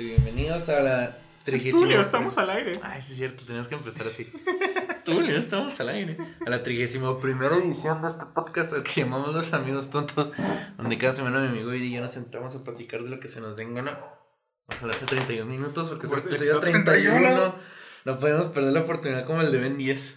[0.00, 1.82] Este, bienvenidos a la trigésima.
[1.82, 2.72] Tulio, estamos al aire.
[2.82, 4.26] Ay, sí es cierto, tenemos que empezar así.
[5.04, 6.16] Tulio, estamos al aire.
[6.46, 10.32] A la trigésima primera edición de este podcast al que llamamos Los Amigos Tontos,
[10.78, 13.42] donde cada semana mi amigo y yo nos sentamos a platicar de lo que se
[13.42, 13.98] nos den gana.
[14.68, 17.18] Vamos a hablar de 31 minutos porque es Pues, episodio episodio 31.
[17.20, 17.54] 31.
[18.06, 20.16] No podemos perder la oportunidad como el de Ben 10.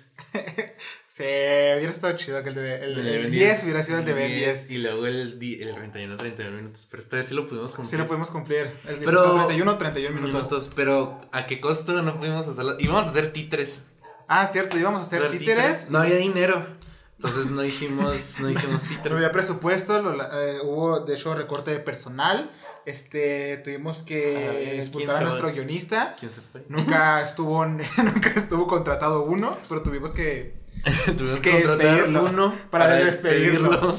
[1.07, 4.05] Sí, hubiera estado chido que el de el, El el Ben 10 hubiera sido el
[4.05, 4.71] de Ben 10.
[4.71, 6.87] Y luego el, el 31, 31 minutos.
[6.89, 7.89] Pero esta vez sí lo pudimos cumplir.
[7.89, 8.59] Sí lo pudimos cumplir.
[8.87, 10.35] El Pero- episodio 31, 31 minutos.
[10.51, 10.69] minutos.
[10.75, 12.77] Pero ¿a qué costo no pudimos hacerlo?
[12.79, 13.83] Íbamos a hacer títeres.
[14.27, 15.89] Ah, cierto, íbamos a hacer títeres.
[15.89, 16.65] No había dinero.
[17.17, 19.17] Entonces no hicimos, no hicimos No títeres.
[19.17, 22.49] había presupuesto, lo- eh, hubo de hecho recorte de personal.
[22.85, 26.15] Este, tuvimos que ¿quién expulsar se a nuestro guionista.
[26.19, 26.63] ¿Quién se fue?
[26.69, 30.55] Nunca estuvo, nunca estuvo contratado uno, pero tuvimos que,
[31.17, 32.25] Tuvimos que despedirlo.
[32.25, 33.69] uno Para para, despedirlo.
[33.69, 33.97] despedirlo.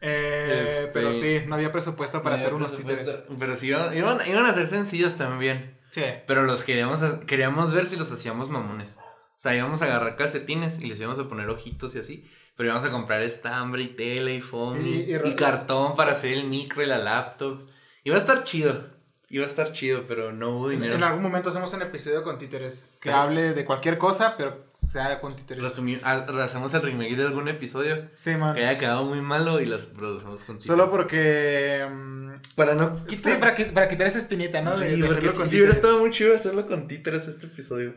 [0.00, 3.20] eh, Este, pero sí, no había presupuesto para No hacer unos títeres.
[3.38, 5.78] Pero sí, iban, iban, iban a ser sencillos también.
[5.90, 6.02] Sí.
[6.26, 8.98] Pero los queríamos, queríamos ver si los hacíamos mamones.
[8.98, 12.30] O sea, íbamos a agarrar calcetines y les íbamos a poner ojitos y así.
[12.56, 16.12] Pero íbamos a comprar estambre y tela y foam y, Y- y- y cartón para
[16.12, 17.68] hacer el micro y la laptop.
[18.04, 18.98] Iba a estar chido.
[19.32, 20.94] Iba a estar chido, pero no hubo dinero.
[20.94, 22.88] en algún momento hacemos un episodio con títeres.
[23.00, 25.62] Que hable de cualquier cosa, pero sea con títeres.
[25.62, 28.56] Resumí- ah, hacemos el remake de algún episodio Sí, man.
[28.56, 30.90] que haya quedado muy malo y los producimos con Solo títulos.
[31.04, 31.86] porque.
[31.88, 34.76] mm, Para no sí, para, qui- para quitar esa espinita, ¿no?
[34.76, 35.76] De, Sí, de porque hacerlo sí, con sí hubiera títeres.
[35.76, 37.94] estado muy chido hacerlo con títeres este episodio.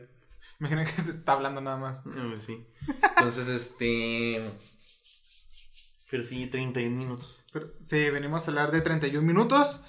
[0.59, 2.03] Imagina que se está hablando nada más.
[2.05, 2.63] Eh, Sí.
[3.17, 4.39] Entonces, este.
[6.13, 7.41] Pero sí, 31 minutos.
[7.51, 9.81] Pero, sí, venimos a hablar de 31 minutos.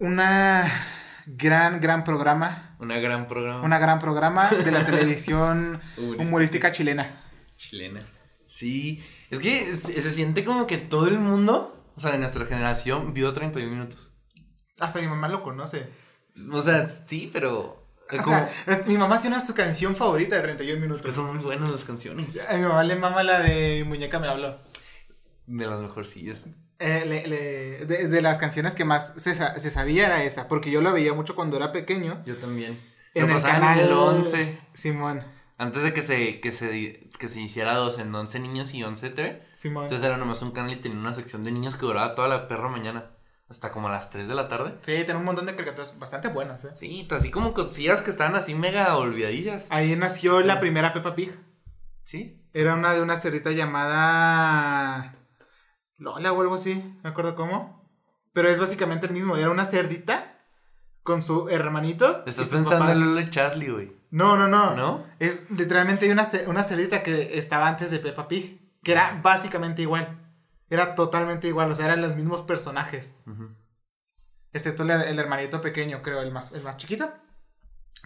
[0.00, 0.68] Una
[1.26, 2.74] gran, gran programa.
[2.80, 3.62] Una gran programa.
[3.62, 5.80] Una gran programa de la televisión
[6.18, 6.72] Humorística.
[6.72, 7.22] chilena.
[7.56, 8.00] chilena.
[8.48, 9.00] Sí.
[9.30, 13.14] Es que se, se siente como que todo el mundo, o sea, de nuestra generación,
[13.14, 14.14] vio 31 minutos.
[14.80, 15.88] Hasta mi mamá lo conoce.
[16.50, 17.86] O sea, sí, pero.
[18.10, 20.88] es O como- sea, es- mi mamá tiene su canción favorita de 31 es que
[20.88, 21.14] minutos.
[21.14, 22.36] son muy buenas las canciones.
[22.48, 24.66] A mi mamá le mama la de Mi muñeca me habló.
[25.48, 26.46] De las mejorcillas.
[26.78, 30.70] Eh, le- le- de, de las canciones que más se, se sabía era esa, porque
[30.70, 32.22] yo la veía mucho cuando era pequeño.
[32.24, 32.78] Yo también.
[33.14, 34.58] En Lo el canal en el 11.
[34.74, 35.24] Simón,
[35.56, 39.10] Antes de que se, que se, que se hiciera dos en 11 niños y 11
[39.10, 39.42] TV.
[39.54, 39.84] Simón.
[39.84, 42.46] Entonces era nomás un canal y tenía una sección de niños que duraba toda la
[42.46, 43.10] perra mañana.
[43.48, 44.74] Hasta como a las 3 de la tarde.
[44.82, 46.68] sí, tiene un montón de caricaturas bastante buenas, ¿eh?
[46.74, 49.66] Sí, así como cosillas que estaban así mega olvidadillas.
[49.70, 50.46] Ahí nació Sí.
[50.46, 51.32] la primera Peppa Pig.
[52.04, 52.42] Sí.
[52.52, 55.14] Era una de una cerdita llamada
[55.98, 57.86] Lola o algo así, no me acuerdo cómo.
[58.32, 60.38] Pero es básicamente el mismo, era una cerdita
[61.02, 62.24] con su hermanito.
[62.26, 62.92] Estás pensando papás.
[62.92, 63.96] en Lola y Charlie, güey.
[64.10, 64.74] No, no, no.
[64.74, 65.04] ¿No?
[65.18, 70.24] Es literalmente una, una cerdita que estaba antes de Peppa Pig, que era básicamente igual.
[70.70, 73.14] Era totalmente igual, o sea, eran los mismos personajes.
[73.26, 73.50] Ujú.
[74.52, 77.12] Excepto el, el hermanito pequeño, creo, el más, el más chiquito.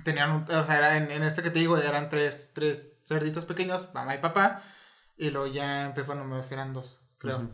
[0.05, 3.45] Tenían un, o sea, era en, en este que te digo, eran tres, tres cerditos
[3.45, 4.63] pequeños, mamá y papá.
[5.17, 7.51] Y luego ya en Peppa números eran dos, creo.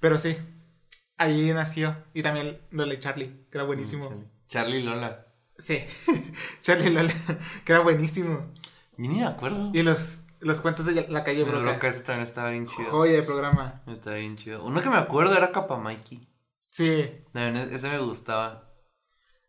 [0.00, 0.36] Pero sí,
[1.16, 1.96] ahí nació.
[2.14, 4.04] Y también Lola y Charlie, que era buenísimo.
[4.08, 4.28] Charlie.
[4.46, 5.26] Charlie y Lola.
[5.56, 5.80] Sí,
[6.62, 7.14] Charlie y Lola,
[7.64, 8.52] que era buenísimo.
[8.98, 9.70] Yo ni me acuerdo.
[9.72, 11.72] Y los, los cuentos de la calle Pero Broca.
[11.72, 12.90] Broca ese también estaba bien chido.
[12.90, 13.82] Joya de programa.
[13.86, 14.64] Estaba bien chido.
[14.64, 16.28] Uno que me acuerdo era Capa Mikey.
[16.66, 18.70] Sí, También e- ese me gustaba.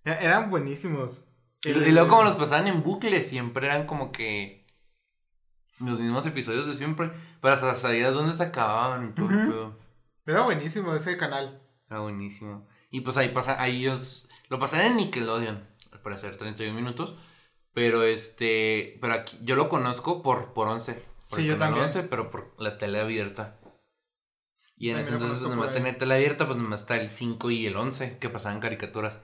[0.06, 1.24] e- eran buenísimos.
[1.64, 4.63] Y, y luego como los pasaban en bucle, siempre eran como que
[5.80, 7.12] los mismos episodios de siempre.
[7.42, 9.52] Pero hasta sabías dónde se acababan y todo el Ujú.
[9.52, 9.80] pedo.
[10.26, 11.62] Era buenísimo ese canal.
[11.90, 12.68] Era buenísimo.
[12.90, 17.16] Y pues ahí pasa, ahí ellos lo pasaron en Nickelodeon, al parecer, 31 minutos.
[17.74, 20.94] Pero este, pero aquí yo lo conozco por, por 11.
[21.30, 21.86] Por Sí, yo también.
[21.86, 23.58] 11, pero por la tele abierta.
[24.78, 25.76] Y en También ese entonces, pues nomás ahí.
[25.76, 29.22] tenía tele abierta, pues nomás está el 5 y el 11, que pasaban caricaturas.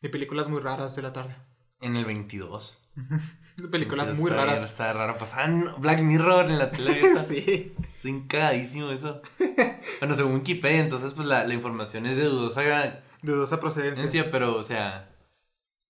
[0.00, 1.36] De películas muy raras de la tarde.
[1.80, 2.78] En el 22.
[3.70, 4.70] Películas Entonces, muy está bien, raras.
[4.70, 5.16] Está raro.
[5.16, 7.72] Pasaban Black Mirror en la tele sí.
[7.86, 9.20] Es encagadísimo eso.
[10.00, 14.30] bueno, según Wikipedia, entonces pues la, la información es de dudosa De dudosa procedencia.
[14.30, 15.10] Pero, o sea,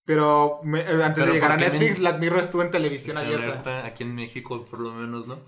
[0.04, 2.70] Pero me- eh, antes Pero de llegar a ¿por qué Netflix, Black Mirror estuvo en
[2.70, 3.70] televisión televisión abierta.
[3.70, 5.38] abierta aquí en México, por lo menos, ¿no?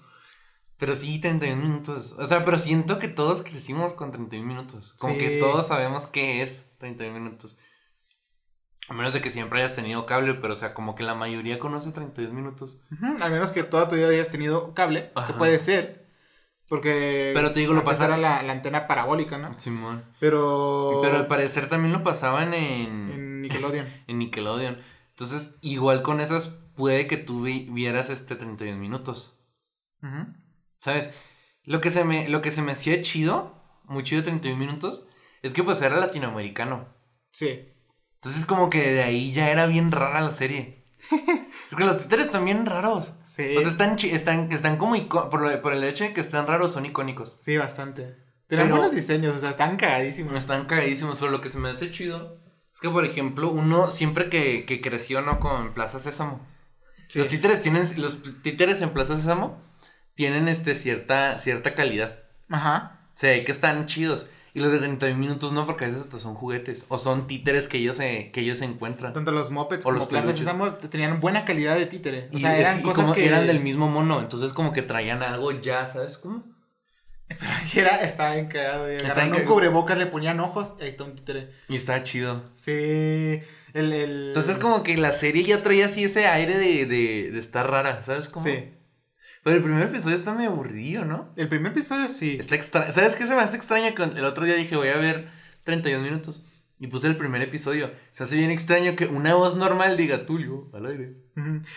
[0.79, 2.15] Pero sí, 31 minutos.
[2.19, 4.95] O sea, pero siento que todos crecimos con 31 minutos.
[4.99, 5.19] Como Sí.
[5.21, 7.57] que todos sabemos qué es 31 minutos.
[8.89, 11.59] A menos de que siempre hayas tenido cable, pero o sea, como que la mayoría
[11.59, 12.83] conoce 32 minutos.
[12.93, 16.07] Ujú, Al menos que toda tu vida hayas tenido cable, que puede ser.
[16.69, 17.31] Porque.
[17.35, 19.59] Pero te digo, lo era la, la antena parabólica, ¿no?
[19.59, 20.05] Simón.
[20.21, 21.01] Pero.
[21.03, 23.87] Pero al parecer también lo pasaban en, En Nickelodeon.
[24.07, 24.79] en Nickelodeon.
[25.11, 29.39] Entonces, igual con esas, puede que tú vi- vieras este 31 minutos.
[30.03, 30.27] Ujú.
[30.81, 31.11] ¿Sabes?
[31.65, 35.07] Lo que se me, lo que se me hacía chido, muy chido 31 minutos,
[35.43, 36.89] es que pues era latinoamericano.
[37.31, 37.73] Sí.
[38.27, 40.85] Entonces como que de ahí ya era bien rara la serie.
[41.71, 43.13] Porque los títeres bien raros.
[43.25, 43.57] Sí.
[43.57, 46.73] O sea, están, están, están como por, lo- por el hecho de que están raros,
[46.73, 47.37] son icónicos.
[47.39, 48.17] Sí, bastante.
[48.49, 50.35] Pero- buenos diseños, o sea, están cagadísimos.
[50.35, 52.39] Están cagadísimos, pero lo que se me hace chido
[52.73, 55.39] es que, por ejemplo, uno siempre que, que creció, ¿no?
[55.41, 56.47] Con Plaza Sésamo.
[57.09, 57.19] Sí.
[57.21, 59.61] Los títeres tienen, los títeres en Plaza Sésamo
[60.15, 62.19] tienen este cierta, cierta calidad.
[62.49, 63.11] Ajá.
[63.15, 64.27] Se ve que están chidos.
[64.57, 66.87] Y los de 30 minutos no, porque a veces hasta son juguetes.
[66.89, 69.13] O son títeres que ellos se, que ellos se encuentran.
[69.13, 70.33] Tanto los mopeds O como los Plaza.
[70.33, 72.31] Sésamo tenían buena calidad de títere.
[72.33, 74.19] O Y sea, eran y cosas como que eran del mismo mono.
[74.19, 76.43] Entonces como que traían algo ya, ¿sabes cómo?
[77.29, 78.91] Pero aquí era, estaba bien cagado.
[78.91, 81.51] y Está agarraron un cubrebocas, le ponían ojos, ahí está un títere.
[81.69, 82.45] Y está chido.
[82.55, 82.73] Sí,
[83.75, 83.93] el...
[83.93, 84.27] el...
[84.29, 88.03] Entonces como que la serie ya traía así ese aire de, de, de estar rara,
[88.05, 88.47] ¿sabes cómo?
[88.47, 88.71] Sí.
[89.47, 91.29] Pero el primer episodio está medio aburrido, ¿no?
[91.37, 92.37] El primer episodio sí.
[92.41, 92.91] Está extra...
[92.91, 93.95] ¿Sabes qué se me hace extraño?
[93.95, 95.29] Que el otro día dije, voy a ver
[95.63, 96.43] 31 minutos.
[96.81, 97.93] Y puse el primer episodio.
[98.11, 101.19] Se hace bien extraño que una voz normal diga Tulio al aire.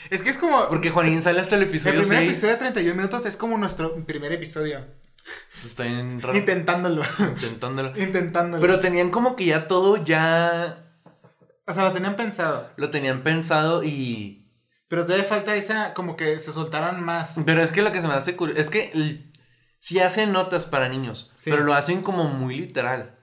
[0.10, 0.68] Es que es como...
[0.68, 2.30] Porque Juanín sale hasta el el episodio primer 6.
[2.32, 4.88] episodio de 31 minutos es como nuestro primer episodio.
[5.64, 6.36] Está bien raro.
[6.36, 7.04] Intentándolo.
[7.20, 7.94] Intentándolo.
[7.96, 8.62] Intentándolo.
[8.62, 10.88] Pero tenían como que ya todo ya
[11.68, 12.72] O sea, lo tenían pensado.
[12.78, 14.49] lo tenían pensado y...
[14.90, 17.42] Pero todavía falta esa, como que se soltaran más.
[17.46, 19.24] Pero es que lo que se me hace curioso es que
[19.80, 21.50] sí hacen notas para niños, Sí.
[21.52, 23.16] pero lo hacen como muy literal.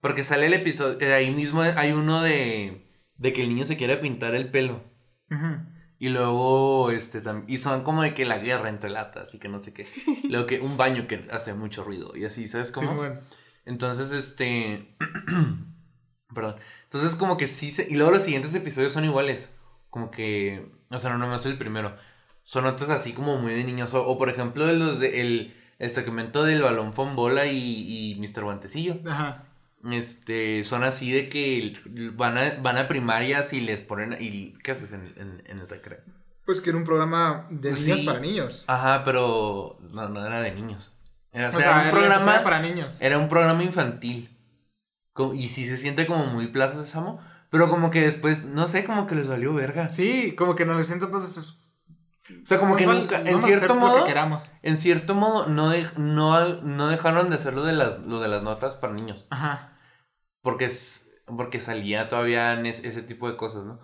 [0.00, 3.76] Porque sale el episodio, eh, ahí mismo hay uno de, de que el niño se
[3.76, 4.82] quiere pintar el pelo.
[5.98, 9.58] Y luego, este, y son como de que la guerra entre latas y que no
[9.58, 9.86] sé qué.
[10.30, 12.90] luego que un baño que hace mucho ruido y así, ¿sabes cómo?
[12.92, 13.20] Sí, bueno.
[13.66, 14.96] Entonces, este.
[16.34, 16.56] Perdón.
[16.84, 17.86] Entonces, como que sí se.
[17.90, 19.50] Y luego los siguientes episodios son iguales.
[19.90, 20.70] Como que.
[20.90, 21.96] O sea, no nomás el primero.
[22.44, 23.92] Son otros así como muy de niños.
[23.94, 28.42] O, o, por ejemplo, los de el, el segmento del balón bola y, y Mr.
[28.44, 29.00] Guantecillo.
[29.06, 29.44] Ajá.
[29.90, 30.64] Este.
[30.64, 31.72] Son así de que
[32.14, 34.16] van a, van a primarias y les ponen.
[34.20, 36.00] Y, ¿Qué haces en, en, en el recreo?
[36.46, 37.90] Pues que era un programa de Sí.
[37.92, 38.64] niños para niños.
[38.66, 39.78] Ajá, pero.
[39.90, 40.94] No, no era de niños.
[41.32, 42.32] Era, o O sea, sea, un era- programa.
[42.32, 42.96] era para niños.
[43.00, 44.30] Era un programa infantil.
[45.34, 47.20] Y sí se siente como muy Plaza Sésamo.
[47.50, 49.88] Pero como que después, no sé, como que les valió verga.
[49.88, 51.54] Sí, como que no le siento pues eso.
[52.30, 54.14] O sea, como Nos que val- nunca, en vamos a cierto modo, que
[54.62, 58.28] en cierto modo, no, de- no, no dejaron de hacer lo de las, lo de
[58.28, 59.26] las notas para niños.
[59.30, 59.72] Ajá.
[60.42, 63.80] Porque, es, porque salía todavía en es- ese tipo de cosas, ¿no?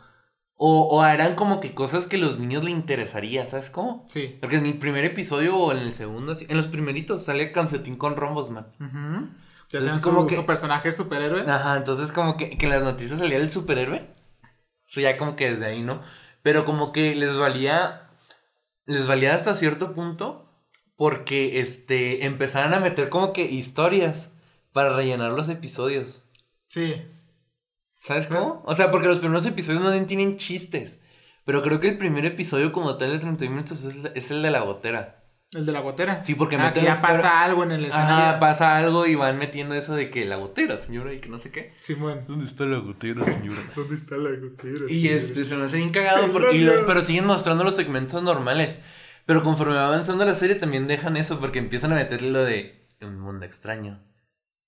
[0.57, 4.05] O, o eran como que cosas que los niños le interesaría, ¿sabes cómo?
[4.09, 4.37] Sí.
[4.41, 7.97] Porque en el primer episodio o en el segundo, así- en los primeritos sale Cancetín
[7.97, 8.67] con rombos, man.
[8.79, 9.31] Ujú.
[9.71, 11.43] Ya Entonces, su, como que- su personaje superhéroe.
[11.51, 14.15] Ajá, entonces como que, que en las noticias salía el superhéroe.
[14.87, 16.03] Eso ya como que desde ahí, ¿no?
[16.43, 18.11] Pero como que les valía.
[18.87, 20.41] Les valía hasta cierto punto.
[20.97, 22.25] Porque este.
[22.27, 24.31] empezaron a meter como que historias
[24.73, 26.23] para rellenar los episodios.
[26.69, 27.03] Sí.
[27.97, 28.63] ¿Sabes cómo?
[28.67, 31.01] O sea, porque los primeros episodios no tienen chistes.
[31.47, 34.51] Pero creo que el primer episodio como tal de 30 minutos es, es el de
[34.51, 35.24] la gotera.
[35.55, 36.23] El de la gotera.
[36.23, 38.15] Sí, porque ah, meten que ya pasa algo en el escenario.
[38.25, 41.39] Ajá, pasa algo y van metiendo eso de que la gotera, señora, y que no
[41.39, 41.75] sé qué.
[41.81, 42.25] Simón.
[42.27, 43.61] ¿Dónde está la gotera, señora?
[43.77, 44.85] ¿Dónde está la gotera?
[44.89, 48.77] Y este, se me hace bien cagado, porque, lo- pero siguen mostrando los segmentos normales.
[49.27, 52.89] Pero conforme va avanzando la serie también dejan eso, porque empiezan a meterle lo de
[53.01, 54.03] un mundo extraño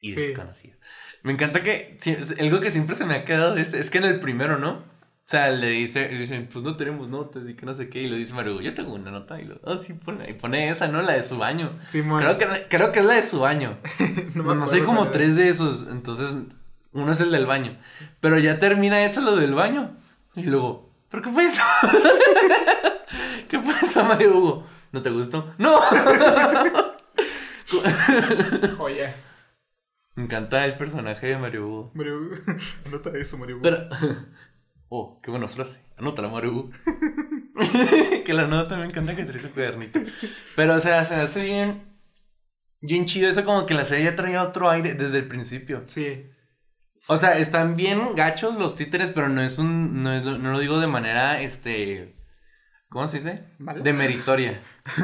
[0.00, 0.20] y Sí.
[0.20, 0.76] desconocido.
[1.22, 3.98] Me encanta que, sí, es- algo que siempre se me ha quedado es, es que
[3.98, 4.84] en el primero, ¿no?
[5.26, 8.08] O sea, le dice, dicen, pues no tenemos notas y que no sé qué, y
[8.08, 10.86] le dice Mario, yo tengo una nota, y lo, ah, sí, pone, y pone esa,
[10.86, 11.02] ¿no?
[11.02, 11.72] La de su baño.
[11.88, 12.22] Simón.
[12.22, 13.76] Creo que, creo que es la de su baño.
[14.36, 16.32] No me Nomás hay como tres de esos, entonces
[16.92, 17.76] uno es el del baño.
[18.20, 19.96] Pero ya termina eso lo del baño.
[20.36, 21.62] Y luego, ¿pero qué fue eso?
[23.48, 24.64] ¿Qué fue eso, Mario Hugo?
[24.92, 25.52] ¿No te gustó?
[25.58, 25.80] ¡No!
[28.78, 29.12] Oye.
[30.14, 31.90] Me encanta el personaje de Mario Hugo.
[31.94, 32.30] Mario.
[32.86, 33.58] Anota eso, Mario.
[33.60, 33.88] Pero.
[34.88, 35.80] Oh, qué buena frase.
[35.98, 36.70] Anótala, Mario Hugo.
[38.24, 40.00] que la nota me encanta que trae su cuadernito.
[40.54, 41.96] Pero, o sea, se hace bien.
[42.80, 45.82] Bien chido eso, como que la serie ya traía otro aire desde el principio.
[45.86, 46.30] Sí.
[47.08, 50.02] O sea, están bien gachos los títeres, pero no es un.
[50.02, 52.16] No, es lo- no lo digo de manera, este.
[52.88, 53.44] ¿Cómo se dice?
[53.58, 53.80] ¿Mala?
[53.82, 54.60] De meritoria.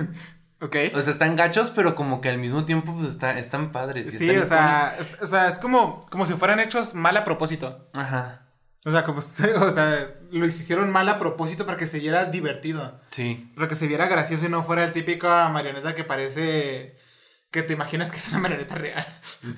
[0.64, 0.76] Ok.
[0.94, 4.16] O sea, están gachos, pero como que al mismo tiempo, pues está, están padres.
[4.16, 7.88] Sí, o sea, es, o sea, es como, como si fueran hechos mal a propósito.
[7.92, 8.41] Ajá.
[8.84, 9.22] O sea, como o
[9.70, 13.00] sea, lo hicieron mal a propósito para que se viera divertido.
[13.10, 13.50] Sí.
[13.54, 16.96] Para que se viera gracioso y no fuera el típico marioneta que parece
[17.50, 19.06] que te imaginas que es una marioneta real.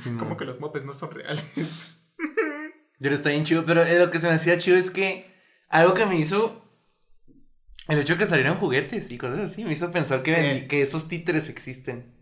[0.03, 0.19] Simón.
[0.21, 1.45] Como que los mopes no son reales.
[3.01, 3.65] Pero está bien chido.
[3.65, 5.33] Pero eh, lo que se me hacía chido es que
[5.69, 6.63] algo que me hizo.
[7.89, 10.69] El hecho de que salieran juguetes y cosas así me hizo pensar que, Sí.
[10.69, 12.15] que esos títeres existen.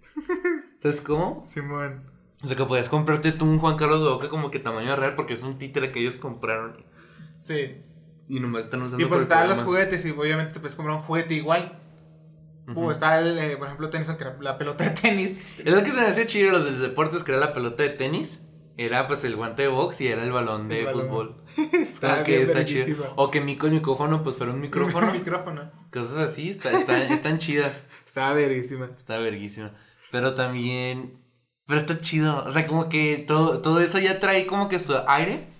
[0.81, 1.45] ¿Sabes cómo?
[1.47, 2.11] Simón.
[2.43, 5.35] O sea, que podías comprarte tú un Juan Carlos Bodoque como que tamaño real porque
[5.35, 6.85] es un títere que ellos compraron.
[7.43, 7.83] Sí.
[8.29, 11.03] Y nomás están usando Y pues estaban los juguetes y obviamente te puedes comprar un
[11.03, 11.79] juguete igual.
[12.75, 15.43] O está el, eh, por ejemplo, Tennyson, que era la pelota de tenis.
[15.59, 17.83] Es lo que se me hacía chido los de los deportes, que era la pelota
[17.83, 18.41] de tenis.
[18.79, 21.09] Era pues el guante de box y era el balón de El balón.
[21.09, 21.45] fútbol.
[21.73, 23.13] está que bien está chido.
[23.17, 25.13] O que mi con micrófono pues fuera un micrófono.
[25.13, 25.71] micrófono.
[25.93, 27.83] Cosas así, está, está- están chidas.
[28.07, 28.91] Estaba verguísima.
[28.97, 29.75] Está verguísima.
[30.11, 31.19] Pero también.
[31.67, 32.45] Pero está chido.
[32.45, 35.52] O sea, como que todo, todo eso ya trae como que su aire.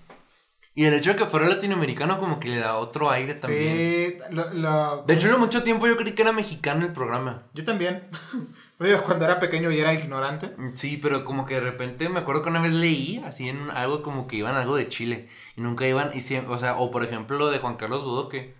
[0.75, 3.75] Y el hecho de que fuera latinoamericano, como que le da otro aire también.
[3.77, 7.43] Sí, lo, lo- De hecho, en mucho tiempo yo creí que era mexicano el programa.
[7.53, 8.07] yo también.
[9.05, 10.51] Cuando era pequeño y era ignorante.
[10.73, 14.01] Sí, pero como que de repente me acuerdo que una vez leí así en algo
[14.01, 15.29] como que iban algo de Chile.
[15.55, 16.09] Y nunca iban.
[16.13, 18.55] Y siempre, o sea, o por ejemplo lo de Juan Carlos Bodoque.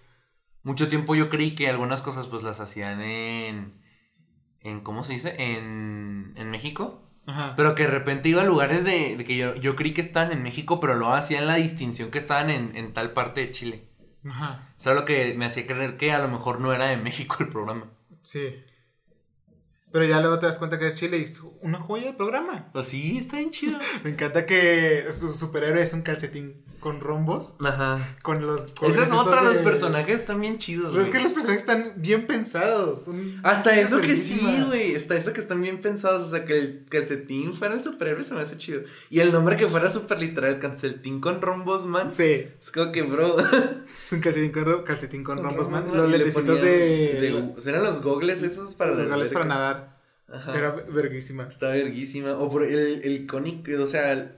[0.62, 3.82] Mucho tiempo yo creí que algunas cosas pues las hacían en.
[4.62, 5.36] en ¿Cómo se dice?
[5.40, 7.02] En, en México.
[7.26, 7.54] Ajá.
[7.56, 10.32] Pero que de repente iba a lugares de, de que yo, yo creí que estaban
[10.32, 13.88] en México, pero lo hacían la distinción que estaban en, en tal parte de Chile.
[14.26, 14.70] Ajá.
[14.78, 17.38] O sea, lo que me hacía creer que a lo mejor no era de México
[17.40, 17.92] el programa.
[18.22, 18.64] Sí.
[19.92, 22.70] Pero ya luego te das cuenta que es Chile y es una joya de programa.
[22.74, 23.78] Pues sí, está bien chido.
[24.04, 27.54] Me encanta que su superhéroe es un calcetín con rombos.
[27.64, 27.98] Ajá.
[28.22, 28.64] Con los.
[28.66, 30.92] Esa colores es otra, estos los de- personajes están bien chidos.
[30.92, 33.06] Pero es que los personajes están bien pensados.
[33.42, 34.94] Hasta eso que sí, güey.
[34.96, 36.28] Hasta eso que están bien pensados.
[36.28, 38.82] O sea, que el calcetín fuera el superhéroe se me hace chido.
[39.10, 42.12] Y el nombre que fuera super literal, calcetín con rombos, man.
[42.12, 42.46] Sí.
[42.62, 43.38] Es como que, bro.
[44.04, 45.88] Es un calcetín con, calcetín con rombos, man.
[45.94, 47.54] Los le lentecitos ponían de.
[47.58, 49.98] o sea, eran los gogles esos para los gales para nadar.
[50.32, 50.58] Ajá.
[50.58, 51.44] Era verguísima.
[51.48, 52.34] Está verguísima.
[52.34, 54.36] O por el, el cónic, o sea,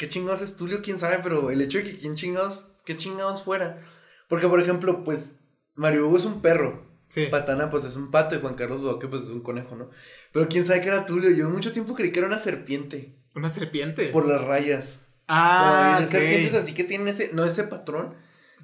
[0.00, 3.42] qué chingados es Tulio, quién sabe, pero el hecho de que quién chingados, qué chingados
[3.42, 3.82] fuera.
[4.28, 5.32] Porque, por ejemplo, pues,
[5.74, 6.86] Mario Hugo es un perro.
[7.06, 7.26] Sí.
[7.30, 9.90] Patana, pues es un pato, y Juan Carlos Bodoque, pues es un conejo, ¿no?
[10.32, 11.28] Pero quién sabe que era Tulio.
[11.32, 13.14] Yo mucho tiempo creí que era una serpiente.
[13.34, 14.08] Una serpiente.
[14.08, 15.00] Por las rayas.
[15.28, 16.08] Ah, ok.
[16.08, 18.14] serpientes así que tienen ese, no ese patrón.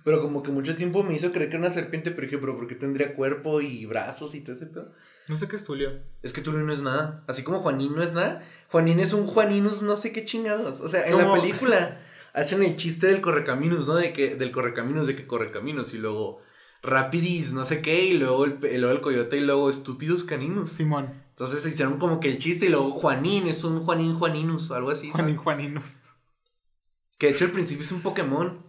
[0.07, 2.57] Pero como que mucho tiempo me hizo creer que era una serpiente, pero dije, pero
[2.57, 4.93] ¿por qué tendría cuerpo y brazos y todo ese pedo?
[5.27, 5.99] No sé qué es Tulio.
[6.23, 7.25] Es que Tulio no es nada.
[7.27, 8.47] Así como Juanín no es nada.
[8.71, 10.81] Juanín es un Juaninus no sé qué chingados.
[10.81, 12.01] O sea, Es en la película
[12.35, 13.97] hacen el chiste del correcaminos, ¿no?
[13.97, 15.93] De que, del correcaminos, de que correcaminos.
[15.93, 16.41] Y luego
[16.85, 18.05] Rapidis, no sé qué.
[18.05, 20.71] Y luego el, luego el coyote y luego estúpidos caninos.
[20.71, 21.21] Simón.
[21.31, 24.77] Entonces se hicieron como que el chiste y luego Juanín es un Juanín Juaninus o
[24.77, 25.09] algo así.
[25.09, 25.17] ¿sabes?
[25.17, 26.01] Juanín Juaninos.
[27.19, 28.65] Que de hecho al principio es un Pokémon.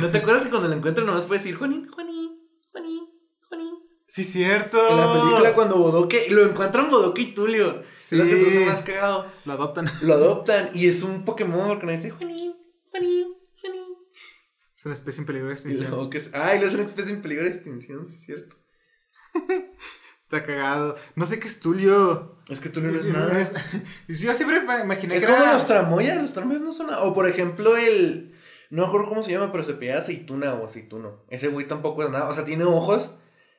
[0.00, 2.38] ¿No te acuerdas que cuando lo encuentran nomás puede decir Juanín, Juanín,
[2.70, 3.08] Juanín,
[3.48, 3.74] Juanín?
[4.06, 4.90] Sí, cierto.
[4.90, 7.82] En la película cuando Bodoque, y lo encuentran Bodoque y Tulio.
[7.98, 8.20] Sí.
[8.20, 9.26] Es lo que se más cagado.
[9.44, 9.90] Lo adoptan.
[10.02, 12.54] Lo adoptan y es un Pokémon porque no dice Juanín,
[12.90, 13.28] Juanín,
[13.60, 13.84] Juanín.
[14.74, 16.10] Es una especie en peligro de Y extinción.
[16.10, 18.56] que es, lo es una especie en peligro de extinción, sí es cierto.
[20.20, 20.94] Está cagado.
[21.16, 22.36] No sé qué es Tulio.
[22.48, 23.40] Es que Tulio no es nada.
[23.40, 23.52] Es,
[24.06, 25.54] Y Yo siempre me imaginé que como era...
[25.54, 27.02] los tramoyas, los tramoyas no son nada.
[27.02, 28.29] O por ejemplo el,
[28.70, 31.24] no me acuerdo cómo se llama, pero se pide aceituna o aceituno.
[31.28, 33.12] Ese güey tampoco es nada, o sea, tiene ojos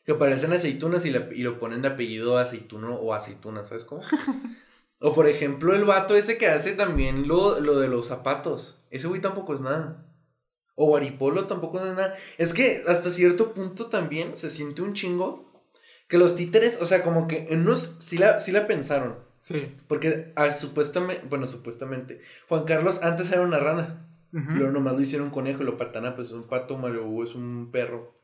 [0.06, 4.02] que parecen aceitunas y, le- y lo ponen de apellido aceituno o aceituna, ¿sabes cómo?
[5.00, 8.84] o por ejemplo el vato ese que hace también lo, lo de los zapatos.
[8.90, 10.04] Ese güey tampoco es nada.
[10.76, 12.16] O Guaripolo tampoco es nada.
[12.38, 15.52] Es que hasta cierto punto también se siente un chingo
[16.08, 19.20] que los títeres, o sea, como que en unos sí la, sí la pensaron.
[19.40, 19.76] Sí.
[19.88, 24.08] Porque ah, supuestamente, bueno, supuestamente, Juan Carlos antes era una rana.
[24.34, 24.52] Ujú.
[24.52, 27.36] Luego nomás lo hicieron un conejo y lo patana, pues es un pato, Hugo es
[27.36, 28.16] un perro.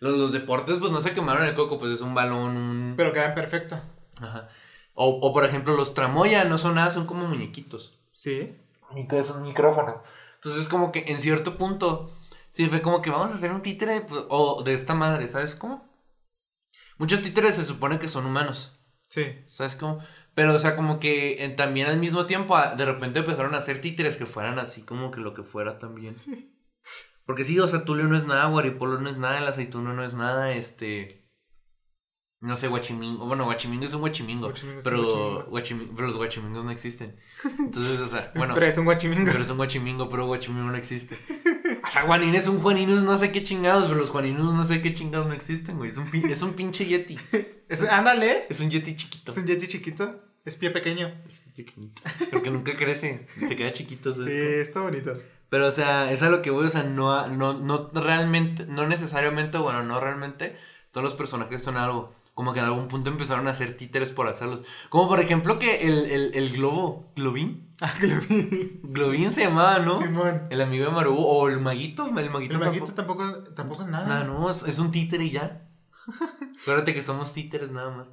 [0.00, 2.94] Los, los deportes, pues no se quemaron el coco, pues es un balón, un.
[2.96, 3.80] Pero quedan perfecto.
[4.18, 4.48] Ajá.
[4.94, 8.00] O, o por ejemplo, los tramoya no son nada, son como muñequitos.
[8.12, 8.56] Sí.
[9.10, 10.02] Es un micrófono.
[10.36, 12.12] Entonces, como que en cierto punto,
[12.50, 15.54] sí fue como que vamos a hacer un títere pues, o de esta madre, ¿sabes
[15.54, 15.88] cómo?
[16.98, 18.78] Muchos títeres se supone que son humanos.
[19.08, 19.42] Sí.
[19.46, 20.00] ¿Sabes cómo?
[20.40, 24.16] Pero, o sea, como que también al mismo tiempo, de repente empezaron a hacer títeres
[24.16, 26.16] que fueran así como que lo que fuera también.
[27.26, 30.02] Porque sí, o sea, Tulio no es nada, Guaripolo no es nada, el aceituno no
[30.02, 31.28] es nada, este...
[32.40, 33.26] No sé, guachimingo.
[33.26, 34.46] Bueno, guachimingo es un guachimingo.
[34.46, 35.50] Un pero, guachimingo.
[35.50, 37.20] guachimi- pero los guachimingos no existen.
[37.58, 38.54] Entonces, o sea, bueno...
[38.54, 39.26] Pero es un guachimingo.
[39.30, 41.18] Pero es un guachimingo, pero guachimingo no existe.
[41.84, 44.80] O sea, Juanín es un Juaninus no sé qué chingados, pero los Juaninus no sé
[44.80, 45.90] qué chingados no existen, güey.
[45.90, 47.18] Es un, es un pinche Yeti.
[47.68, 48.46] Es- ándale.
[48.48, 49.30] Es un Yeti chiquito.
[49.30, 50.20] Es un yeti chiquito.
[50.44, 51.12] Es pie pequeño.
[51.26, 52.02] Es pequeñito.
[52.32, 53.26] Porque nunca crece.
[53.46, 54.12] Se queda chiquito.
[54.14, 55.14] Sí, está bonito.
[55.50, 56.66] Pero, o sea, es a lo que voy.
[56.66, 60.56] O sea, no, no, no realmente, no necesariamente, bueno, no realmente,
[60.92, 62.14] todos los personajes son algo.
[62.34, 64.62] Como que en algún punto empezaron a hacer títeres por hacerlos.
[64.88, 67.68] Como por ejemplo que el, el, el globo, Globín.
[67.82, 67.94] Ah,
[68.28, 68.78] vi.
[68.82, 69.98] Globín se llamaba, ¿no?
[70.02, 70.42] Simón.
[70.50, 71.14] El amigo de Maru.
[71.16, 72.06] O el maguito.
[72.06, 72.54] El maguito.
[72.54, 74.06] El maguito tampoco- tampoco, tampoco es nada.
[74.06, 75.66] Nah, no, es, es un títere y ya.
[76.62, 78.08] Acuérdate que somos títeres nada más.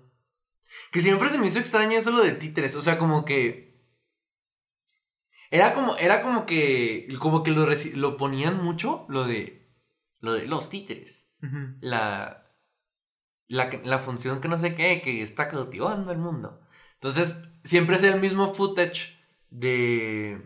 [0.91, 2.75] Que siempre se me hizo extraño eso lo de títeres.
[2.75, 3.67] O sea, como que.
[5.49, 9.71] Era como, era como que, como que lo, lo ponían mucho, lo de,
[10.19, 11.31] lo de los títeres.
[11.79, 12.51] La,
[13.47, 16.59] la, la función que no sé qué, que está cautivando el mundo.
[16.95, 19.17] Entonces, siempre es el mismo footage
[19.49, 20.41] de,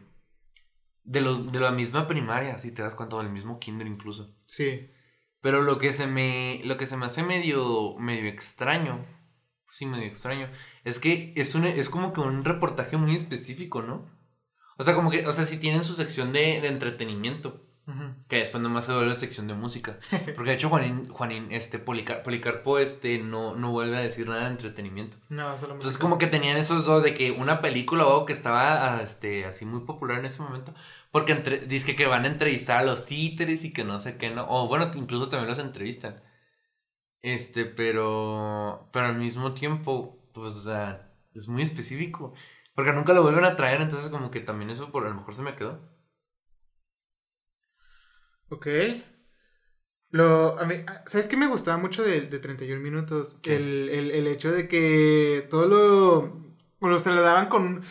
[1.03, 4.35] de, los, de la misma primaria, si te das cuenta, o del mismo kinder incluso.
[4.45, 4.91] Sí.
[5.41, 9.05] Pero lo que se me, lo que se me hace medio, medio extraño,
[9.71, 10.49] sí, medio extraño,
[10.83, 14.05] es que es, un, es como que un reportaje muy específico, ¿no?
[14.77, 17.65] O sea, como que, o sea, si tienen su sección de, de entretenimiento,
[18.29, 19.99] que después nomás se vuelve sección de música.
[20.35, 24.43] Porque de hecho Juanín, Juanín este, Policar- Policarpo, este, no, no vuelve a decir nada
[24.43, 25.17] de entretenimiento.
[25.27, 28.33] No, solo Entonces como que tenían esos dos de que una película o algo que
[28.33, 30.73] estaba ah, este, así muy popular en ese momento.
[31.11, 34.29] Porque entre, dice que van a entrevistar a los títeres y que no sé qué,
[34.29, 34.45] ¿no?
[34.47, 36.21] O bueno, incluso también los entrevistan.
[37.23, 42.33] Este, pero, pero al mismo tiempo, pues, o sea, es muy específico.
[42.75, 45.35] Porque nunca lo vuelven a traer, entonces como que también eso por a lo mejor
[45.35, 45.79] se me quedó.
[48.49, 48.67] Ok.
[50.09, 50.75] Lo, a mí,
[51.05, 53.39] ¿Sabes qué me gustaba mucho de, de 31 minutos?
[53.45, 56.55] El, el, el hecho de que todo lo,
[56.89, 57.81] lo se lo daban con,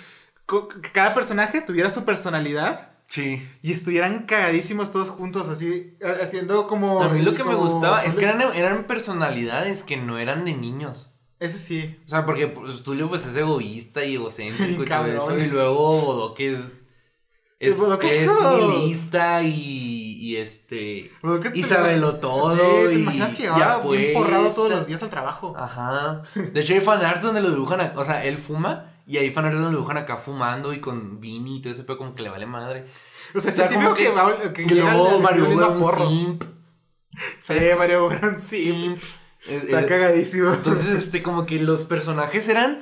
[0.47, 3.47] con- que cada personaje tuviera su personalidad Sí.
[3.61, 7.03] y estuvieran cagadísimos todos juntos, así, ha- haciendo como...
[7.03, 10.55] A mí lo que me gustaba es que eran, eran personalidades que no eran de
[10.55, 11.13] niños.
[11.41, 11.99] Ese sí.
[12.07, 15.39] O sea, porque pues, Tulio pues es egoísta y egocéntrico y todo eso.
[15.39, 16.73] Y luego Bodoque es.
[17.59, 21.11] Es, Bodoque es nihilista y, y este.
[21.43, 22.55] ¿qué Y sabelo todo.
[22.57, 25.55] Sí, ¿te y, imaginas que llegaba bien porrado todos los días al trabajo?
[25.57, 26.23] Ajá.
[26.35, 27.81] De hecho, hay fanarts donde lo dibujan.
[27.81, 28.90] a- o sea, él fuma.
[29.07, 32.15] Y fanarts donde lo dibujan acá fumando y con Vini y todo ese pedo, como
[32.15, 32.85] que le vale madre.
[33.35, 35.69] O sea, O sea, es el típico que- que, va, que llega luego Mario era
[35.69, 36.45] un simp.
[37.41, 38.99] Sí, Mario era un simp.
[39.49, 40.53] Es- Está cagadísimo.
[40.53, 42.81] Entonces, este, como que los personajes eran.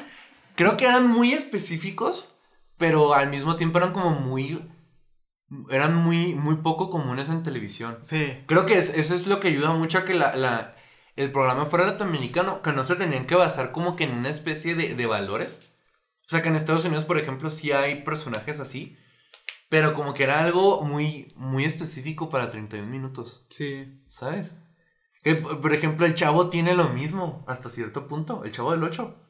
[0.55, 2.35] Creo que eran muy específicos.
[2.77, 4.63] Pero al mismo tiempo eran como muy.
[5.71, 7.99] Eran muy, muy poco comunes en televisión.
[8.03, 8.39] Sí.
[8.47, 10.77] Creo que es- eso es lo que ayuda mucho a que la, la-
[11.17, 12.61] el programa fuera latinoamericano.
[12.63, 15.68] Que no se tenían que basar como que en una especie de, de valores.
[16.29, 18.99] O sea, que en Estados Unidos, por ejemplo, sí hay personajes así.
[19.71, 23.47] Pero como que era algo muy, muy específico para 31 minutos.
[23.49, 24.03] Sí.
[24.07, 24.55] ¿Sabes?
[25.23, 28.45] Que, por ejemplo, el chavo tiene lo mismo hasta cierto punto.
[28.45, 29.25] El chavo del 8.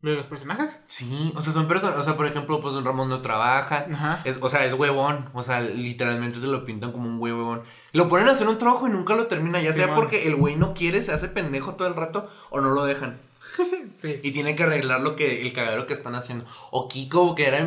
[0.00, 0.80] ¿Lo de los personajes?
[0.86, 2.00] Sí, o sea, son personas.
[2.00, 3.86] O sea, por ejemplo, pues un Ramón no trabaja.
[3.88, 4.22] Ajá.
[4.24, 5.30] Es, o sea, es huevón.
[5.34, 7.62] O sea, literalmente te lo pintan como un huevón.
[7.92, 9.60] Lo ponen a hacer un trabajo y nunca lo termina.
[9.60, 12.70] Ya sea porque el güey no quiere, se hace pendejo todo el rato o no
[12.70, 13.20] lo dejan.
[13.92, 14.20] Sí.
[14.22, 16.44] Y tiene que arreglar lo que, el cagadero que están haciendo.
[16.70, 17.58] O Kiko, que era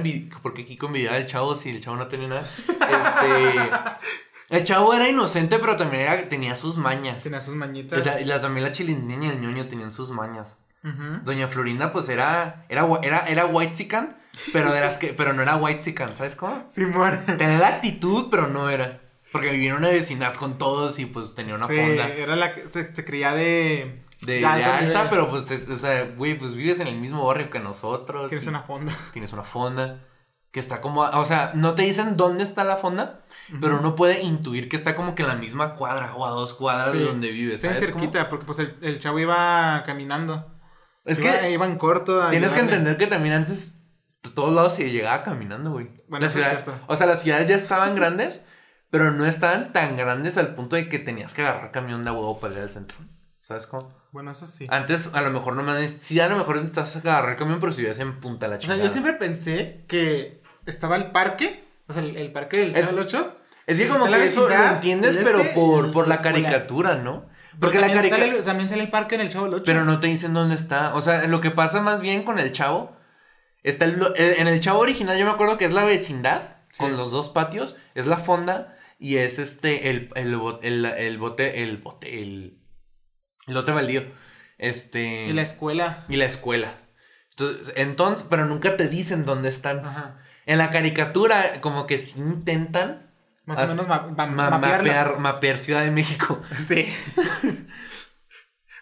[0.42, 2.50] porque Kiko envidiaba al chavo si el chavo no tenía nada.
[2.68, 3.70] Este.
[4.50, 7.22] El chavo era inocente, pero también era- tenía sus mañas.
[7.22, 8.04] Tenía sus mañitas.
[8.26, 10.58] la- también la chilindrina y el ñoño tenían sus mañas.
[11.24, 12.66] Doña Florinda, pues era.
[12.68, 13.76] Era, era, era white
[14.54, 15.14] pero de las que.
[15.14, 15.84] Pero no era white
[16.16, 16.64] ¿sabes cómo?
[16.68, 17.26] Simón.
[17.38, 19.02] Tenía la actitud, pero no era.
[19.32, 22.54] Porque vivía en una vecindad con todos y pues tenía una sí, fonda era la
[22.54, 24.02] que se, se creía de...
[24.26, 25.08] de, de alta, nivel.
[25.10, 28.28] pero pues, es- o sea, güey, pues vives en el mismo barrio que nosotros.
[28.30, 28.92] Tienes una fonda.
[29.14, 30.06] Tienes una fonda.
[30.52, 31.02] Que está como.
[31.02, 33.22] O sea, no te dicen dónde está la fonda,
[33.62, 36.56] pero uno puede intuir que está como que en la misma cuadra o a dos
[36.56, 37.06] cuadras de Sí.
[37.06, 37.56] donde vives.
[37.64, 38.02] Está en ¿sabes cómo?
[38.06, 40.52] cerquita, porque pues el, el chavo iba caminando.
[41.06, 42.20] Es Iba- que Iba en corto.
[42.22, 42.78] a Tienes que ayudarle.
[42.78, 43.76] entender que también antes
[44.24, 45.90] de todos lados se llegaba caminando, güey.
[46.08, 46.84] Bueno, La eso es ciudad- cierto.
[46.88, 48.44] O sea, las ciudades ya estaban grandes,
[48.90, 52.40] pero no estaban tan grandes al punto de que tenías que agarrar camión de huevo
[52.40, 52.98] para ir al centro.
[53.50, 53.92] ¿Sabes cómo?
[54.12, 54.68] Bueno, eso sí.
[54.70, 55.90] Antes, a lo mejor no me.
[55.90, 58.68] Sí, a lo mejor necesitas agarrar camión, pero si vivías en punta la O sea,
[58.76, 58.84] chingada.
[58.84, 62.96] yo siempre pensé que estaba el parque, o sea, el, el parque del Es- Chavo
[62.98, 63.36] del 8.
[63.66, 67.22] Es que como que eso lo entiendes, el pero este, por, por la caricatura, ¿no?
[67.60, 68.28] Porque Porque la también, caricatura.
[68.34, 69.64] sale, también sale el parque en el Chavo del 8.
[69.66, 70.94] Pero no te dicen dónde está.
[70.94, 72.96] O sea, lo que pasa más bien con el chavo.
[73.64, 76.44] Está el- eh, en el chavo original, yo me acuerdo que es la vecindad.
[76.72, 76.84] Sí.
[76.84, 77.76] Con los dos patios.
[77.96, 78.78] Es la fonda.
[79.00, 79.90] Y es este.
[79.90, 81.64] El, el, el, el bote.
[81.64, 82.22] El bote.
[82.22, 82.60] El.
[83.50, 84.04] El lote baldío.
[84.58, 85.26] Este.
[85.28, 86.06] Y la escuela.
[86.08, 86.74] y la escuela.
[87.32, 89.80] Entonces, entonces, pero nunca te dicen dónde están.
[89.86, 90.20] Ajá.
[90.46, 93.10] En la caricatura, como que sí intentan.
[93.46, 94.78] Más o menos ma- ma- ma- mapearlo.
[94.78, 96.42] mapear, mapear Ciudad de México.
[96.58, 96.86] Sí.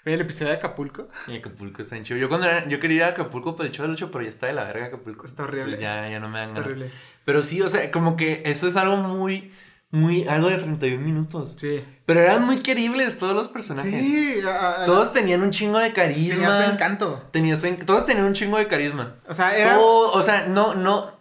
[0.06, 1.10] El episodio de Acapulco.
[1.28, 2.18] Y Acapulco está en chido.
[2.18, 4.30] Yo cuando era, yo quería ir a Acapulco por el show del 8, pero ya
[4.30, 5.26] está de la verga Acapulco.
[5.26, 5.78] Está horrible.
[5.80, 6.64] Ya, ya no me dan ganas.
[6.70, 6.92] Terrible.
[7.26, 9.52] Pero sí, o sea, como que eso es algo muy,
[9.90, 11.56] muy, algo de 31 minutos.
[11.58, 11.84] Sí.
[12.06, 14.02] Pero eran muy queribles todos los personajes.
[14.06, 14.42] Sí.
[14.46, 16.36] a- a- Todos tenían un chingo de carisma.
[16.36, 17.24] tenía su encanto.
[17.32, 19.16] Tenía su Todos tenían un chingo de carisma.
[19.28, 19.80] O sea, era.
[19.80, 21.12] O sea, no, no,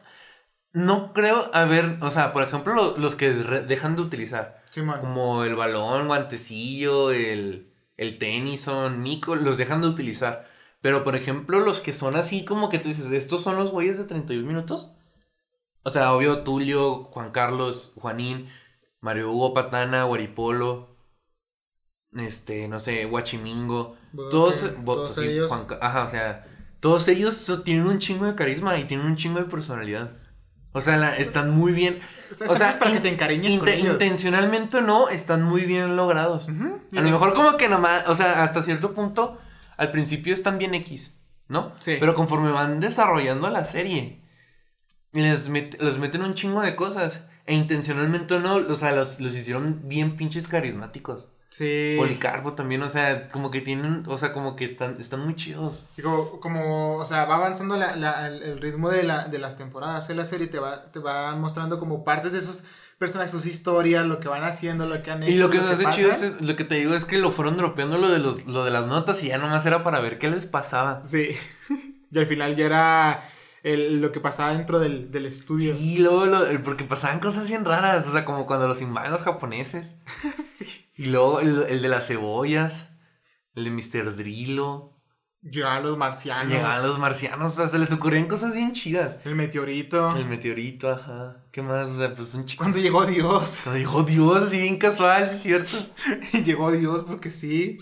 [0.73, 4.63] no creo haber, o sea, por ejemplo, lo- los que dejan de utilizar.
[4.71, 5.01] Simón.
[5.01, 10.47] Como el balón, guantecillo, el, el tenison, Nico, los dejan de utilizar.
[10.83, 13.97] Pero, por ejemplo, los que son así como que tú dices, estos son los güeyes
[13.99, 14.93] de 31 minutos.
[15.87, 18.49] O sea, obvio, Tulio, Juan Carlos, Juanín,
[19.01, 20.97] Mario Hugo Patana, Guaripolo,
[22.17, 23.97] este, no sé, Guachimingo.
[24.13, 26.45] Bueno, Todos, que bo- todos pues sí, ellos- Juan ajá, o sea,
[26.81, 30.13] todos ellos tienen un chingo de carisma y tienen un chingo de personalidad.
[30.73, 32.01] O sea, la- están muy bien.
[32.49, 33.93] O sea, para que in- te encariñes con inte- ellos.
[33.93, 36.49] intencionalmente no, están muy bien logrados.
[36.49, 39.39] A lo mejor como que nomás, o sea, hasta cierto punto,
[39.77, 41.15] al principio están bien X,
[41.49, 41.73] ¿no?
[41.79, 41.97] Sí.
[42.01, 44.21] Pero conforme van desarrollando la serie,
[45.23, 47.23] les, met- les meten un chingo de cosas.
[47.47, 51.29] E intencionalmente no, o sea, los, los hicieron bien pinches carismáticos.
[51.49, 51.95] Sí.
[51.97, 55.87] Policarpo también, o sea, como que tienen, o sea, como que están, están muy chidos.
[55.97, 60.09] Y como, o sea, va avanzando la, la- el, ritmo de, la, de las temporadas
[60.09, 62.65] de la serie, te va, te va mostrando como partes de esos
[62.99, 65.33] personajes, sus historias, lo que van haciendo, lo que han hecho.
[65.33, 67.57] Y lo que me hace chido es- lo que te digo es que lo fueron
[67.57, 70.29] dropeando lo de los, lo de las notas y ya nomás era para ver qué
[70.29, 71.03] les pasaba.
[71.05, 71.29] Sí.
[72.11, 73.23] y al final ya era
[73.73, 75.77] el- lo que pasaba dentro del, del estudio.
[75.77, 79.23] Sí, luego, lo- porque pasaban cosas bien raras, o sea, como cuando los invaden los
[79.23, 79.97] japoneses.
[80.39, 80.87] Sí.
[80.97, 82.89] Y luego el, el de las cebollas,
[83.55, 84.17] el de Mr.
[84.17, 84.93] Drillo,
[85.43, 86.53] Llegaban los marcianos.
[86.53, 89.21] llegaban los marcianos, o sea, se les ocurrían cosas bien chidas.
[89.25, 90.17] El meteorito.
[90.17, 91.45] El meteorito, ajá.
[91.53, 91.91] ¿Qué más?
[91.91, 92.65] O sea, pues un chico.
[92.65, 93.61] Cuando llegó Dios.
[93.63, 95.77] Cuando llegó Dios, así bien casual, sí es cierto.
[96.33, 97.77] Y llegó Dios porque sí.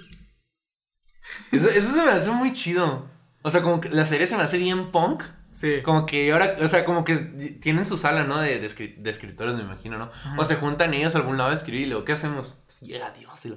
[1.53, 3.09] Eso, eso se me hace muy chido.
[3.43, 5.23] O sea, como que la serie se me hace bien punk.
[5.55, 5.81] Sí.
[5.83, 8.41] Como que ahora, o sea, como que tienen su sala, ¿no?
[8.41, 10.11] De, de, escri- de escritores, me imagino, ¿no?
[10.37, 12.55] O se juntan ellos a algún lado a escribir y luego, ¿qué hacemos?
[12.67, 13.57] Pues llega Dios y lo...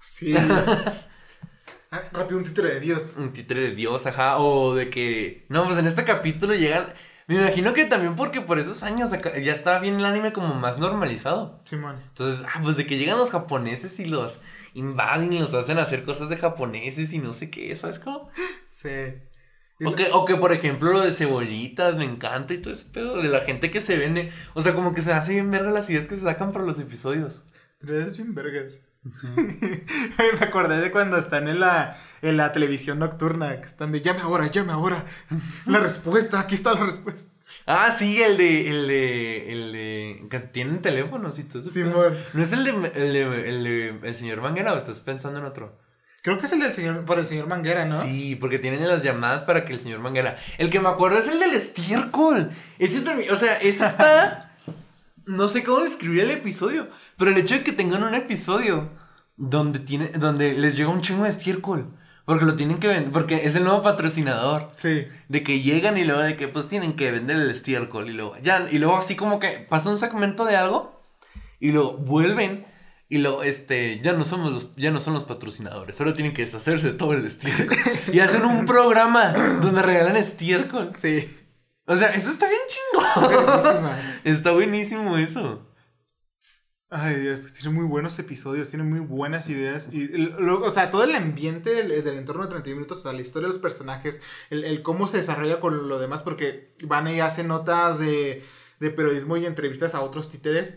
[0.00, 0.34] Sí.
[1.90, 3.14] Ah, rápido, un títere de Dios.
[3.16, 4.36] Un títere de Dios, ajá.
[4.38, 5.46] O de que...
[5.48, 6.92] No, pues en este capítulo llegan...
[7.28, 10.52] Me imagino que también porque por esos años acá- ya estaba bien el anime como
[10.54, 11.60] más normalizado.
[11.64, 11.96] Simón.
[12.08, 14.38] Entonces, ah, pues de que llegan los japoneses y los
[14.74, 18.28] invaden y los hacen hacer cosas de japoneses y no sé qué, ¿sabes cómo?
[18.68, 18.88] Sí.
[19.84, 23.22] O que, o que, por ejemplo, lo de cebollitas, me encanta y todo ese pedo
[23.22, 24.32] de la gente que se vende.
[24.54, 26.78] O sea, como que se hace bien verga las ideas que se sacan para los
[26.80, 27.44] episodios.
[27.78, 28.80] Tres bien vergas.
[30.40, 34.20] Me acordé de cuando están en la, en la televisión nocturna, que están de llame
[34.20, 35.04] ahora, llame ahora.
[35.66, 37.32] La respuesta, aquí está la respuesta.
[37.64, 38.68] Ah, sí, el de.
[38.68, 39.52] El de.
[39.52, 40.26] El de.
[40.28, 41.70] Que tienen teléfonos y todo eso.
[41.70, 42.16] Simón.
[42.34, 42.70] ¿No es el de.
[42.70, 43.48] El de.
[43.48, 45.78] El, de- el señor Manguera o estás pensando en otro?
[46.22, 48.02] Creo que es el del señor, por el señor Manguera, ¿no?
[48.02, 50.36] Sí, porque tienen las llamadas para que el señor Manguera.
[50.58, 52.50] El que me acuerdo es el del estiércol.
[52.78, 53.32] Ese también.
[53.32, 54.56] O sea, ese está.
[55.26, 56.88] No sé cómo describir el episodio.
[57.16, 58.90] Pero el hecho de que tengan un episodio
[59.36, 60.08] donde tiene.
[60.08, 61.94] donde les llega un chingo de estiércol.
[62.24, 63.12] Porque lo tienen que vender.
[63.12, 64.72] Porque es el nuevo patrocinador.
[64.76, 65.06] Sí.
[65.28, 68.36] De que llegan y luego de que pues tienen que vender el estiércol y luego
[68.42, 71.00] ya, y luego así como que pasa un segmento de algo
[71.60, 72.66] y luego vuelven
[73.08, 76.42] y luego este ya no somos los ya no son los patrocinadores, solo tienen que
[76.42, 77.76] deshacerse de todo el estiércol
[78.12, 80.94] y hacen un programa donde regalan estiércol.
[80.94, 81.28] Sí.
[81.86, 83.30] O sea, eso está bien chingón.
[83.46, 83.98] Verguísima.
[84.24, 85.64] Está buenísimo eso.
[86.90, 89.90] Ay, Dios, tiene muy buenos episodios, tiene muy buenas ideas.
[89.92, 93.12] Y, lo- o sea, todo el ambiente del, del entorno de 31 minutos, o sea,
[93.12, 97.06] la historia de los personajes, el, el cómo se desarrolla con lo demás, porque van
[97.08, 98.42] y hacen notas de,
[98.80, 100.76] de periodismo y entrevistas a otros títeres.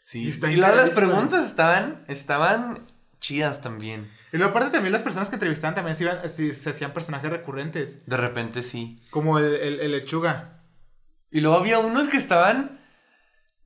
[0.00, 0.20] Sí.
[0.22, 2.86] Y Y las preguntas estaban estaban
[3.20, 4.10] chidas también.
[4.32, 7.30] Y luego, aparte, también las personas que entrevistaban también se, iban- se- se hacían personajes
[7.30, 9.02] recurrentes, De repente sí.
[9.10, 10.62] como el, el, el lechuga.
[11.30, 12.80] Y luego había unos que estaban.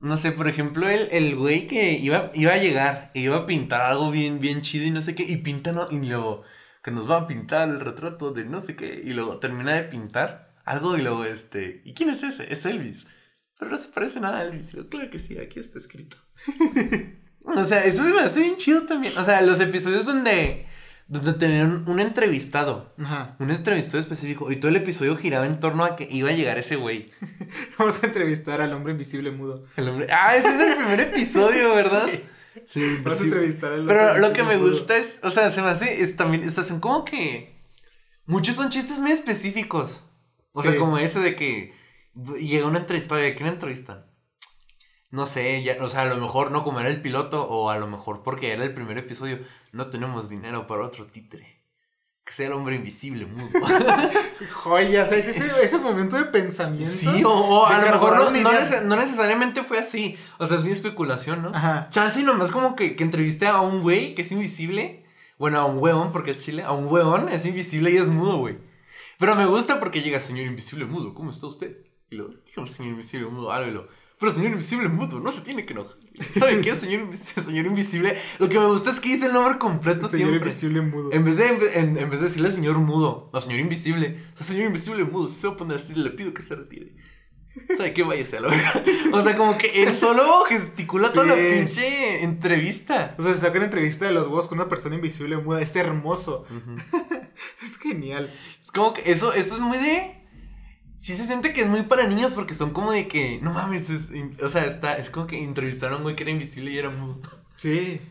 [0.01, 3.45] No sé, por ejemplo, el, el güey que iba, iba a llegar e iba a
[3.45, 5.23] pintar algo bien, bien chido y no sé qué.
[5.23, 5.87] Y pinta, ¿no?
[5.89, 6.43] Y luego
[6.83, 9.01] que nos va a pintar el retrato de no sé qué.
[9.03, 11.81] Y luego termina de pintar algo y luego este.
[11.85, 12.51] ¿Y quién es ese?
[12.51, 13.07] Es Elvis.
[13.57, 14.75] Pero no se parece nada a Elvis.
[14.89, 16.17] Claro que sí, aquí está escrito.
[17.45, 19.17] o sea, eso se me hace bien chido también.
[19.17, 20.65] O sea, los episodios donde.
[21.07, 22.93] Donde tenían un entrevistado.
[22.97, 23.35] Ajá.
[23.39, 24.51] Un entrevistado específico.
[24.51, 27.11] Y todo el episodio giraba en torno a que iba a llegar ese güey.
[27.77, 29.65] Vamos a entrevistar al hombre invisible mudo.
[29.77, 30.07] El hombre.
[30.11, 32.09] Ah, ese es el primer episodio, ¿verdad?
[32.65, 32.81] Sí.
[33.03, 34.71] Vamos a entrevistar al Pero lo que me mudo.
[34.71, 37.61] gusta es, o sea, se me hace, es también, o sea, son como que
[38.25, 40.03] muchos son chistes muy específicos.
[40.53, 40.69] O Sí.
[40.69, 41.73] sea, como ese de que
[42.39, 44.05] llega una entrevista, ¿de quién entrevistan?
[45.11, 47.77] No sé, ya, o sea, a lo mejor no como era el piloto o a
[47.77, 49.39] lo mejor porque era el primer episodio,
[49.71, 51.63] no tenemos dinero para otro títere.
[52.25, 53.47] Que sea el hombre invisible, mudo.
[54.53, 55.27] Joya, ¿sabes?
[55.27, 56.91] Ese, ese momento de pensamiento.
[56.91, 58.31] Sí, o, o a lo mejor
[58.83, 60.17] no, necesariamente fue así.
[60.39, 61.51] O sea, es mi especulación, ¿no?
[61.53, 61.87] Ajá.
[61.91, 65.05] Chance nomás como que, que entrevisté a un güey que es invisible.
[65.37, 66.63] Bueno, a un hueón, porque es chile.
[66.63, 68.57] A un hueón es invisible y es mudo, güey.
[69.19, 71.84] Pero me gusta porque llega, señor invisible mudo, ¿cómo está usted?
[72.09, 73.87] Y lo, dígame, señor invisible mudo, algo y lo,
[74.19, 75.97] Pero señor invisible mudo, no se tiene que enojar.
[76.37, 78.15] ¿Saben qué, señor, señor invisible?
[78.39, 80.37] Lo que me gusta es que dice el nombre completo Señor siempre.
[80.37, 81.11] invisible mudo.
[81.11, 81.47] En vez, de,
[81.79, 85.27] en, en vez de decirle señor mudo o señor invisible, o sea, señor invisible mudo,
[85.27, 86.95] se va a poner así, le pido que se retire.
[87.77, 88.03] ¿Sabe qué?
[88.03, 88.73] Váyase a la verga.
[89.13, 93.15] O sea, como que él solo gesticula toda la pinche entrevista.
[93.17, 95.61] O sea, se saca una entrevista de los huevos con una persona invisible muda.
[95.61, 96.45] Es hermoso.
[97.63, 98.29] Es genial.
[98.61, 100.24] Es como que eso, eso es muy de.
[100.97, 103.39] Sí se siente que es muy para niños porque son como de que.
[103.41, 106.31] No mames, es, o sea, está, es como que entrevistaron a un güey que era
[106.31, 107.21] invisible y era mudo.
[107.57, 108.01] Sí.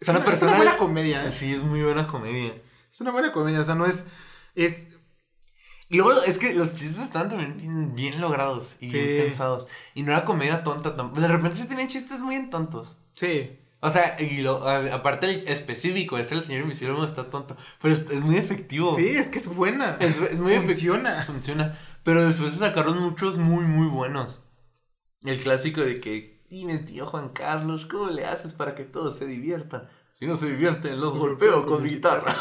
[0.00, 1.24] Es una persona- una buena comedia.
[1.26, 1.32] ¿eh?
[1.32, 2.54] Sí, es muy buena comedia.
[2.90, 3.60] Es una buena comedia.
[3.60, 4.06] O sea, no es.
[4.54, 4.88] Es.
[5.88, 8.98] Y luego es que los chistes están también bien, bien logrados y Sí.
[8.98, 9.66] bien pensados.
[9.94, 10.96] Y no era comedia tonta.
[10.96, 13.00] tam- De repente sí tienen chistes muy en tontos.
[13.14, 13.58] Sí.
[13.80, 17.56] O sea, y lo, aparte el específico, es el señor invisible está tonto.
[17.80, 18.94] Pero es, es muy efectivo.
[18.96, 19.96] Sí, es que es buena.
[20.00, 20.96] Es, es muy efectivo.
[21.26, 21.78] Funciona.
[22.06, 24.40] Pero después se sacaron muchos muy, muy buenos.
[25.24, 29.26] El clásico de que, dime, tío Juan Carlos, ¿cómo le haces para que todos se
[29.26, 29.88] diviertan?
[30.12, 32.32] Si no se divierten, los Los golpeo golpeo con con guitarra.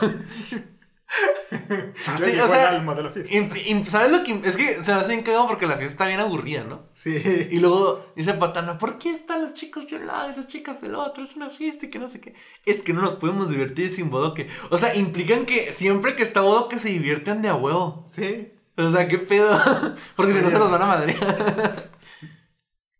[2.05, 3.89] Ya Sí, llegó o sea, alma de la fiesta.
[3.89, 4.39] ¿Sabes lo que.?
[4.47, 6.89] Es que se me hace bien cagado porque la fiesta está bien aburrida, ¿no?
[6.93, 7.15] Sí.
[7.49, 10.79] Y luego dice Patana, ¿por qué están los chicos de un lado y las chicas
[10.79, 11.23] del otro?
[11.23, 12.35] Es una fiesta y que no sé qué.
[12.67, 14.47] Es que no nos podemos divertir sin bodoque.
[14.69, 18.03] O sea, implican que siempre que está bodoque se divierten de a huevo.
[18.05, 18.51] Sí.
[18.77, 19.59] O sea, ¿qué pedo?
[20.15, 21.89] Porque si no se los van a madrear.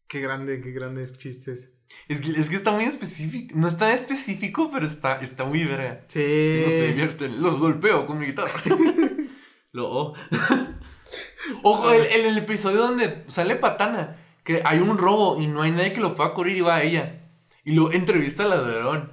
[0.08, 1.74] Qué grande, qué grandes chistes.
[2.08, 3.54] Es que, es que está muy específico.
[3.58, 6.06] No está específico, pero está, está muy verga.
[6.08, 6.22] Sí.
[6.22, 8.52] Si no se divierten, los golpeo con mi guitarra.
[9.72, 10.14] Lo oh.
[11.64, 15.72] Ojo, el, el, el episodio donde sale Patana, que hay un robo y no hay
[15.72, 17.24] nadie que lo pueda cubrir y va a ella.
[17.66, 19.12] Y luego entrevista al ladrón.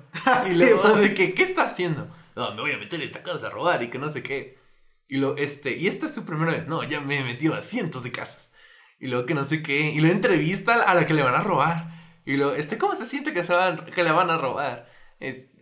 [0.48, 2.08] y luego de que, ¿qué está haciendo?
[2.36, 4.61] No, me voy a meter en esta casa a robar y que no sé qué.
[5.12, 6.68] Y lo, este, y esta es su primera vez.
[6.68, 8.50] No, ya me he metido a cientos de casas.
[8.98, 9.90] Y luego que no sé qué.
[9.90, 11.90] Y luego entrevista a la que le van a robar.
[12.24, 14.90] Y luego, este, ¿cómo se siente que, se van, que le van a robar?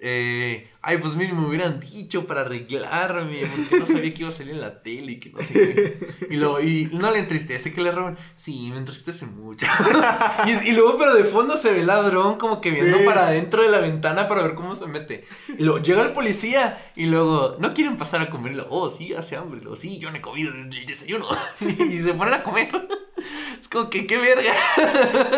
[0.03, 4.33] Eh, ay, pues mismo me hubieran dicho para arreglarme, porque no sabía que iba a
[4.33, 6.27] salir en la tele y que no sé qué.
[6.31, 8.17] Y luego, y no le entristece que le roben.
[8.37, 9.67] Sí, me entristece mucho.
[10.47, 13.05] y, es- y luego, pero de fondo se ve el ladrón como que viendo Sí.
[13.05, 15.25] para adentro de la ventana para ver cómo se mete.
[15.59, 18.53] Y luego llega el policía y luego, ¿no quieren pasar a comer?
[18.53, 19.61] Y luego, oh, sí, hace hambre.
[19.61, 21.27] Luego, sí, yo no he comido desde el desayuno.
[21.61, 22.71] y se ponen a comer.
[23.61, 24.55] es como que, qué verga.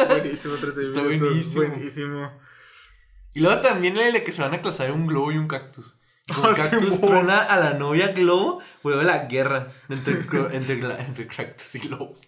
[0.09, 1.65] Buenísimo, 13 Está buenísimo.
[1.67, 2.52] Buenísimo.
[3.35, 5.99] Y luego también el de que se van a casar un globo y un cactus.
[6.35, 10.15] Con Ah, cactus truena a la novia globo, vuelve la guerra entre,
[10.57, 12.23] entre, entre cactus y globos.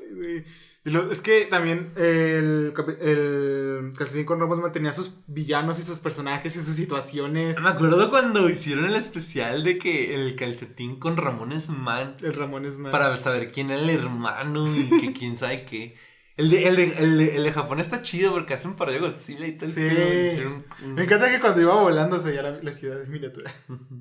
[0.00, 0.44] Ay, güey.
[0.84, 6.00] Y lo- es que también el, el Calcetín con Ramos mantenía sus villanos y sus
[6.00, 7.60] personajes y sus situaciones.
[7.60, 12.64] Me acuerdo cuando hicieron el especial de que el calcetín con Ramón Man El Ramón
[12.66, 12.90] es más.
[12.90, 15.94] para saber quién era el hermano y que quién sabe qué.
[16.36, 19.46] El de, el, de, el, de, el de Japón está chido porque hacen de Godzilla
[19.46, 19.70] y tal.
[19.70, 19.82] Sí.
[19.82, 23.52] Hicieron un- Me encanta que cuando iba volando se veía la, la ciudad en miniatura.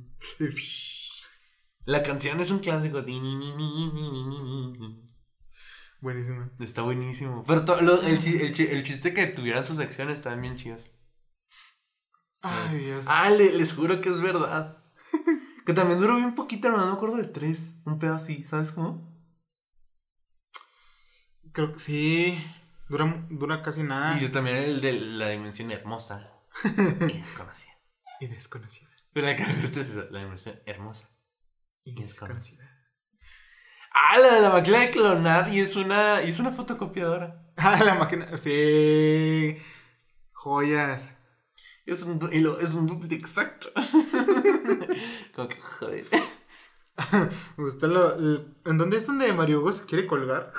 [1.85, 3.01] La canción es un clásico.
[5.99, 6.49] Buenísimo.
[6.59, 7.43] Está buenísimo.
[7.47, 10.89] Pero to- lo- el, el el chiste que tuvieran sus acciones estaban bien chidas.
[12.43, 13.05] Ay, Dios.
[13.09, 14.77] Ah, le- les juro que es verdad.
[15.65, 17.73] que también duró bien poquito, no me acuerdo de tres.
[17.85, 19.10] Un pedo así, ¿sabes cómo?
[21.53, 22.45] Creo que sí.
[22.89, 24.17] Dura, dura casi nada.
[24.17, 26.31] Y yo también el de la dimensión hermosa.
[26.65, 27.73] y desconocida.
[28.19, 28.89] Y desconocida.
[29.13, 31.09] Pero la que me gusta es esa, la dimensión hermosa.
[31.83, 32.67] Y Y desconocida.
[33.93, 37.37] Ah, la de la máquina de clonar y es una, y es una fotocopiadora.
[37.57, 38.37] Ah, la máquina.
[38.37, 39.57] Sí.
[40.31, 41.17] Joyas.
[41.85, 43.67] Es un, y lo- es un duplicate exacto.
[45.35, 46.05] Como que joder.
[47.57, 48.15] Me gustó lo.
[48.15, 50.53] el- ¿En dónde es donde Mario Hugo se quiere colgar?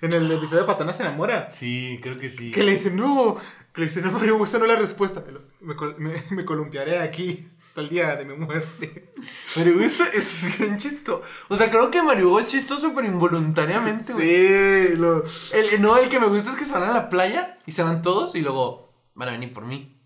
[0.00, 1.48] En el episodio de Patana se enamora.
[1.48, 2.50] Sí, creo que sí.
[2.50, 3.36] Que le dice, no.
[3.74, 5.22] Que le dice, no, Mario esta no es la respuesta.
[5.60, 9.12] Me, me, me columpiaré aquí hasta el día de mi muerte.
[9.56, 11.22] Mario es, es bien chistoso.
[11.48, 14.26] O sea, creo que Mario es chistoso, pero involuntariamente, güey.
[14.26, 15.24] Sí, lo.
[15.52, 17.82] El, no, el que me gusta es que se van a la playa y se
[17.82, 20.00] van todos y luego van a venir por mí.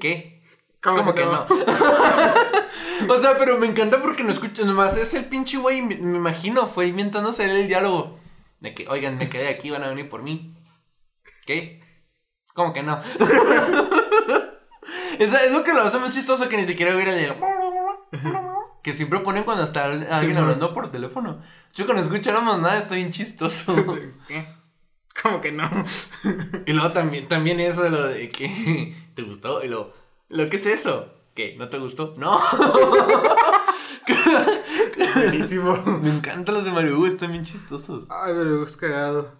[0.00, 0.42] ¿Qué?
[0.82, 1.32] ¿Cómo ¿Cómo que no?
[1.32, 1.46] no?
[3.14, 6.18] o sea, pero me encanta porque no escucho, nomás es el pinche güey, me, me
[6.18, 8.18] imagino, fue inventándose el diálogo.
[8.64, 10.54] De que, oigan, me quedé aquí, van a venir por mí.
[11.44, 11.82] ¿Qué?
[12.54, 13.00] ¿Cómo que no?
[15.18, 17.34] Es lo que lo hace más chistoso que ni siquiera hubiera el
[18.82, 21.40] que siempre ponen cuando está alguien hablando por teléfono.
[21.72, 23.74] Yo cuando escucháramos nada está bien chistoso.
[24.28, 24.46] ¿Qué?
[25.22, 25.70] ¿Cómo que no?
[26.66, 29.94] y luego también, también eso de lo de que te gustó y lo,
[30.28, 31.14] lo que es eso.
[31.34, 31.54] ¿Qué?
[31.56, 32.14] ¿No te gustó?
[32.16, 32.38] No.
[35.30, 36.00] Buenísimo.
[36.02, 38.08] Me encantan los de Mario Hugo, están bien chistosos.
[38.10, 39.32] Ay, Mario Hugo es cagado.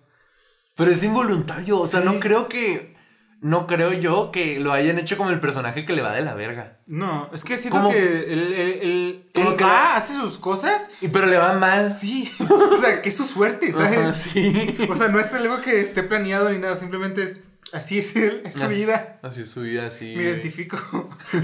[0.77, 2.07] Pero es involuntario, o sea, Sí.
[2.07, 2.95] no creo que.
[3.41, 6.33] no creo yo que lo hayan hecho como el personaje que le va de la
[6.35, 6.79] verga.
[6.87, 7.91] No, es que siento ¿Cómo?
[7.91, 7.99] que
[8.33, 10.91] él, él, él- Como él que va, hace sus cosas.
[11.03, 11.93] Y pero le va mal.
[11.93, 12.31] Sí.
[12.49, 13.99] o sea, que es su suerte, ¿sabes?
[13.99, 14.77] Ajá, sí.
[14.89, 17.43] O sea, no es algo que esté planeado ni nada, simplemente es
[17.75, 19.19] así es él, es su Así- vida.
[19.23, 20.15] Así es su vida, así.
[20.17, 20.77] Me identifico.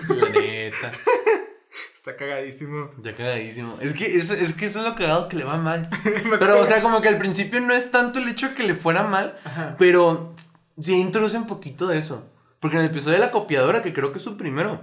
[0.08, 0.90] La neta.
[2.00, 2.90] Está cagadísimo.
[3.02, 3.76] Ya cagadísimo.
[3.78, 5.86] Es que, es, es que eso es lo cagado que le va mal.
[6.38, 8.74] Pero, o sea, como que al principio no es tanto el hecho de que le
[8.74, 9.76] fuera mal, Ajá.
[9.78, 10.34] pero
[10.78, 12.24] sí introduce un poquito de eso.
[12.58, 14.80] Porque en el episodio de la copiadora, que creo que es su primero,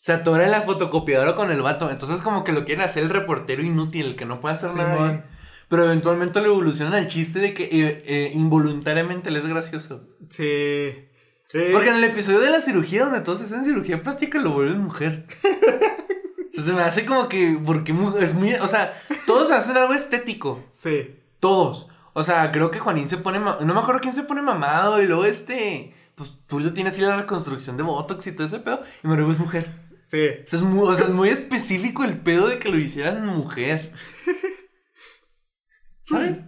[0.00, 1.88] se atora en la fotocopiadora con el vato.
[1.88, 4.94] Entonces, como que lo quieren hacer el reportero inútil, el que no puede hacer nada.
[4.94, 5.08] Simón.
[5.10, 5.24] bien.
[5.68, 10.08] Pero eventualmente lo evolucionan al chiste de que eh, eh, involuntariamente le es gracioso.
[10.28, 10.42] Sí.
[10.44, 14.80] Eh, Porque en el episodio de la cirugía, donde todos hacen cirugía plástica, lo vuelven
[14.82, 15.26] mujer.
[16.52, 17.58] Se me hace como que.
[17.64, 18.54] Porque es muy.
[18.54, 18.92] O sea,
[19.26, 20.64] todos hacen algo estético.
[20.72, 21.16] Sí.
[21.40, 21.88] Todos.
[22.14, 23.38] O sea, creo que Juanín se pone.
[23.38, 25.02] No me acuerdo quién se pone mamado.
[25.02, 25.94] Y luego este.
[26.14, 28.82] Pues Tulio tiene así la reconstrucción de Botox y todo ese pedo.
[29.02, 29.82] Y Mario es mujer.
[30.02, 30.28] Sí.
[30.28, 33.24] O sea, es muy, o sea, es muy específico el pedo de que lo hicieran
[33.24, 33.92] mujer.
[36.02, 36.40] ¿Sabes?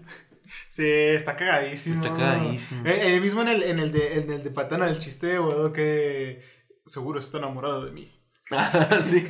[0.68, 1.94] Sí, está cagadísimo.
[1.94, 2.84] Está cagadísimo.
[2.84, 5.38] Eh, eh, mismo en el, en el de, en el de Patana, el chiste de
[5.38, 6.42] Bodo que
[6.84, 8.12] seguro está enamorado de mí.
[9.02, 9.24] Sí.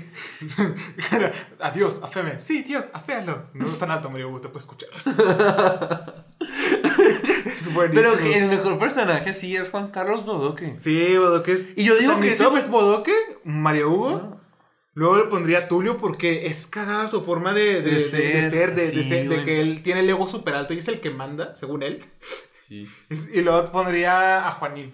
[1.60, 2.40] Adiós, aféame.
[2.40, 3.48] Sí, Dios, aféalo.
[3.54, 4.88] No es tan alto, Mario, Hugo, te puedo escuchar.
[7.46, 8.02] es buenísimo.
[8.02, 10.74] Pero que el mejor personaje sí es Juan Carlos Bodoque.
[10.78, 11.72] Sí, Bodoque es.
[11.76, 14.30] Y yo digo o sea, que mi ese- top es Bodoque, Mario Hugo.
[14.34, 14.40] Ah.
[14.96, 18.50] Luego le pondría Tulio porque es cagada su forma de, de, De de- de ser,
[18.50, 20.86] ser, de, de sí, ser- de que él tiene el ego súper alto y es
[20.88, 22.04] el que manda, según él.
[22.68, 22.86] Sí.
[23.32, 24.92] Y luego pondría a Juanín.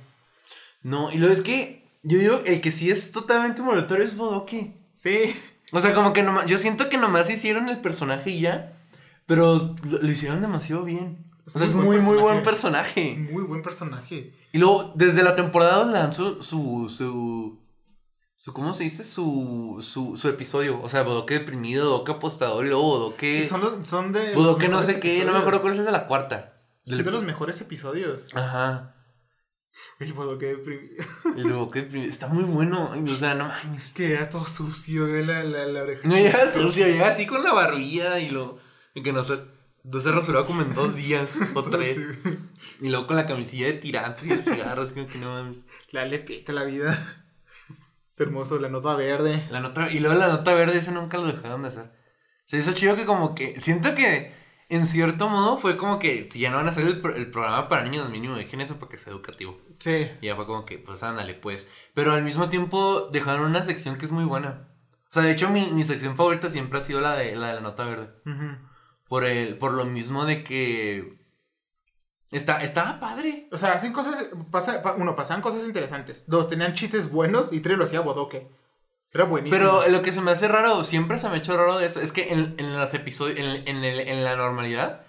[0.82, 4.76] No, y luego es que yo digo, el que sí es totalmente monitorio es Bodoque.
[4.92, 5.34] Sí.
[5.72, 8.72] O sea, como que nomás, yo siento que nomás hicieron el personaje y ya,
[9.26, 11.26] pero lo, lo hicieron demasiado bien.
[11.46, 13.16] Es o sea, es muy muy, buen buen Es personaje.
[13.30, 14.34] muy buen personaje.
[14.52, 17.58] Y luego, desde la temporada 2 lanzó su, su,
[18.34, 19.04] su, ¿cómo se dice?
[19.04, 20.80] Su, su, su episodio.
[20.82, 24.34] O sea, Bodoque deprimido, Bodoque apostador, y luego Bodoque, son, los- son de.
[24.34, 26.60] Bodoque no sé qué, no me acuerdo cuál es el de la cuarta.
[26.84, 28.24] Son Del- de los mejores episodios.
[28.34, 28.96] Ajá.
[30.00, 31.04] El Bodoque deprimido.
[31.36, 32.10] El Bodoque deprimido.
[32.10, 32.90] Está muy bueno.
[32.90, 33.92] O sea, no Es mames.
[33.94, 36.08] que era todo sucio, la, la, la oreja.
[36.08, 38.58] No llega sucio, llega así con la barbilla y lo.
[38.94, 39.38] Y que no se.
[39.82, 41.96] No se rasuraba como en dos días o tres.
[42.22, 42.38] Sí.
[42.82, 45.66] Y luego con la camisilla de tirantes y de cigarros, como que no mames.
[45.90, 47.24] La lepita la vida.
[48.04, 49.46] Es hermoso, la nota verde.
[49.50, 51.92] La nota, y luego la nota verde, ese nunca lo dejaron de hacer.
[52.44, 53.58] Se hizo chido que como que.
[53.60, 54.32] Siento que
[54.70, 57.30] en cierto modo fue como que si ya no van a hacer el, pro- el
[57.30, 59.58] programa para niños, mínimo dejen eso para que sea educativo.
[59.78, 60.08] Sí.
[60.20, 61.68] Y ya fue como que, pues ándale, pues.
[61.94, 64.68] Pero al mismo tiempo dejaron una sección que es muy buena.
[65.10, 67.54] O sea, de hecho, mi, mi sección favorita siempre ha sido la de la, de
[67.54, 68.10] la nota verde.
[69.08, 71.18] Por, el, por lo mismo de que.
[72.30, 73.48] Está, estaba padre.
[73.50, 74.30] O sea, hacen cosas.
[74.52, 76.24] Pasa, pa- uno, pasaban cosas interesantes.
[76.28, 77.52] Dos, tenían chistes buenos.
[77.52, 78.48] Y tres, lo hacía Bodoque.
[79.12, 79.58] Era buenísimo.
[79.58, 82.00] Pero lo que se me hace raro, siempre se me ha hecho raro de eso,
[82.00, 85.04] es que en, en los episodios, en, en, el- en la normalidad,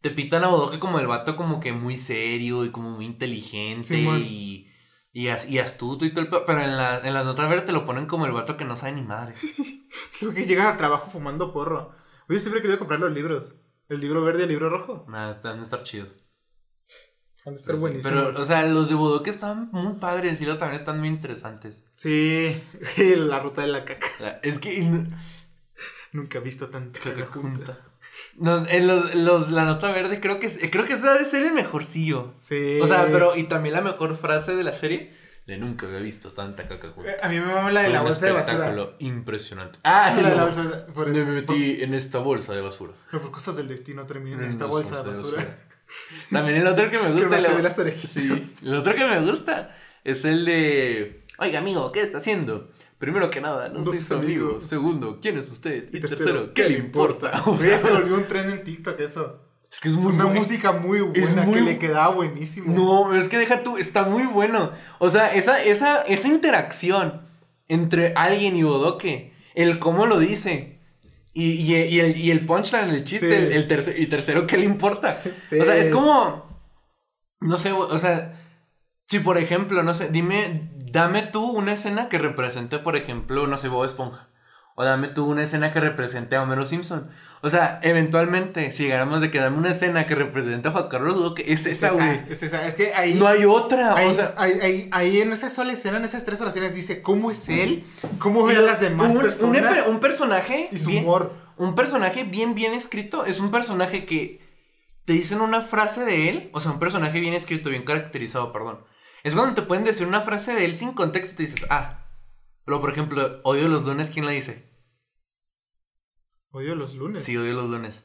[0.00, 3.94] te pitan a Bodoque como el vato como que muy serio y como muy inteligente
[4.20, 4.70] y,
[5.12, 7.66] y, as- y astuto y todo el pe- Pero en la, en la nota verde
[7.66, 9.34] te lo ponen como el vato que no sabe ni madre.
[10.20, 11.92] Creo que llega a trabajo fumando porro.
[12.28, 13.54] Yo siempre he querido comprar los libros.
[13.88, 15.06] El libro verde y el libro rojo.
[15.08, 16.20] Nada, están estar chidos.
[17.48, 18.26] Han de estar Pero, sí, buenísimos.
[18.34, 21.82] pero, o sea, los de Bodoque están muy padres y luego también están muy interesantes.
[21.96, 22.62] Sí,
[23.16, 24.06] la ruta de la caca.
[24.20, 24.80] La- Es que...
[26.12, 27.32] Nunca he visto tanta Caca junta.
[27.74, 27.78] junta.
[28.36, 31.52] No, en los, los- la nota verde creo que, creo que esa debe ser el
[31.52, 32.34] mejorcillo.
[32.38, 32.78] Sí.
[32.80, 35.12] O sea, pero y también la mejor frase de la serie
[35.46, 37.10] de nunca había visto tanta caca junta.
[37.10, 38.52] Eh, A mí me mama la de Fue la bolsa de basura.
[38.54, 39.78] espectáculo impresionante.
[39.84, 42.92] Ah, La de la bolsa de- por, me por- metí en esta bolsa de basura.
[43.10, 45.58] pero por cosas del destino terminé en En esta esta bolsa de basura.
[46.30, 47.38] También el otro que me gusta.
[47.38, 47.76] el- ver las.
[47.76, 48.28] Sí,
[48.64, 49.70] el otro que me gusta
[50.04, 51.24] es el de.
[51.38, 52.70] Oiga, amigo, ¿qué está haciendo?
[52.98, 54.44] Primero que nada, no No soy su amigo.
[54.46, 54.60] amigo.
[54.60, 55.88] Segundo, ¿quién es usted?
[55.92, 57.42] Y, Y tercero, ¿qué le importa?
[57.46, 59.40] O Güey, sea, se volvió un tren en TikTok eso.
[59.70, 62.72] es que es muy Una música muy buena muy- que le quedaba buenísimo.
[62.74, 64.72] No, es que deja tú, está muy bueno.
[64.98, 67.22] O sea, esa, esa, esa interacción
[67.68, 70.77] entre alguien y Bodoque, el cómo lo dice.
[71.40, 73.34] Y, y, y el, y el punchline, el chiste, Sí.
[73.34, 75.22] el, el terce- y tercero, ¿qué le importa?
[75.36, 75.58] Sí.
[75.60, 76.46] O sea, es como.
[77.40, 78.34] No sé, o sea.
[79.06, 83.56] Si por ejemplo, no sé, dime, dame tú una escena que represente, por ejemplo, no
[83.56, 84.27] sé, Bob Esponja.
[84.80, 87.08] O dame tú una escena que represente a Homero Simpson.
[87.40, 91.16] O sea, eventualmente, si llegáramos de que dame una escena que represente a Juan Carlos
[91.16, 92.20] Duque, es es esa, güey.
[92.28, 92.64] esa, es esa.
[92.64, 93.14] Es que ahí.
[93.14, 93.94] No hay otra.
[93.96, 97.02] Ahí, o sea, ahí, ahí, ahí en esa sola escena, en esas tres oraciones, dice
[97.02, 97.84] cómo es él,
[98.20, 100.68] cómo ve a las demás un, personas un personaje.
[100.70, 101.32] y su bien- humor.
[101.56, 103.24] Un personaje bien, bien escrito.
[103.24, 104.40] Es un personaje que
[105.06, 106.50] te dicen una frase de él.
[106.52, 108.78] O sea, un personaje bien escrito, bien caracterizado, perdón.
[109.24, 112.04] Es cuando te pueden decir una frase de él sin contexto y te dices, ah.
[112.64, 114.67] Pero, por ejemplo, odio los lunes, ¿quién la dice?
[116.50, 117.22] Odio los lunes.
[117.22, 118.04] Sí, odio los lunes.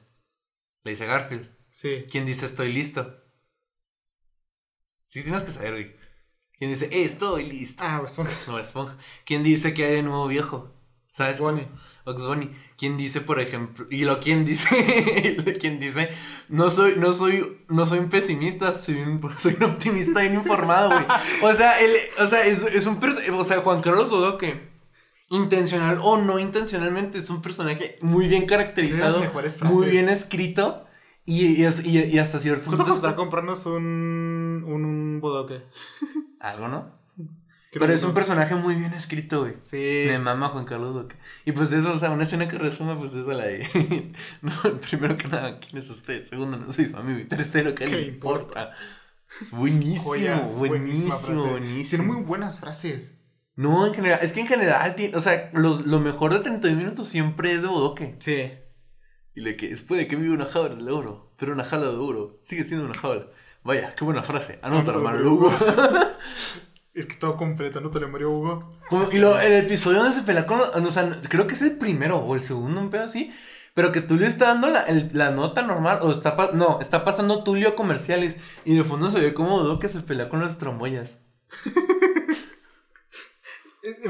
[0.83, 1.49] Le dice Garfield.
[1.69, 2.05] Sí.
[2.09, 3.23] ¿Quién dice estoy listo?
[5.07, 5.95] Sí, tienes que saber, güey.
[6.57, 7.83] ¿Quién dice eh, estoy listo?
[7.85, 8.33] Ah, Esponja.
[8.47, 8.97] No, Esponja.
[9.25, 10.73] ¿Quién dice que hay de nuevo viejo?
[11.13, 11.39] ¿Sabes?
[11.39, 11.65] Bunny.
[12.75, 13.85] ¿Quién dice, por ejemplo?
[13.89, 16.09] Y lo quien dice, quien dice,
[16.49, 20.89] no soy, no soy, no soy un pesimista, soy un, soy un optimista bien informado,
[20.89, 21.05] güey.
[21.43, 22.99] O sea, él, o sea, es, es un,
[23.33, 24.72] o sea, Juan Carlos Bodoque,
[25.33, 29.19] intencional o no intencionalmente, es un personaje muy bien caracterizado,
[29.63, 30.85] muy bien escrito
[31.25, 35.63] y, y, y- y hasta cierto ¿Cuánto punto costará comprarnos un, un, un bodoque?
[36.39, 37.01] algo, ¿no?
[37.71, 39.53] Creo Pero es un personaje muy bien escrito, güey.
[39.59, 40.03] Sí.
[40.05, 41.15] Me mama Juan Carlos Duque.
[41.43, 44.13] Y pues eso, o sea, una escena que resume, pues esa la de.
[44.43, 44.51] no,
[44.87, 46.21] primero que nada, ¿quién es usted?
[46.21, 47.17] Segundo, no soy su amigo.
[47.17, 48.73] Y tercero, ¿qué, ¿Qué le importa?
[49.41, 51.89] Es buenísimo, Joya, buenísimo, buenísimo.
[51.89, 53.17] Tiene muy buenas frases.
[53.55, 57.07] No, en general, es que en general, o sea, los- lo mejor de 31 minutos
[57.07, 58.15] siempre es de Bodoque.
[58.19, 58.51] Sí.
[59.35, 61.97] Y le que es puede que vive una jaula de oro, pero una jaula de
[61.97, 63.27] oro sigue siendo una jaula.
[63.63, 64.59] Vaya, qué buena frase.
[64.61, 65.51] Anótala, Anótala, Marugo.
[66.93, 68.71] Es que todo completo, no te Mario Hugo.
[68.87, 70.59] Como- y lo, el episodio donde se pelea con.
[70.61, 73.31] O sea, creo que es el primero o el segundo, un pedo así.
[73.73, 75.99] Pero que Tulio está dando la, el- la nota normal.
[76.03, 76.37] O está.
[76.53, 78.37] no, está pasando Tulio comerciales.
[78.63, 81.19] Y de fondo se ve como Dudo que se pelea con las tromboyas.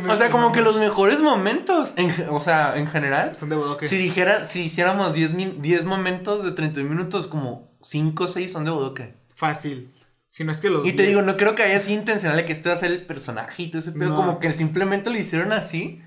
[0.07, 1.93] O sea, como que los mejores momentos.
[1.97, 3.33] en o sea, en general.
[3.33, 3.87] Son de bodoque.
[3.87, 8.51] Si dijera, si hiciéramos 10, min- 10 momentos de 31 minutos, como 5 o 6
[8.51, 9.15] son de Bodoque.
[9.33, 9.91] Fácil.
[10.29, 10.85] Si no es que los.
[10.85, 11.09] Y te 10.
[11.09, 13.63] digo, no creo que haya sido intencional de que este va a ser el personaje
[13.63, 14.09] y todo ese pedo.
[14.09, 14.15] No.
[14.15, 16.01] Como que simplemente lo hicieron así.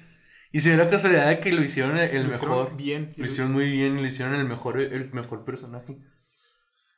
[0.53, 2.77] Y se dio la casualidad de que lo hicieron el, Lo hicieron mejor.
[2.77, 3.13] bien.
[3.17, 5.99] Lo hicieron muy bien y lo hicieron el mejor, el mejor personaje.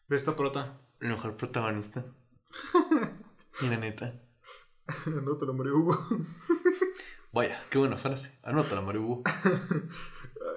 [0.07, 0.79] De esta prota.
[1.01, 2.05] El mejor protagonista.
[3.63, 4.15] y la neta.
[5.07, 6.07] no te lo Mario Hugo.
[7.33, 8.39] Vaya, qué buena frase.
[8.43, 9.23] Anótala, Maribu.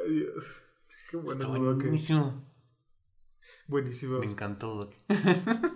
[0.05, 0.61] Ay, Dios.
[1.09, 2.51] Qué bueno Está buenísimo.
[3.67, 4.19] Buenísimo.
[4.19, 4.97] Me encantó Bodoque.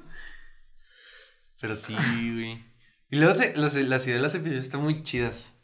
[1.60, 2.64] Pero sí, güey.
[3.10, 5.58] Y luego las, las ideas de los episodios están muy chidas.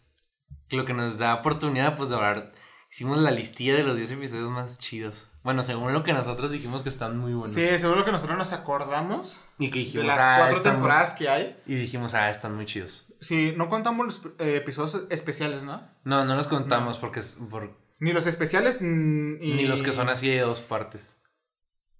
[0.69, 2.53] Lo que nos da oportunidad, pues, de hablar.
[2.91, 5.29] Hicimos la listilla de los 10 episodios más chidos.
[5.43, 7.53] Bueno, según lo que nosotros dijimos que están muy buenos.
[7.53, 11.13] Sí, seguro que nosotros nos acordamos Y que de dijimos, las ah, cuatro muy- temporadas
[11.13, 11.57] que hay.
[11.65, 13.05] Y dijimos, ah, están muy chidos.
[13.21, 15.87] Sí, no contamos los eh, episodios especiales, ¿no?
[16.03, 18.83] No, no los contamos porque es por, Ni los especiales y...
[18.83, 21.15] ni los que son así de dos partes.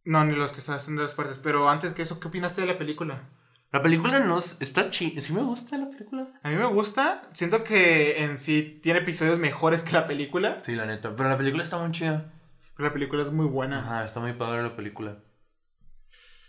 [0.03, 1.39] No, ni los que son de las partes.
[1.41, 3.29] Pero antes que eso, ¿qué opinaste de la película?
[3.71, 5.21] La película no es- está chida.
[5.21, 6.27] Sí me gusta la película.
[6.43, 7.29] A mí me gusta.
[7.33, 10.61] Siento que en sí tiene episodios mejores que la película.
[10.65, 11.15] Sí, la neta.
[11.15, 12.33] Pero la película está muy chida.
[12.75, 13.79] Pero la película es muy buena.
[13.79, 15.19] Ajá, está muy padre la película.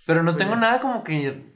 [0.07, 1.53] Pero no tengo nada como que.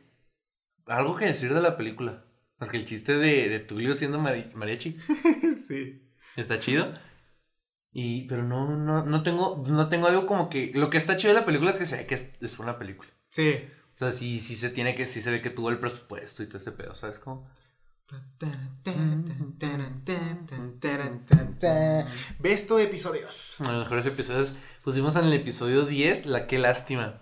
[0.87, 2.25] Algo que decir de la película.
[2.59, 4.95] Más que el chiste de, de Tulio siendo mari- mariachi.
[5.67, 6.09] sí.
[6.37, 6.95] Está chido.
[7.93, 10.71] Y, pero no, no, no tengo, no tengo algo como que.
[10.75, 12.79] Lo que está chido de la película es que se ve que es, es una
[12.79, 13.11] película.
[13.29, 13.65] Sí.
[13.97, 16.47] O sea, sí, sí se tiene que, sí se ve que tuvo el presupuesto y
[16.47, 17.45] todo ese pedo, ¿sabes cómo?
[22.39, 23.57] Besto episodios.
[23.59, 24.55] Los mejores episodios.
[24.85, 27.15] Pusimos en el episodio 10, La Qué Lástima.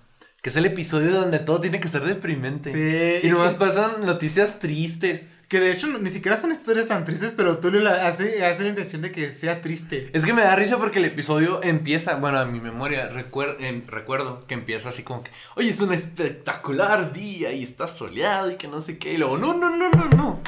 [0.43, 2.70] Que es el episodio donde todo tiene que ser deprimente.
[2.70, 3.27] Sí.
[3.27, 5.29] Y nomás pasan noticias tristes.
[5.49, 8.70] Que de hecho ni siquiera son historias tan tristes, pero Tulio la hace, hace la
[8.70, 10.11] intención de que sea triste.
[10.12, 14.47] Es que me da risa porque el episodio empieza, bueno, a mi memoria, recuer- recuerdo
[14.47, 18.68] que empieza así como que, oye, es un espectacular día y está soleado y que
[18.68, 19.12] no sé qué.
[19.12, 20.40] Y luego, no, no, no, no, no.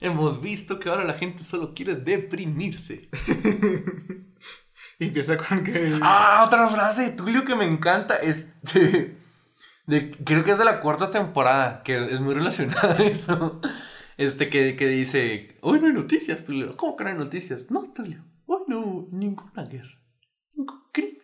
[0.00, 3.08] Hemos visto que ahora la gente solo quiere deprimirse.
[4.98, 5.98] Y empieza con que.
[6.02, 9.16] Ah, otra frase de Tulio que me encanta es de,
[9.86, 13.60] de- creo que es de la cuarta temporada, que es muy relacionada a eso.
[14.16, 16.76] Este que, que dice, hoy no hay noticias, Tulio.
[16.76, 17.70] ¿Cómo que no hay noticias?
[17.70, 20.00] No, Tulio, hoy no hubo ninguna guerra,
[20.54, 21.22] ningún crimen.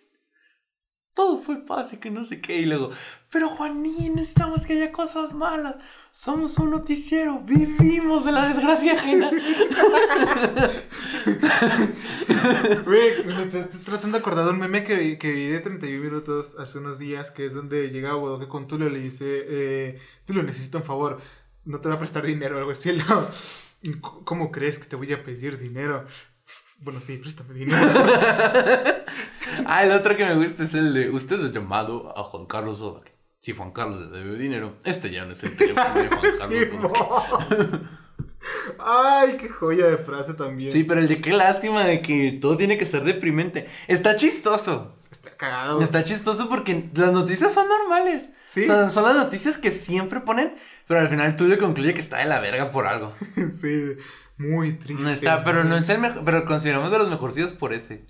[1.15, 2.59] Todo fue paz y que no sé qué.
[2.59, 2.91] Y luego,
[3.31, 5.77] pero Juanín, necesitamos que haya cosas malas.
[6.13, 9.31] Somos un noticiero, vivimos de la desgracia ajena.
[12.85, 16.55] Güey, me estoy tratando de acordar de un meme que, que vi de 31 minutos
[16.59, 20.43] hace unos días, que es donde llega Bodoque con Tulio y le dice, eh, Tulio,
[20.43, 21.19] necesito un favor,
[21.69, 22.91] no te voy a prestar dinero o algo así.
[22.91, 26.05] Y luego, "C- ¿Cómo crees que te voy a pedir dinero?
[26.81, 27.79] Bueno, sí, préstame dinero.
[29.67, 32.79] Ah, el otro que me gusta es el de usted es llamado a Juan Carlos
[32.81, 33.13] Bodoque.
[33.41, 37.49] Si Juan Carlos le debe dinero, este ya no es el teléfono de Juan Carlos
[37.51, 37.79] Sí.
[38.79, 40.71] Ay, qué joya de frase también.
[40.71, 43.67] Sí, pero el de qué lástima de que todo tiene que ser deprimente.
[43.89, 44.97] Está chistoso.
[45.11, 45.81] Está cagado.
[45.83, 48.29] Está chistoso porque las noticias son normales.
[48.45, 48.65] Sí.
[48.65, 50.55] O sea, son las noticias que siempre ponen,
[50.87, 53.15] pero al final Tulio concluye que está de la verga por algo.
[53.53, 53.95] sí,
[54.37, 55.05] muy triste.
[55.05, 58.05] No está, pero no es el mejor, pero consideramos de los mejorcitos por ese.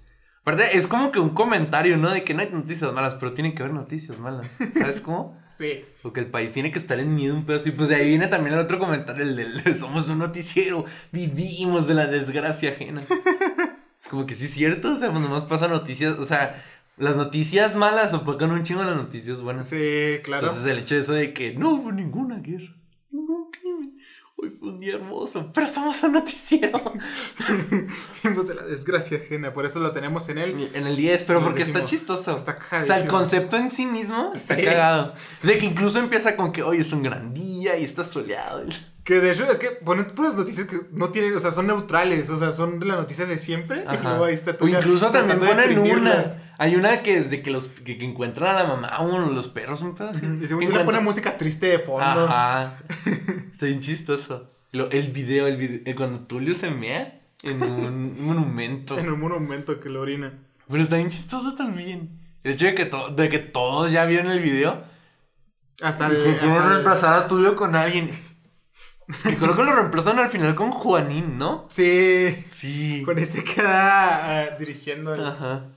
[0.48, 2.10] Aparte, es como que un comentario, ¿no?
[2.10, 4.48] De que no hay noticias malas, pero tienen que haber noticias malas.
[4.74, 5.38] ¿Sabes cómo?
[5.46, 5.84] Sí.
[6.02, 7.68] Porque el país tiene que estar en miedo un pedazo.
[7.68, 11.86] Y pues de ahí viene también el otro comentario, el del somos un noticiero, vivimos
[11.86, 13.02] de la desgracia ajena.
[13.98, 16.62] es como que sí es cierto, o sea, cuando más pasa noticias, o sea,
[16.98, 19.68] las noticias malas opacan un chingo las noticias buenas.
[19.68, 20.46] Sí, claro.
[20.46, 22.74] Entonces el hecho de eso de que no hubo ninguna guerra,
[23.50, 23.98] crimen.
[24.36, 26.80] Hoy un día hermoso, pero somos un noticiero.
[28.22, 30.70] Vivimos de la desgracia ajena, por eso lo tenemos en él.
[30.74, 32.34] En el 10, pero el porque está chistoso.
[32.36, 34.62] Está o sea, el concepto en sí mismo está Sí.
[34.64, 35.14] cagado.
[35.42, 38.62] De que incluso empieza con que hoy es un gran día y está soleado.
[39.04, 42.28] Que de hecho es que ponen puras noticias que no tienen, o sea, son neutrales,
[42.28, 43.84] o sea, son de las noticias de siempre.
[43.84, 44.02] Y Ajá.
[44.10, 46.36] luego ahí está O incluso también ponen unas.
[46.60, 49.48] Hay una que es de que los que, que encuentran a la mamá o los
[49.48, 50.26] perros, un pedo así.
[50.42, 52.02] Y según yo le ponen música triste de fondo.
[52.02, 52.78] Ajá.
[53.50, 54.50] Está bien chistoso.
[54.72, 58.98] Lo- el video, el video, eh, cuando Tulio se mea en un monumento.
[58.98, 60.32] En un monumento que lo orina.
[60.68, 62.20] Pero está bien chistoso también.
[62.44, 64.84] El hecho de que, to- de que todos ya vieron el video.
[65.80, 66.16] Hasta el.
[66.16, 68.10] el- reemplazar a Tulio con alguien.
[69.24, 71.64] Y creo que lo reemplazan al final con Juanín, ¿no?
[71.70, 72.44] Sí.
[72.50, 73.02] Sí.
[73.06, 75.14] Con ese queda ah, dirigiendo.
[75.14, 75.68] el- Ajá.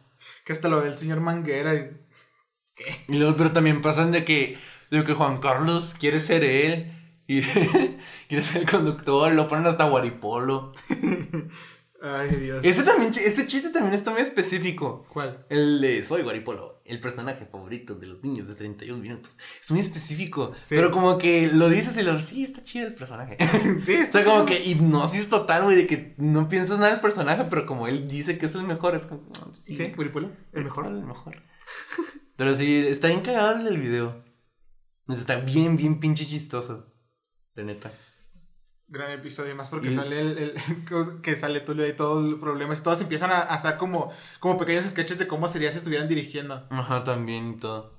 [0.44, 1.74] Que hasta lo ve el señor Manguera.
[1.76, 1.92] Y...
[3.08, 4.58] Y luego, pero también pasan de que,
[4.90, 6.92] de que Juan Carlos quiere ser él.
[7.28, 7.42] Y
[8.32, 9.34] quiere ser el conductor.
[9.34, 10.72] Lo ponen hasta Guaripolo.
[12.02, 12.66] Ay, Dios.
[12.66, 15.06] Ese también, ese chiste también está muy específico.
[15.10, 15.46] ¿Cuál?
[15.50, 19.38] El de Soy Guaripolo, el personaje favorito de los niños de 31 minutos.
[19.62, 20.54] Es muy específico.
[20.62, 20.76] Sí.
[20.76, 23.38] Pero como que lo dices y lo sí, está chido el personaje.
[23.82, 27.66] Sí, Está como que hipnosis total, güey, de que no piensas nada del personaje, pero
[27.66, 30.88] como él dice que es el mejor, es como, no, sí, Sí, Guaripolo, el mejor.
[30.88, 31.36] El mejor.
[32.38, 34.24] Pero sí, está bien cagado el del video.
[35.10, 36.88] Está bien, bien pinche chistoso.
[37.54, 37.92] De neta.
[38.92, 40.54] Gran episodio, más porque Y- sale el, el-
[41.24, 42.74] que sale Tulio y todo el problema.
[42.74, 46.68] Y todos empiezan a, hacer como, como pequeños sketches de cómo sería si estuvieran dirigiendo.
[46.70, 47.94] Ajá, también y todo.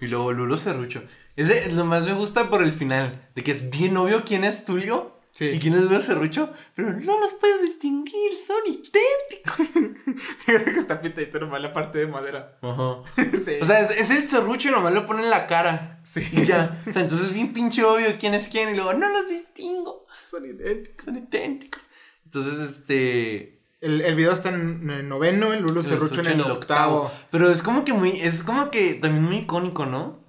[0.00, 1.02] Y luego Lulo Cerrucho.
[1.36, 3.28] Ese lo más me gusta por el final.
[3.36, 5.46] De que es bien obvio quién es Tulio Sí.
[5.46, 6.52] y quién es Lulo Cerrucho.
[6.76, 10.16] Pero no los puedo distinguir, son idénticos.
[10.78, 12.56] Está pintadito nomás la parte de madera.
[12.62, 13.02] Ajá.
[13.32, 13.56] sí.
[13.60, 15.98] O sea, es, es el Cerrucho y nomás lo pone en la cara.
[16.04, 16.22] sí.
[16.32, 16.80] Y ya.
[16.88, 18.70] O sea, entonces es bien pinche obvio quién es quién.
[18.70, 20.06] Y luego, no los distingo.
[20.12, 21.04] Son idénticos.
[21.04, 21.88] Son idénticos.
[22.24, 23.60] Entonces, este.
[23.80, 27.10] El, el video está en, en noveno, el Lulu Cerrucho en el octavo.
[27.30, 28.20] Pero es como que muy.
[28.20, 30.23] Es como que también muy icónico, ¿no?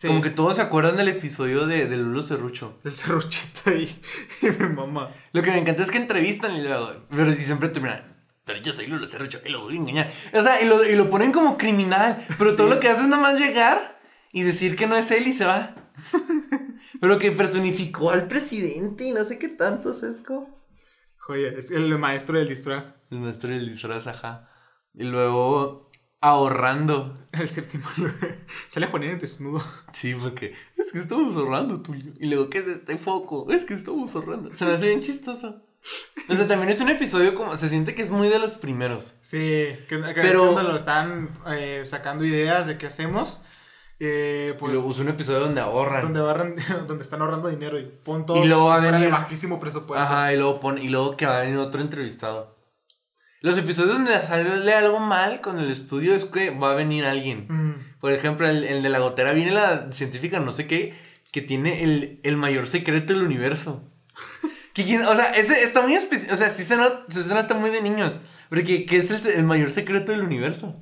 [0.00, 0.08] Sí.
[0.08, 2.78] Como que todos se acuerdan del episodio de, de Lulo Cerrucho.
[2.84, 4.00] El cerruchito ahí.
[4.40, 5.10] Y mi mamá.
[5.34, 7.04] Lo que me encanta es que entrevistan y luego.
[7.10, 8.02] Pero si siempre terminan.
[8.46, 10.10] Pero yo soy Lulo Cerrucho y lo voy a engañar.
[10.32, 12.26] O sea, y lo, y lo ponen como criminal.
[12.38, 14.00] Pero todo lo que hace es nomás llegar
[14.32, 15.74] y decir que no es él y se va.
[17.02, 20.64] pero que personificó al presidente y no sé qué tanto, ¿sabes cómo?
[21.18, 22.94] Joya, es el maestro del disfraz.
[23.10, 24.48] El maestro del disfraz, ajá.
[24.94, 25.89] Y luego
[26.20, 27.16] ahorrando.
[27.32, 27.84] El séptimo.
[28.68, 29.62] Sale a poner en desnudo.
[29.92, 32.12] Sí, porque es que estamos ahorrando, Tulio.
[32.18, 33.46] Y luego, ¿qué es este foco?
[33.50, 34.52] Es que estamos ahorrando.
[34.54, 35.62] Se me hace bien chistoso.
[36.28, 37.56] O sea, también es un episodio como.
[37.56, 39.14] Se siente que es muy de los primeros.
[39.20, 43.42] Sí, que, que Pero- es cuando lo están eh, sacando ideas de qué hacemos.
[44.02, 46.02] Eh, y pues luego es un episodio donde ahorran.
[46.02, 46.56] donde, barran-
[46.86, 50.02] donde están ahorrando dinero y pon todo Y luego va a de venir- bajísimo presupuesto.
[50.02, 52.56] Ajá, y luego pone, y luego que va a venir otro entrevistado.
[53.40, 57.46] Los episodios donde sale algo mal con el estudio es que va a venir alguien.
[57.48, 60.94] Mm, Por ejemplo, el, el de la gotera viene la científica, no sé qué,
[61.32, 63.82] que tiene el, el mayor secreto del universo.
[64.72, 66.32] Que o sea, ese está muy específico.
[66.32, 68.20] O sea, sí se nota, se nota muy de niños.
[68.48, 70.76] Porque que es el, el mayor secreto del universo.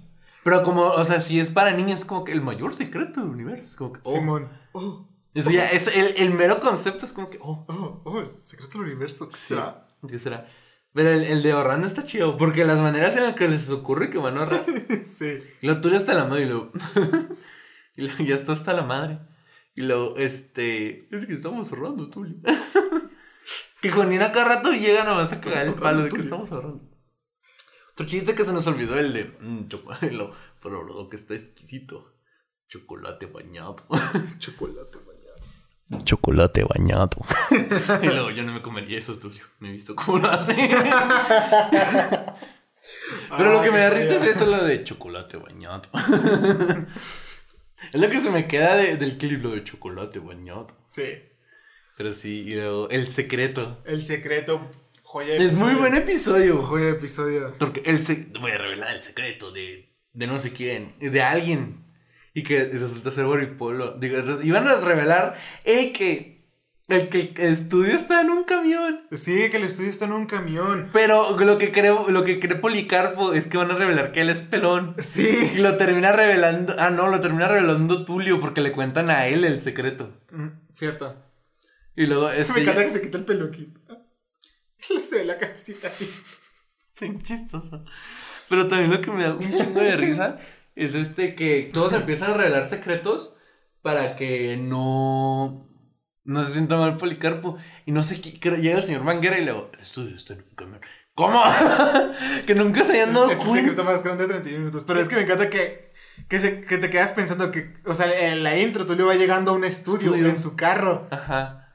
[0.44, 3.30] Pero como, o sea, si es para niños, es como que el mayor secreto del
[3.30, 3.66] universo.
[3.66, 4.12] Es como que, oh.
[4.12, 4.48] Simón.
[4.72, 8.30] Oh, Eso ya, es el, el mero concepto es como que, oh, oh, oh, el
[8.30, 9.28] secreto del universo.
[9.30, 9.46] ¿Qué sí.
[9.48, 9.86] será?
[10.06, 10.46] ¿Qué será?
[10.98, 12.36] Pero el, el de ahorrando está chido.
[12.36, 14.64] Porque las maneras en las que les ocurre que van a ahorrar.
[15.04, 15.38] sí.
[15.80, 16.72] Tú ya hasta la madre y luego.
[17.96, 19.20] y luego ya está hasta la madre.
[19.76, 21.06] Y luego, este.
[21.14, 22.38] Es que estamos ahorrando, Tulio.
[23.80, 26.82] que Juanina cada rato llega nomás a cagar el palo de que estamos ahorrando.
[27.92, 29.36] Otro chiste que se nos olvidó, el de.
[29.38, 30.10] Mmm, chocolate.
[30.10, 32.12] Lo, pero lo que está exquisito.
[32.66, 33.76] Chocolate bañado.
[34.38, 35.07] Chocolate bañado.
[36.04, 37.10] Chocolate bañado.
[38.02, 39.42] y luego yo no me comería eso, Tulio.
[39.58, 40.54] Me he visto cómo lo hace.
[43.36, 45.82] Pero lo que me da risa es eso, lo de chocolate bañado.
[47.92, 50.66] es lo que se me queda de- del clip, lo de chocolate bañado.
[50.88, 51.04] Sí.
[51.96, 53.82] Pero sí, y luego el secreto.
[53.84, 54.70] El secreto.
[55.02, 56.58] Joya de Es muy buen episodio.
[56.62, 57.54] Joya de episodio.
[57.58, 61.84] Porque el se- voy a revelar el secreto de de no sé quién, de alguien.
[62.34, 63.92] Y que resulta ser Waripolo.
[63.98, 66.38] Digo, iban a revelar el que.
[66.88, 69.02] El que el estudio está en un camión.
[69.12, 70.88] Sí, que el estudio está en un camión.
[70.94, 74.30] Pero lo que creo, lo que cree Policarpo es que van a revelar que él
[74.30, 74.94] es pelón.
[74.98, 75.58] Y Sí.
[75.58, 76.74] lo termina revelando.
[76.78, 80.18] Ah, no, lo termina revelando Tulio porque le cuentan a él el secreto.
[80.30, 81.14] Mm, Cierto.
[81.94, 82.54] Y luego este.
[82.54, 83.80] Me encanta ya- que se quita el peluquito.
[84.88, 86.10] Le se ve la cabecita así.
[86.94, 87.84] Sí, chistoso.
[88.48, 90.38] Pero también lo que me da un chingo de risa
[90.84, 93.34] es este que todos empiezan a revelar secretos
[93.82, 95.64] para que no.
[96.24, 97.56] No se sienta mal Policarpo.
[97.86, 98.32] Y no sé qué.
[98.60, 100.80] Llega el señor Manguera y le digo: El estudio está en un camión.
[101.14, 101.42] ¿Cómo?
[102.46, 103.62] que nunca se hayan dado Es el cuenta.
[103.70, 104.84] secreto más grande de 31 minutos.
[104.86, 105.92] Pero es que me encanta que,
[106.28, 109.50] que, se- que te quedas pensando que, o sea, en la intro Tulio va llegando
[109.50, 110.28] a un estudio, Estudio.
[110.28, 111.08] en su carro.
[111.10, 111.72] Ajá.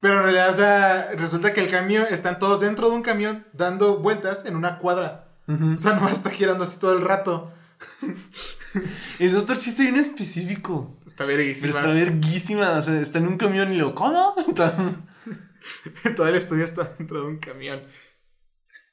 [0.00, 3.46] Pero en realidad, o sea, resulta que el camión, están todos dentro de un camión
[3.52, 5.28] dando vueltas en una cuadra.
[5.48, 5.74] Ujú.
[5.74, 7.52] O sea, nomás está girando así todo el rato.
[9.18, 11.00] Es otro chiste bien específico.
[11.06, 11.68] Está Pero verguísima.
[11.70, 12.70] está verguísima.
[12.72, 14.34] O sea, está en un camión y luego, ¿cómo?
[16.16, 17.82] todo el estudio está dentro de un camión.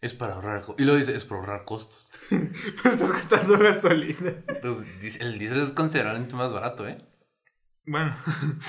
[0.02, 0.64] es para ahorrar.
[0.78, 2.12] Y luego dice: Es para ahorrar costos.
[2.82, 4.34] Pues estás gastando gasolina.
[4.62, 4.78] Pues
[5.20, 6.98] el diésel es considerablemente más barato, ¿eh?
[7.88, 8.16] Bueno.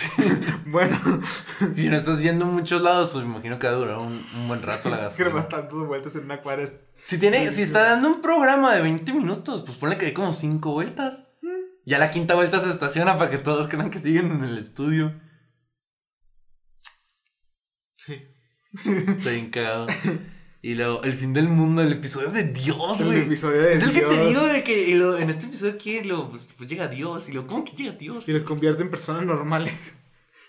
[0.67, 0.99] bueno.
[1.75, 4.23] Si no estás yendo a muchos lados, pues me imagino que va a durar un,
[4.37, 5.31] un buen rato la gasolina.
[5.31, 6.63] nomás dando vueltas en una cuadra.
[6.65, 10.13] es- Si, tiene, si está dando un programa de 20 minutos, pues ponle que hay
[10.13, 11.23] como 5 vueltas.
[11.87, 15.19] Ya la quinta vuelta se estaciona para que todos crean que siguen en el estudio.
[17.95, 18.23] Sí.
[18.85, 19.87] Está bien cagado.
[20.63, 23.21] Y luego, el fin del mundo, el episodio de Dios, El güey.
[23.21, 26.03] episodio de Es el que te digo de que y lo- en este episodio aquí
[26.03, 27.29] lo, pues, pues llega Dios.
[27.29, 28.29] Y lo, ¿cómo que llega Dios?
[28.29, 29.73] Y los convierte en personas normales.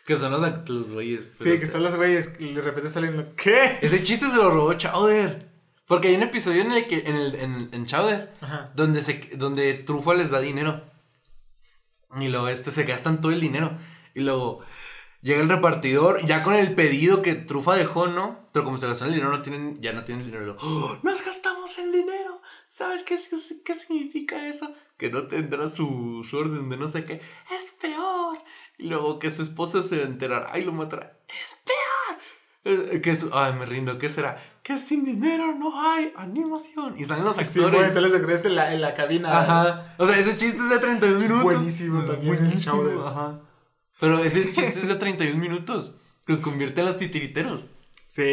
[0.08, 1.34] Que son los, los güeyes.
[1.38, 3.18] Sí, que o sea, son los güeyes que de repente salen.
[3.18, 3.78] lo- ¿Qué?
[3.82, 5.50] Ese chiste se lo robó Chowder.
[5.86, 8.72] Porque hay un episodio en el que, en, el, en, en Chowder, Ajá.
[8.74, 10.82] donde, se, donde Trufa les da dinero.
[12.22, 13.78] Y luego este se gastan todo el dinero.
[14.16, 14.62] Y luego
[15.22, 18.48] llega el repartidor, ya con el pedido que Trufa dejó, ¿no?
[18.52, 20.56] Pero como se gastó el dinero, no tienen, ya no tienen dinero.
[20.62, 22.42] ¡Oh, ¡Nos gastamos el dinero!
[22.70, 24.70] ¿Sabes qué, es- qué significa eso?
[24.98, 27.22] Que no tendrá su, su orden de no sé qué.
[27.54, 28.38] ¡Es peor!
[28.78, 31.18] Y luego que su esposa se enterará y lo matará.
[31.28, 32.20] ¡Es peor!
[32.94, 34.38] Eh, Que es, ay, me rindo, ¿qué será?
[34.64, 36.96] Que sin dinero no hay animación.
[37.00, 37.72] Y salen los Sí, actores.
[37.72, 39.40] bueno, salen los actores en la, en la cabina.
[39.40, 39.96] Ajá.
[39.98, 41.44] O sea, ese chiste es de 31 Es minutos.
[41.44, 42.98] buenísimo también, el buenísimo, Chowder.
[43.08, 43.40] Ajá.
[44.00, 45.94] Pero ese chiste es de 31 minutos.
[46.26, 47.70] Los convierte en los titiriteros.
[48.08, 48.24] Sí.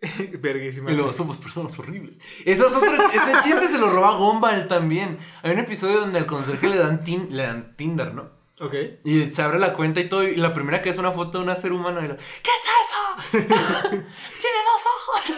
[0.38, 0.90] Verguísima.
[0.90, 2.18] Y luego somos personas horribles.
[2.44, 5.18] Eso es otro, ese chiste se lo roba Gumball también.
[5.42, 8.30] Hay un episodio donde al conserje le dan, tin- le dan Tinder, ¿no?
[8.60, 8.74] Ok.
[9.04, 10.22] Y se abre la cuenta y todo.
[10.22, 12.04] Y la primera que es una foto de una ser humano.
[12.04, 13.38] Y lo, ¿Qué es eso?
[13.48, 15.32] Tiene dos ojos.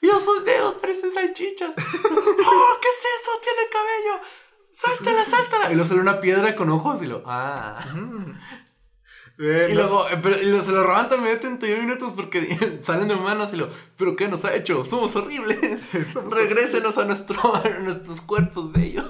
[0.00, 1.70] Y sus dedos parecen salchichas.
[1.76, 3.30] ¡Oh, qué es eso!
[3.42, 4.20] Tiene cabello.
[4.72, 5.70] ¡Sáltala, sáltala!
[5.70, 7.22] Y luego sale una piedra con ojos y lo.
[7.26, 7.78] ¡Ah!
[9.40, 13.06] Y luego, eh, pero, y lo- se lo roban también de 31 minutos porque salen
[13.08, 13.68] de humanos y lo.
[13.96, 14.84] ¿Pero qué nos ha hecho?
[14.84, 15.88] Somos horribles.
[16.12, 19.04] Somos Regrésenos a, nuestro, a nuestros cuerpos bellos.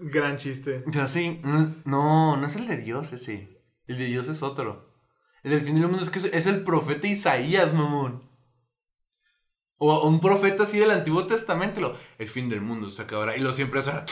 [0.00, 0.84] Gran chiste.
[0.88, 1.40] Ya sí,
[1.86, 3.62] no, no, es el de Dios ese.
[3.86, 4.92] El de Dios es otro.
[5.42, 8.28] El del fin del mundo es que es el profeta Isaías, mamón.
[9.78, 11.80] O un profeta así del Antiguo Testamento.
[11.80, 13.36] Lo, el fin del mundo se acabará.
[13.36, 14.04] Y lo siempre suena.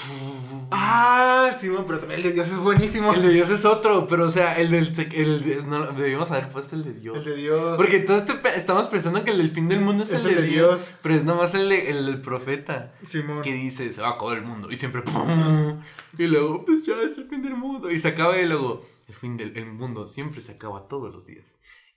[0.71, 3.13] Ah, sí, bueno, pero también el de Dios es buenísimo.
[3.15, 4.93] El de Dios es otro, pero o sea, el del.
[5.13, 7.19] El, de- no, debíamos haber puesto el de Dios.
[7.19, 7.77] El de Dios.
[7.77, 10.91] Porque todo este estamos pensando que el del fin del mundo es, el, de, Dios,
[11.03, 12.95] Pero es nomás el, de- el del profeta.
[13.05, 13.43] Simón.
[13.43, 14.69] Que dice, se va a acabar el mundo.
[14.71, 15.03] Y siempre.
[15.03, 15.81] ¡pum!
[16.19, 17.91] Y luego, pues ya es el fin del mundo.
[17.91, 18.85] Y se acaba y luego.
[19.09, 21.57] El fin del el mundo siempre se acaba todos los días.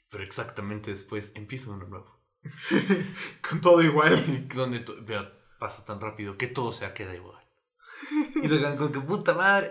[0.09, 2.14] Pero exactamente después empieza uno nuevo.
[3.48, 4.24] Con todo igual.
[4.28, 7.41] Y donde to- vea, pasa tan rápido que todo se queda igual.
[8.36, 9.70] Y se quedan con que puta madre.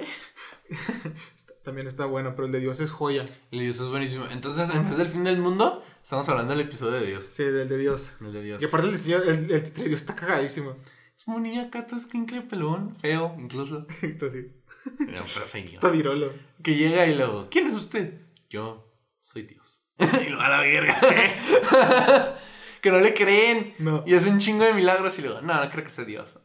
[1.63, 3.25] También está bueno, pero el de Dios es joya.
[3.51, 4.27] Y Dios es buenísimo.
[4.31, 7.25] Entonces, en vez del fin del mundo, estamos hablando del episodio de Dios.
[7.27, 8.15] Sí, del de Dios.
[8.21, 8.63] El de Dios.
[8.63, 10.77] Y aparte el diseño, el, el título de Dios está cagadísimo.
[11.17, 13.87] Es moníaca, es quincle pelón, feo, incluso.
[14.03, 14.53] Está así.
[14.99, 15.75] No, pero soy yo.
[15.75, 16.33] Está virolo.
[16.63, 18.21] Que llega y luego, ¿quién es usted?
[18.51, 19.81] Yo soy Dios.
[19.99, 22.39] y lo a la verga.
[22.85, 23.75] Que no le creen.
[23.79, 24.05] No.
[24.05, 26.39] Y hace un chingo de milagros y luego, no, no creo que sea Dios.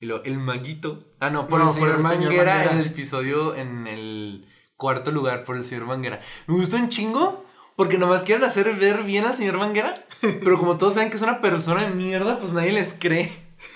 [0.00, 1.08] y luego, el maguito.
[1.20, 5.44] Ah, no, por No, el por señor Manguera en el episodio, en el cuarto lugar,
[5.44, 6.20] por el señor Manguera.
[6.48, 7.46] Me gustó un chingo.
[7.76, 10.04] Porque nomás quieren hacer ver bien al señor Manguera.
[10.20, 13.30] Pero como todos saben que es una persona de mierda, pues nadie les cree.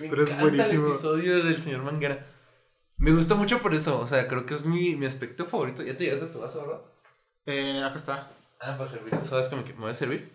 [0.00, 0.86] Me Pero es buenísimo.
[0.86, 2.24] El episodio del señor Manguera.
[2.98, 4.00] Me gusta mucho por eso.
[4.00, 5.82] O sea, creo que es mi, mi aspecto favorito.
[5.82, 6.82] Ya te llegaste a tu vaso, ¿verdad?
[7.46, 8.30] Eh, acá está.
[8.62, 9.24] Ah, para servirte.
[9.24, 10.30] ¿Sabes que me, me voy a servir?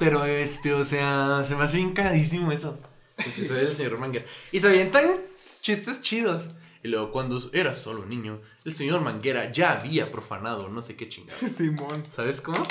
[0.00, 2.78] Pero este, o sea, se me hace bien cagadísimo eso.
[3.18, 4.24] El episodio del señor Manguera.
[4.50, 5.20] Y se avientan
[5.60, 6.48] chistes chidos.
[6.82, 11.08] Y luego, cuando era solo niño, el señor Manguera ya había profanado no sé qué
[11.08, 11.38] chingada.
[11.48, 12.02] Simón.
[12.10, 12.66] ¿Sabes cómo?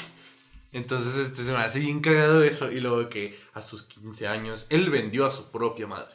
[0.73, 2.69] Entonces, este, se me hace bien cagado eso.
[2.71, 6.13] Y luego que a sus 15 años, él vendió a su propia madre.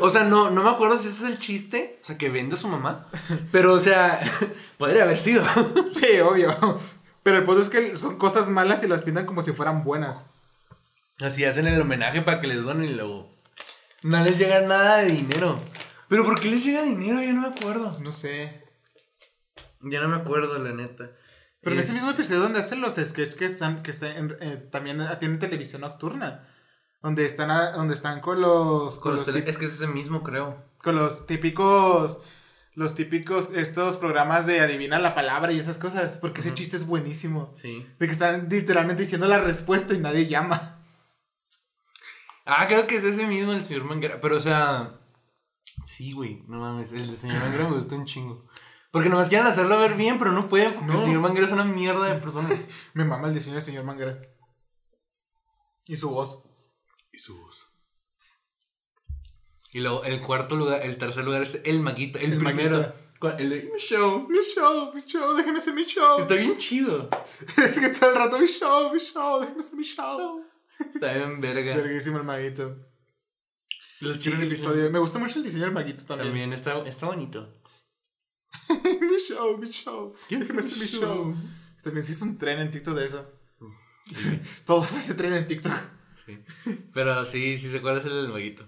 [0.00, 1.98] O sea, no, no me acuerdo si ese es el chiste.
[2.02, 3.06] O sea, que vende a su mamá.
[3.52, 4.20] Pero, o sea,
[4.78, 5.44] podría haber sido.
[5.92, 6.54] Sí, obvio.
[7.22, 10.26] Pero el punto es que son cosas malas y las pintan como si fueran buenas.
[11.20, 13.34] Así hacen el homenaje para que les donen y luego.
[14.02, 15.62] No les llega nada de dinero.
[16.08, 17.22] Pero ¿por qué les llega dinero?
[17.22, 17.98] Ya no me acuerdo.
[18.00, 18.62] No sé.
[19.80, 21.10] Ya no me acuerdo, la neta.
[21.62, 24.36] Pero en Es- ese mismo episodio donde hacen los sketches que están, que están en-
[24.40, 26.48] eh, también tienen televisión nocturna.
[27.04, 29.86] Donde están, a- donde están con los, con Con los, los Es que es ese
[29.86, 30.64] mismo, creo.
[30.78, 32.18] con los típicos,
[32.72, 36.16] los típicos, estos programas de adivina la palabra y esas cosas.
[36.16, 37.52] Porque ese chiste es buenísimo.
[37.54, 37.86] Sí.
[37.98, 40.80] De que están literalmente diciendo la respuesta y nadie llama.
[42.46, 44.18] Ah, creo que es ese mismo el señor Manguera.
[44.20, 44.98] Pero, o sea.
[45.86, 46.42] Sí, güey.
[46.48, 46.92] No mames.
[46.92, 48.46] El del señor Manguera me gusta un chingo.
[48.90, 50.72] Porque nomás quieren hacerlo ver bien, pero no pueden.
[50.72, 50.98] Porque No.
[51.00, 52.48] el señor Manguera es una mierda de persona.
[52.94, 54.18] Me mama el diseño del señor Mangara.
[55.84, 56.44] Y su voz.
[57.14, 57.70] Y su voz.
[59.72, 62.18] Y luego, el cuarto lugar, el tercer lugar es el maguito.
[62.18, 62.92] El, El primero.
[63.38, 64.28] El de mi show.
[64.28, 66.20] Mi show, mi show, déjeme hacer mi show.
[66.20, 67.08] Está bien chido.
[67.56, 70.44] es que todo el rato mi show, mi show, déjeme hacer mi show.
[70.78, 71.76] Está bien vergas.
[71.76, 72.76] Verguísimo el maguito.
[74.00, 74.90] Los Quiero el episodio.
[74.90, 76.28] Me gusta mucho el diseño del maguito también.
[76.28, 77.62] También está, está bonito.
[78.68, 80.14] mi show, mi show.
[80.28, 81.34] Déjeme hacer mi show.
[81.82, 83.26] También se hizo un tren en TikTok de eso.
[84.66, 85.72] Todos hacen tren en TikTok.
[86.26, 86.42] Sí.
[86.92, 88.66] Pero sí, sí sé cuál es el del maguito.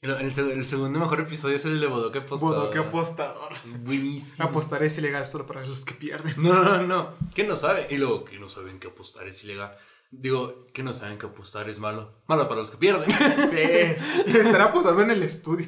[0.00, 2.56] El, el el segundo mejor episodio es el de Bodoque Apostador.
[2.56, 3.52] Bodoque apostador.
[3.80, 4.48] Buenísimo.
[4.48, 6.34] Apostar es ilegal solo para los que pierden.
[6.36, 7.14] No, no, no.
[7.34, 7.88] ¿Qué no sabe?
[7.90, 9.76] Y luego, que no saben que apostar es ilegal.
[10.10, 12.22] Digo, que no saben que apostar es malo.
[12.28, 13.10] Malo para los que pierden.
[13.50, 14.38] Sí.
[14.38, 15.66] Estar apostando en el estudio.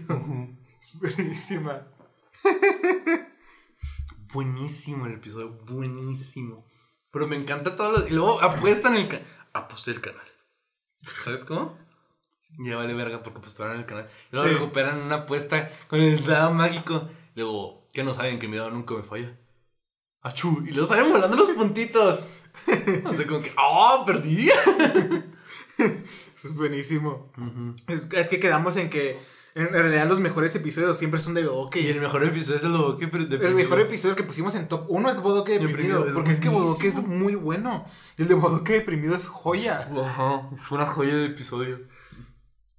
[0.80, 1.88] Es buenísima.
[4.32, 6.66] buenísimo el episodio, buenísimo.
[7.10, 8.06] Pero me encanta todo lo...
[8.06, 9.26] Y luego apuestan el canal.
[9.52, 10.29] Aposté el canal.
[11.24, 11.76] ¿Sabes cómo?
[12.58, 14.08] Ya vale verga porque apostaron el canal.
[14.32, 14.54] Y luego Sí.
[14.54, 17.08] recuperan una apuesta con el dado mágico.
[17.34, 19.36] Luego, que no saben que mi dado nunca me falla.
[20.22, 20.62] ¡Achú!
[20.66, 22.26] Y luego salen volando los puntitos.
[23.06, 24.02] O sea, como que, ¡ah!
[24.04, 24.50] perdí!
[25.78, 27.32] Eso es buenísimo.
[27.88, 29.18] es, es que quedamos en que
[29.54, 31.80] en realidad los mejores episodios siempre son de Bodoque.
[31.80, 34.86] Y el mejor episodio es el Bodoque pero El mejor episodio que pusimos en top
[34.88, 36.06] 1 es Bodoque Deprimido, deprimido.
[36.08, 37.86] es porque es que Bodoque es muy bueno.
[38.16, 39.88] Y el de Bodoque deprimido es joya.
[40.04, 41.80] Ajá, es una joya de episodio.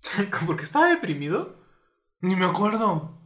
[0.46, 1.62] porque estaba deprimido.
[2.22, 3.20] Ni me acuerdo.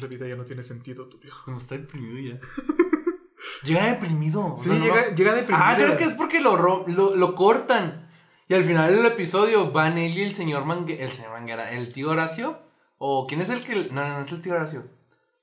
[0.00, 1.44] La vida ya no tiene sentido, tu viejo.
[1.44, 2.40] Como está deprimido ya.
[3.62, 4.54] Llega deprimido.
[4.56, 5.64] Sí, no llega, llega deprimido.
[5.64, 8.05] Ah, creo que es porque lo, lo, lo cortan.
[8.48, 11.02] Y al final del episodio van él y el señor Manguera.
[11.04, 12.60] El señor Manguera, el tío Horacio.
[12.98, 13.88] ¿O quién es el que.?
[13.90, 14.84] No, no, no es el tío Horacio.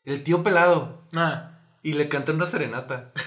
[0.06, 1.04] El tío pelado.
[1.16, 3.14] Ah, Y le cantan una serenata.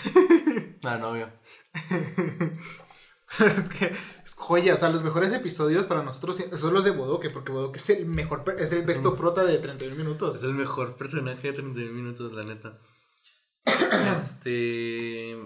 [0.84, 1.28] Ah, novio.
[3.40, 3.86] es que
[4.24, 4.74] es joya.
[4.74, 7.28] O sea, los mejores episodios para nosotros son los de Bodoque.
[7.28, 10.36] Porque Bodoque es el mejor, es el besto prota de 31 minutos.
[10.36, 12.78] Es el mejor personaje de 31 minutos, la neta.
[14.14, 15.36] este.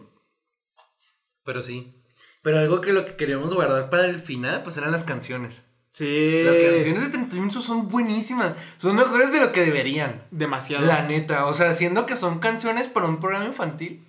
[1.45, 2.00] Pero sí.
[2.43, 5.65] Pero algo que lo que queríamos guardar para el final, pues eran las canciones.
[5.93, 6.43] Sí.
[6.45, 8.55] Las canciones de 31 minutos son buenísimas.
[8.79, 10.23] Son mejores de lo que deberían.
[10.31, 10.87] Demasiado.
[10.87, 11.47] La neta.
[11.47, 14.07] O sea, siendo que son canciones para un programa infantil.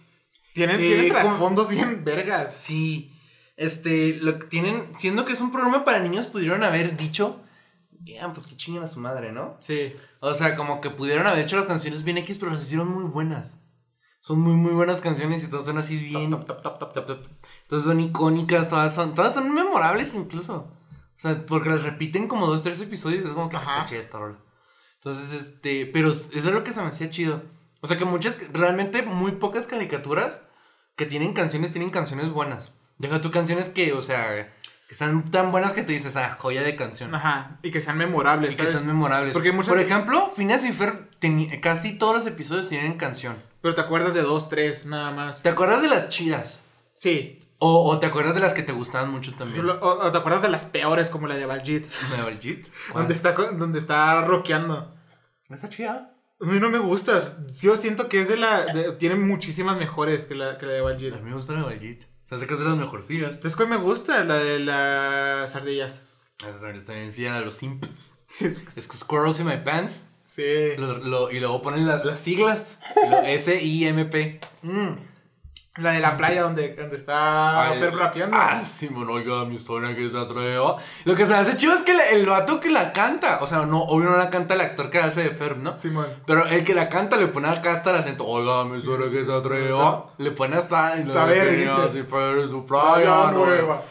[0.53, 2.55] Tienen, Eh, tienen trasfondos bien vergas.
[2.55, 3.11] Sí.
[3.57, 7.41] Este, lo que tienen, siendo que es un programa para niños, pudieron haber dicho,
[8.03, 9.55] ya, pues que chinguen a su madre, ¿no?
[9.59, 9.93] Sí.
[10.19, 13.03] O sea, como que pudieron haber hecho las canciones bien X, pero las hicieron muy
[13.03, 13.59] buenas.
[14.21, 16.29] Son muy, muy buenas canciones y todas son así bien.
[16.31, 16.45] Top.
[17.67, 20.55] Todas son icónicas, todas son, todas son memorables incluso.
[20.57, 23.77] O sea, porque las repiten como dos, tres episodios, es como que "Ah, Ajá.
[23.79, 24.37] está chida esta rola.
[24.95, 27.41] Entonces, este, pero eso es lo que se me hacía chido.
[27.81, 30.41] O sea, que muchas, realmente muy pocas caricaturas
[30.95, 32.71] que tienen canciones, tienen canciones buenas.
[32.99, 36.61] Deja tú canciones que, o sea, que están tan buenas que te dices, ah, joya
[36.61, 37.13] de canción.
[37.15, 37.57] Ajá.
[37.63, 38.53] Y que sean memorables.
[38.53, 39.33] Y que son memorables.
[39.33, 41.09] Porque muchas- Por ejemplo, Phineas y Fer,
[41.61, 43.35] casi todos los episodios tienen canción.
[43.61, 45.41] Pero te acuerdas de dos, tres, nada más.
[45.43, 46.61] ¿Te acuerdas de las chidas?
[46.93, 47.39] Sí.
[47.59, 49.69] O, o te acuerdas de las que te gustaban mucho también.
[49.69, 51.85] O, o te acuerdas de las peores, como la de Baljit.
[52.15, 52.67] ¿Me Baljit?
[52.93, 54.95] Donde está, donde está rockeando.
[55.49, 56.15] ¿Está chida?
[56.41, 57.21] A mí no me gusta.
[57.53, 58.65] Yo siento que es de la.
[58.65, 61.13] de- tiene muchísimas mejores que la, que la de Baljit.
[61.13, 62.05] A mí me gusta la Baljit.
[62.05, 63.35] O sea, sé que es de las mejorcillas.
[63.35, 64.23] ¿Sabes cuál me gusta?
[64.23, 66.01] La de las ardillas.
[66.75, 67.85] Está bien fiel a los simp.
[68.39, 70.01] Es- Es que Squirrels in my pants.
[70.35, 70.75] Sí.
[70.77, 72.77] Lo- lo- y luego ponen la- las siglas.
[73.25, 74.39] S-I-M-P.
[74.63, 74.95] Mm.
[75.77, 78.35] La de la playa donde, donde está Ay, Ferb rapeando.
[78.37, 80.75] Ah, Simón, oiga, mi historia que se atreva.
[81.05, 83.65] Lo que se me hace chido es que el vato que la canta, o sea,
[83.65, 85.75] no, obvio no la canta el actor que hace de Ferb, ¿no?
[85.77, 86.07] Simón.
[86.27, 89.23] Pero el que la canta le pone acá hasta el acento, oiga, mi historia que
[89.23, 90.13] se atreva.
[90.17, 90.93] Le pone hasta.
[90.93, 91.89] Está verga.
[91.89, 93.81] Si fuera su Playa playa nueva.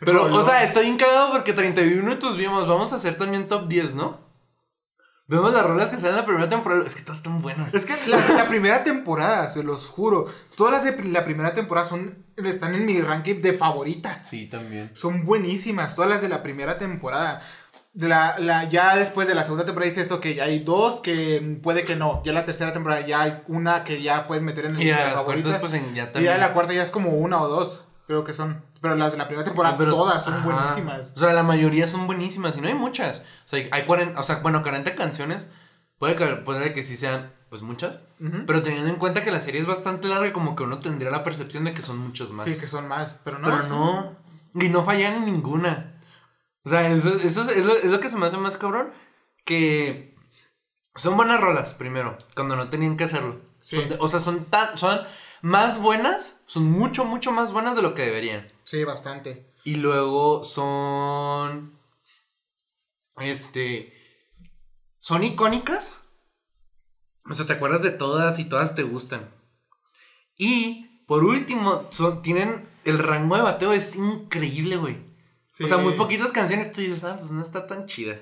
[0.00, 2.66] Pero, o sea, está bien cagado porque 31 minutos vimos.
[2.66, 4.27] Vamos a hacer también top 10, ¿no?
[5.30, 6.82] Vemos las rolas que salen en la primera temporada.
[6.86, 7.74] Es que todas están buenas.
[7.74, 10.24] Es que la, la primera temporada, se los juro,
[10.56, 14.20] todas las de la primera temporada son, están en mi ranking de favoritas.
[14.24, 14.90] Sí, también.
[14.94, 17.42] Son buenísimas, todas las de la primera temporada.
[17.94, 21.84] La, la, ya después de la segunda temporada dices, ok, ya hay dos que puede
[21.84, 22.22] que no.
[22.24, 25.10] Ya la tercera temporada ya hay una que ya puedes meter en el Y de
[25.12, 25.60] favoritas.
[25.60, 28.32] pues en- ya y ya la cuarta ya es como una o dos, creo que
[28.32, 28.64] son.
[28.80, 30.44] Pero las de la primera temporada Pero- todas son ajá.
[30.44, 31.12] buenísimas.
[31.16, 33.18] O sea, la mayoría son buenísimas y no hay muchas.
[33.44, 35.48] O sea, hay 40, o sea, bueno, 40 canciones.
[35.98, 37.98] Puede que, puede que sí sean, pues muchas.
[38.46, 41.24] Pero teniendo en cuenta que la serie es bastante larga, como que uno tendría la
[41.24, 42.44] percepción de que son muchas más.
[42.46, 43.48] Sí, que son más, pero no.
[43.50, 44.16] Pero no.
[44.54, 46.00] Y no fallan en ninguna.
[46.64, 48.90] O sea, eso, eso es, es lo, es lo que se me hace más cabrón.
[49.44, 50.14] Que
[50.94, 53.40] son buenas rolas, primero, cuando no tenían que hacerlo.
[53.60, 53.76] Sí.
[53.76, 55.00] Son de- o sea, son tan, son
[55.42, 58.46] más buenas, son mucho, mucho más buenas de lo que deberían.
[58.68, 59.50] Sí, bastante.
[59.64, 61.80] Y luego son.
[63.16, 63.94] Este.
[65.00, 65.92] Son icónicas.
[67.30, 69.34] O sea, te acuerdas de todas y todas te gustan.
[70.36, 72.68] Y por último, son, tienen.
[72.84, 74.98] El rango de bateo es increíble, güey.
[75.50, 75.64] Sí.
[75.64, 78.20] O sea, muy poquitas canciones tú dices, ah, pues no está tan chida.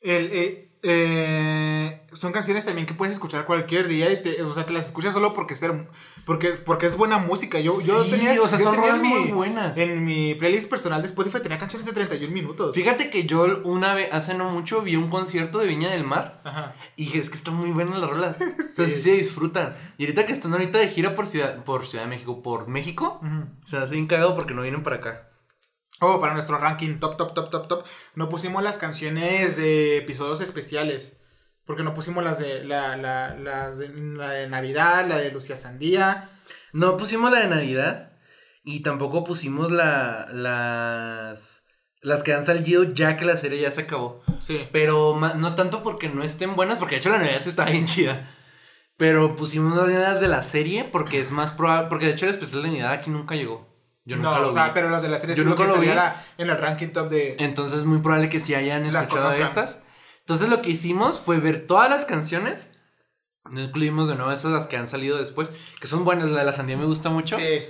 [0.00, 4.66] El, eh, eh, son canciones también que puedes escuchar cualquier día y te, o sea,
[4.66, 5.88] te las escuchas solo porque, ser,
[6.24, 7.58] porque, porque es buena música.
[7.60, 9.76] Yo, yo Sí, tenía, o sea, yo son tenía mi- muy buenas.
[9.78, 12.74] En mi playlist personal de Spotify tenía canciones de 31 minutos.
[12.74, 16.40] Fíjate que yo una vez, hace no mucho, vi un concierto de Viña del Mar.
[16.44, 16.74] Ajá.
[16.96, 18.36] Y dije, es que están muy buenas las rolas.
[18.74, 18.94] O sea, Sí.
[18.94, 19.74] sí se disfrutan.
[19.98, 23.20] Y ahorita que están ahorita de gira por Ciudad, por Ciudad de México, por México,
[23.22, 23.46] Ujú.
[23.64, 25.28] se hace bien cagado porque no vienen para acá.
[26.00, 27.84] Oh, para nuestro ranking top, top, top, top, top.
[28.14, 31.16] No pusimos las canciones de episodios especiales.
[31.66, 35.56] Porque no pusimos las de la, la, las de, la de Navidad, la de Lucía
[35.56, 36.30] Sandía.
[36.72, 38.12] No pusimos la de Navidad
[38.64, 41.64] y tampoco pusimos la, las,
[42.02, 44.22] las que han salido ya que la serie ya se acabó.
[44.40, 44.68] Sí.
[44.72, 47.86] Pero no tanto porque no estén buenas, porque de hecho la Navidad sí está bien
[47.86, 48.28] chida.
[48.96, 52.62] Pero pusimos las de la serie porque es más probable, porque de hecho el especial
[52.62, 53.73] de Navidad aquí nunca llegó.
[54.04, 54.70] Yo nunca no, lo o sea, vi.
[54.74, 55.88] pero las de la serie Yo nunca que lo vi.
[55.88, 57.36] en el ranking top de.
[57.38, 59.80] Entonces es muy probable que sí hayan Las escuchado de estas.
[60.20, 62.68] Entonces lo que hicimos fue ver todas las canciones.
[63.50, 65.50] No incluimos de nuevo esas las que han salido después.
[65.80, 66.30] Que son buenas.
[66.30, 67.36] La de la sandía me gusta mucho.
[67.36, 67.66] Sí.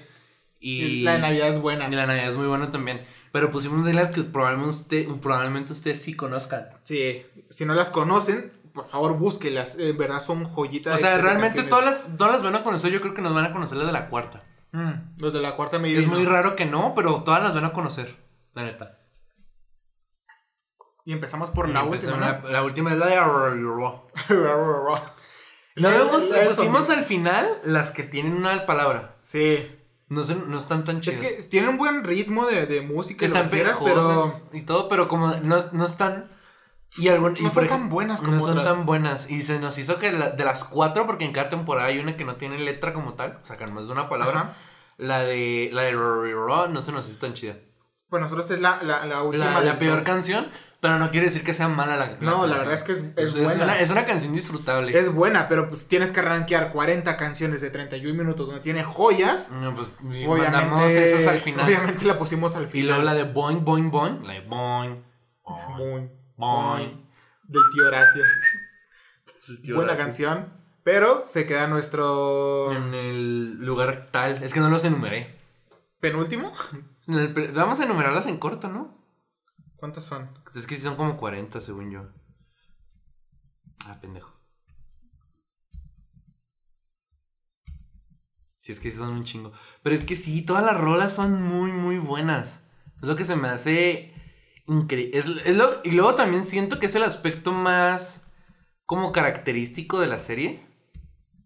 [0.61, 1.89] Y, la de Navidad es buena.
[1.89, 3.05] y la Navidad es muy buena también.
[3.33, 6.69] Pero pusimos de las que probablemente usted, probablemente ustedes sí conozcan.
[6.85, 7.27] Sí.
[7.51, 9.77] Si no las conocen, por favor búsquelas.
[9.79, 10.95] En verdad son joyitas.
[10.95, 11.71] O de- sea, de realmente canciones.
[11.71, 12.91] todas las, todas las van a conocer.
[12.93, 14.43] Yo creo que nos van a conocer las de la cuarta.
[14.75, 17.65] Mm, los de la cuarta me Es muy raro que no, pero todas las van
[17.65, 18.17] a conocer.
[18.55, 18.99] La neta.
[21.05, 22.13] Y empezamos por la Y última.
[22.15, 22.49] empezamos, ¿no?
[22.49, 23.17] La, la última es la de...
[24.29, 24.99] Luego
[25.77, 29.17] Luego pusimos al final las que tienen una palabra.
[29.23, 29.71] Sí.
[30.09, 31.19] No, no están tan Es chidas.
[31.19, 33.23] que tienen un buen ritmo de, de música.
[33.23, 34.33] lo están que quieras, pero.
[34.53, 36.31] y todo, pero como no, no están.
[36.97, 38.75] Y algún, y No por son tan buenas como No son otras.
[38.75, 39.29] tan buenas.
[39.31, 42.17] Y se nos hizo que la- de las cuatro, porque en cada temporada hay una
[42.17, 44.41] que no tiene letra como tal, o sea, que nomás de una palabra.
[44.41, 44.53] Ajá.
[44.97, 45.71] La de.
[45.73, 47.57] La de Rory Raw no se nos hizo tan chida.
[48.11, 49.61] Bueno, nosotros es la, la, la última.
[49.61, 50.47] La, peor canción,
[50.79, 52.17] pero no quiere decir que sea mala la.
[52.21, 52.59] No, la canción.
[52.59, 53.65] verdad es que es, es Es, buena.
[53.65, 54.97] una, es una canción disfrutable.
[54.97, 59.49] Es buena, pero pues tienes que rankear 40 canciones de 31 minutos donde tiene joyas.
[59.51, 61.67] No, pues y mandamos Obviamente, esas al final.
[61.67, 62.87] obviamente la pusimos al Y final.
[62.91, 64.25] luego la de Boing, Boing, Boing.
[64.25, 65.03] La de Boing.
[65.45, 67.09] Boing, Muy, Boing.
[67.45, 68.25] del tío Horacio.
[69.63, 70.05] Tío Buena Horacio.
[70.05, 70.65] canción.
[70.85, 74.43] Pero se queda nuestro En el lugar tal.
[74.43, 75.39] Es que no los enumeré.
[76.01, 76.53] penúltimo.
[77.07, 79.07] En el pre- Vamos a enumerarlas en corto, ¿no?
[79.77, 80.31] ¿Cuántos son?
[80.43, 82.09] Pues es que sí son como 40, según yo.
[83.87, 84.33] Ah, pendejo.
[88.59, 89.53] Sí, es que sí son un chingo.
[89.83, 92.63] Pero es que sí, todas las rolas son muy, muy buenas.
[92.97, 94.14] Es lo que se me hace
[94.67, 95.19] increíble.
[95.19, 95.69] Es, es lo...
[95.85, 98.23] Y luego también siento que es el aspecto más
[98.87, 100.67] como característico de la serie.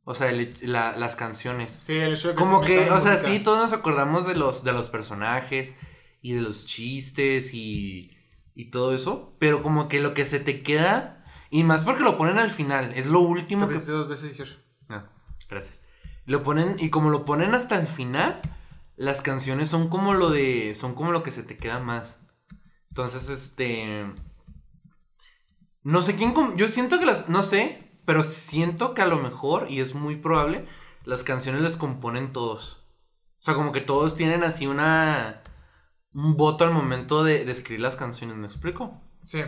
[0.05, 1.73] O sea, el- la- las canciones.
[1.73, 4.65] Sí, el hecho de que Como que, o sea, sí, todos nos acordamos de los,
[4.65, 5.77] de los personajes
[6.23, 8.17] y de los chistes y,
[8.55, 12.17] y todo eso, pero como que lo que se te queda, y más porque lo
[12.19, 13.79] ponen al final, es lo último que...
[13.79, 14.57] Dos veces 18.
[14.89, 15.11] Ah,
[15.49, 15.83] gracias.
[16.25, 18.41] Lo ponen, y como lo ponen hasta el final,
[18.97, 22.19] las canciones son como lo de, son como lo que se te queda más.
[22.99, 24.13] Entonces, este...
[25.85, 26.35] No sé quién...
[26.57, 27.29] Yo siento que las...
[27.29, 30.67] No sé, pero siento que a lo mejor, y es muy probable,
[31.05, 32.85] las canciones las componen todos.
[33.39, 35.45] O sea, como que todos tienen así una.
[36.13, 39.01] Un voto al momento de, de escribir las canciones, ¿me explico?
[39.23, 39.43] Sí.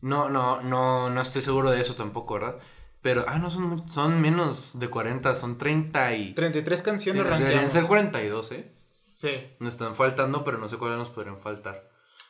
[0.00, 2.56] No, no, no, no estoy seguro de eso tampoco, ¿verdad?
[3.02, 6.34] Pero, ah, no, son, son menos de 40, son 30 y...
[6.34, 7.72] 33 Sí, canciones deberían rankeamos.
[7.72, 8.72] ser 42, ¿eh?
[9.12, 9.30] Sí.
[9.60, 11.87] Nos están faltando, pero no sé cuáles nos podrían faltar.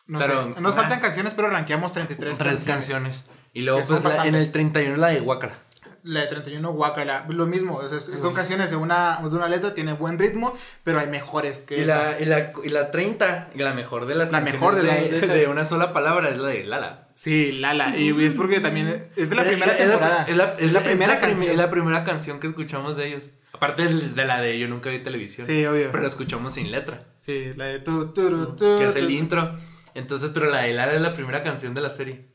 [0.08, 0.60] No Pero- sé.
[0.60, 0.76] Nos ah.
[0.80, 3.24] faltan canciones, pero rankeamos 33 Tres canciones.
[3.52, 5.60] Y luego, pues, la- en el 31 la de Guacala.
[6.04, 9.74] La de 31 Guacala, lo mismo, o sea, son canciones de una, de una letra,
[9.74, 12.12] tiene buen ritmo, pero hay mejores que Y esa.
[12.12, 14.82] la, y, la, y la 30, y la mejor de las La canciones mejor de
[14.84, 17.08] la- de, de una sola palabra es la de Lala.
[17.14, 20.24] Sí, Lala, y es porque también es de la primera es la- temporada.
[20.24, 21.20] Es la, es primera canción.
[21.20, 21.50] canción.
[21.50, 23.32] Es la primera canción que escuchamos de ellos.
[23.52, 25.44] Aparte de la de Yo nunca vi televisión.
[25.46, 25.88] Sí, obvio.
[25.90, 27.02] Pero la escuchamos sin letra.
[27.18, 29.12] Sí, la de tu, tu, tu, que es el tu.
[29.12, 29.56] intro.
[29.98, 32.32] Entonces, pero la de Lala es la primera canción de la serie.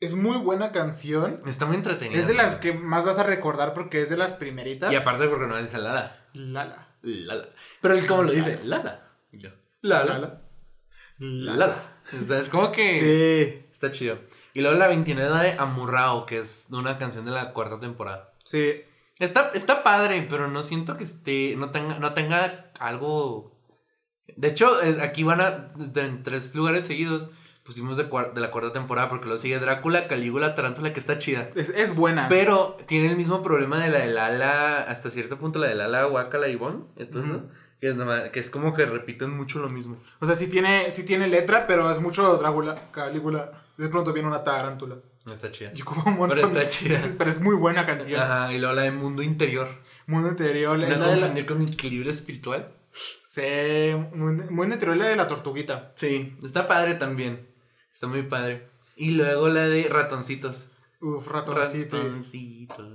[0.00, 1.40] Es muy buena canción.
[1.46, 2.18] Está muy entretenida.
[2.18, 4.92] Es de las que más vas a recordar porque es de las primeritas.
[4.92, 6.26] Y aparte porque no dice Lala.
[6.32, 6.88] Lala.
[7.02, 7.48] Lala.
[7.80, 9.12] Pero él como lo dice, Lala.
[9.82, 10.04] Lala.
[10.04, 10.40] Lala.
[11.18, 12.02] Lala.
[12.18, 13.70] O sea, es como que Sí.
[13.72, 14.18] está chido.
[14.52, 17.78] Y luego la 29 es la de Amurrao, que es una canción de la cuarta
[17.78, 18.32] temporada.
[18.44, 18.82] Sí.
[19.20, 23.59] Está, está padre, pero no siento que esté, no tenga, no tenga algo...
[24.36, 27.30] De hecho, eh, aquí van a, en tres lugares seguidos,
[27.64, 31.46] pusimos de, de la cuarta temporada, porque lo sigue Drácula, Calígula, Tarántula, que está chida.
[31.54, 32.28] Es, es buena.
[32.28, 36.04] Pero tiene el mismo problema de la de Lala, hasta cierto punto la de Lala,
[36.04, 37.42] Guacala y Bon, esto eso, Ujú.
[37.80, 39.98] que es, nomás- que es como que repiten mucho lo mismo.
[40.20, 43.52] O sea, sí tiene, sí tiene letra, pero es mucho Drácula, Calígula.
[43.76, 44.96] De pronto viene una tarántula.
[45.30, 45.70] Está chida.
[45.74, 46.36] Y como un montón.
[46.36, 46.98] Pero está chida.
[47.18, 48.20] Pero es muy buena canción.
[48.20, 49.68] Ajá, y luego la de Mundo Interior.
[50.06, 50.78] Mundo interior.
[50.78, 52.72] No la- la- la- confundir con equilibrio espiritual.
[53.24, 53.42] Sí,
[54.14, 55.92] muy, muy interior la de la tortuguita.
[55.94, 57.48] Sí, está padre también.
[57.92, 58.68] Está muy padre.
[58.96, 60.68] Y luego la de ratoncitos.
[61.00, 61.96] Uf, ratoncito.
[61.96, 62.86] Ratoncitos.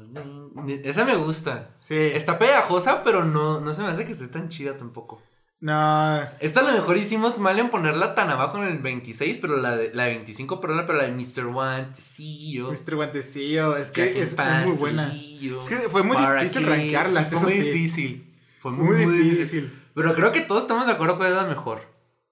[0.83, 1.71] Esa me gusta.
[1.79, 1.95] Sí.
[1.97, 5.21] Está pegajosa, pero no, no se me hace que esté tan chida tampoco.
[5.61, 6.19] No.
[6.41, 9.75] Esta a lo mejor hicimos mal en ponerla tan abajo en el 26, pero la
[9.75, 11.47] de la de 25, perdón, pero la de Mr.
[11.51, 12.71] Guantecillo.
[12.71, 12.95] Mr.
[12.95, 13.77] Guantecillo.
[13.77, 15.15] Es que es, es muy buena.
[15.15, 16.69] Es que fue muy ¿Para difícil qué?
[16.69, 17.61] rankearlas, Sí, fue muy sí.
[17.61, 18.31] difícil.
[18.59, 19.71] Fue Muy, difícil.
[19.95, 21.81] Pero creo que todos estamos de acuerdo cuál es la mejor.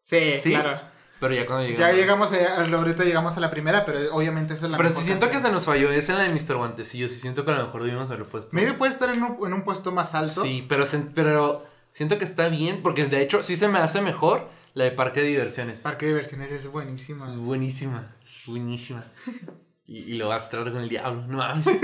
[0.02, 0.52] Sí, Sí.
[0.52, 0.82] claro.
[1.20, 1.80] Pero ya cuando llegamos.
[1.80, 5.02] Ya llegamos a, ahorita llegamos a la primera, pero obviamente esa es la Pero mejor
[5.02, 6.58] sí siento que se nos falló esa en la de Mr.
[6.58, 7.08] Guantecillo.
[7.08, 8.50] Sí siento que a lo mejor debimos haberlo puesto.
[8.52, 10.44] Maybe puede estar en un, en un puesto más alto.
[10.44, 10.84] Sí, pero,
[11.16, 14.92] pero siento que está bien porque de hecho sí se me hace mejor la de
[14.92, 15.80] Parque de Diversiones.
[15.80, 17.26] Parque de diversiones es buenísima.
[17.26, 19.06] Es buenísima, es buenísima.
[19.86, 21.68] Y, y lo vas a tratar con el diablo, no mames.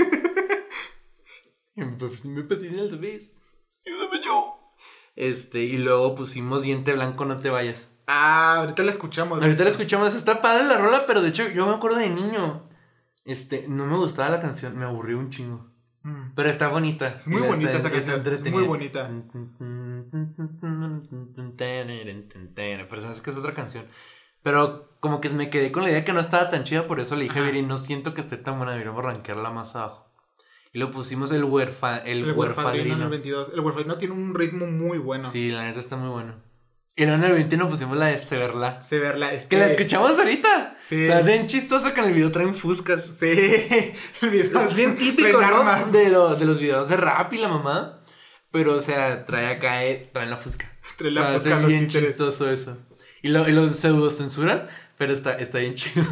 [1.98, 3.36] Pues me pedí al revés.
[3.86, 4.59] Ayúdame yo.
[5.20, 7.90] Este, y luego pusimos Diente Blanco, no te vayas.
[8.06, 9.42] Ah, ahorita la escuchamos.
[9.42, 12.62] Ahorita la escuchamos, está padre la rola, pero de hecho yo me acuerdo de niño.
[13.26, 15.70] Este, no me gustaba la canción, me aburrió un chingo.
[16.04, 16.32] Mm.
[16.34, 17.08] Pero está bonita.
[17.16, 19.10] Es muy bonita está- esa canción, es muy bonita.
[22.88, 23.84] Pero sabes que es otra canción.
[24.42, 27.14] Pero como que me quedé con la idea que no estaba tan chida, por eso
[27.14, 27.42] le dije a.
[27.42, 30.09] Viri, no siento que esté tan buena, deberíamos rankearla más abajo.
[30.72, 33.10] Y lo pusimos el huerfa, el, El huerfadrino en el huerfadrino.
[33.10, 33.50] 22.
[33.54, 35.28] El huerfadrino tiene un ritmo muy bueno.
[35.30, 36.36] Sí, la neta está muy bueno.
[36.96, 38.82] Y luego en el 21 pusimos la de Severla.
[38.82, 39.32] Se verla.
[39.32, 40.76] Es Que la escuchamos ahorita.
[40.80, 41.04] Sí.
[41.04, 43.04] O sea, es bien chistoso que en el video traen fuscas.
[43.04, 43.26] Sí.
[44.22, 45.86] El video Es bien típico, traen ¿no?
[45.92, 48.04] De, lo- de los videos de rap y la mamá.
[48.52, 50.70] Pero, o sea, trae acá, eh, trae la fusca.
[50.98, 52.08] Trae O la sea, fusca es a los bien títeres.
[52.10, 52.76] chistoso eso.
[53.22, 54.68] Y lo, y lo pseudo censuran,
[54.98, 56.04] pero está, está bien chido.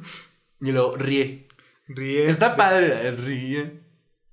[0.60, 1.48] y lo ríe.
[1.88, 2.28] Ríe.
[2.30, 3.10] Está padre.
[3.12, 3.85] Ríe.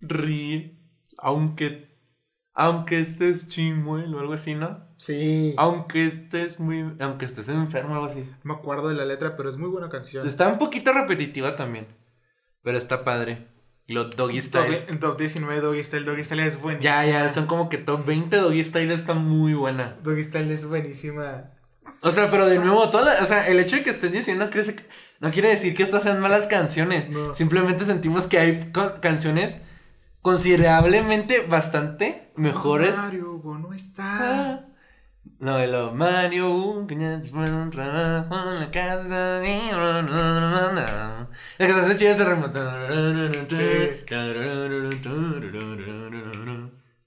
[0.07, 0.79] Ríe.
[1.17, 1.91] Aunque.
[2.55, 4.79] Aunque estés chimuelo o algo así, ¿no?
[4.97, 5.55] Sí.
[5.57, 6.95] Aunque estés muy.
[6.99, 8.19] Aunque estés enfermo o algo así.
[8.43, 10.25] No me acuerdo de la letra, pero es muy buena canción.
[10.27, 11.87] Está un poquito repetitiva también.
[12.61, 13.47] Pero está padre.
[13.85, 14.85] Y lo doggy Top- style.
[14.87, 16.05] en top 19 Doggy Style.
[16.05, 17.03] Doggy Style es buenísima.
[17.05, 19.97] Ya, ya, son como que top 20 doggy style está muy buena.
[20.03, 21.51] Doggy Style es buenísima.
[22.01, 24.51] O sea, pero de nuevo, toda, o sea, el hecho de que estén diciendo no
[24.51, 24.75] quiere,
[25.19, 27.09] no quiere decir que estas sean malas canciones.
[27.09, 27.33] No.
[27.33, 29.61] Simplemente sentimos que hay canciones
[30.23, 32.97] considerablemente bastante mejores.
[32.97, 34.53] Mario Go no está.
[34.53, 34.65] Ah.
[35.39, 36.87] No, de lo Mario, un
[37.69, 39.41] trabajo en la casa.
[41.57, 42.59] Que se remoto.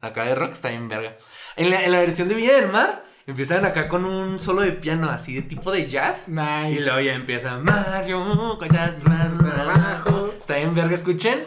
[0.00, 1.16] Acá de rock está bien verga.
[1.56, 4.72] En la, en la versión de Villa del Mar, empiezan acá con un solo de
[4.72, 6.28] piano así de tipo de jazz.
[6.28, 6.72] Nice.
[6.72, 10.34] Y luego ya empieza Mario, callas, trabajo.
[10.38, 11.46] Está bien verga, escuchen.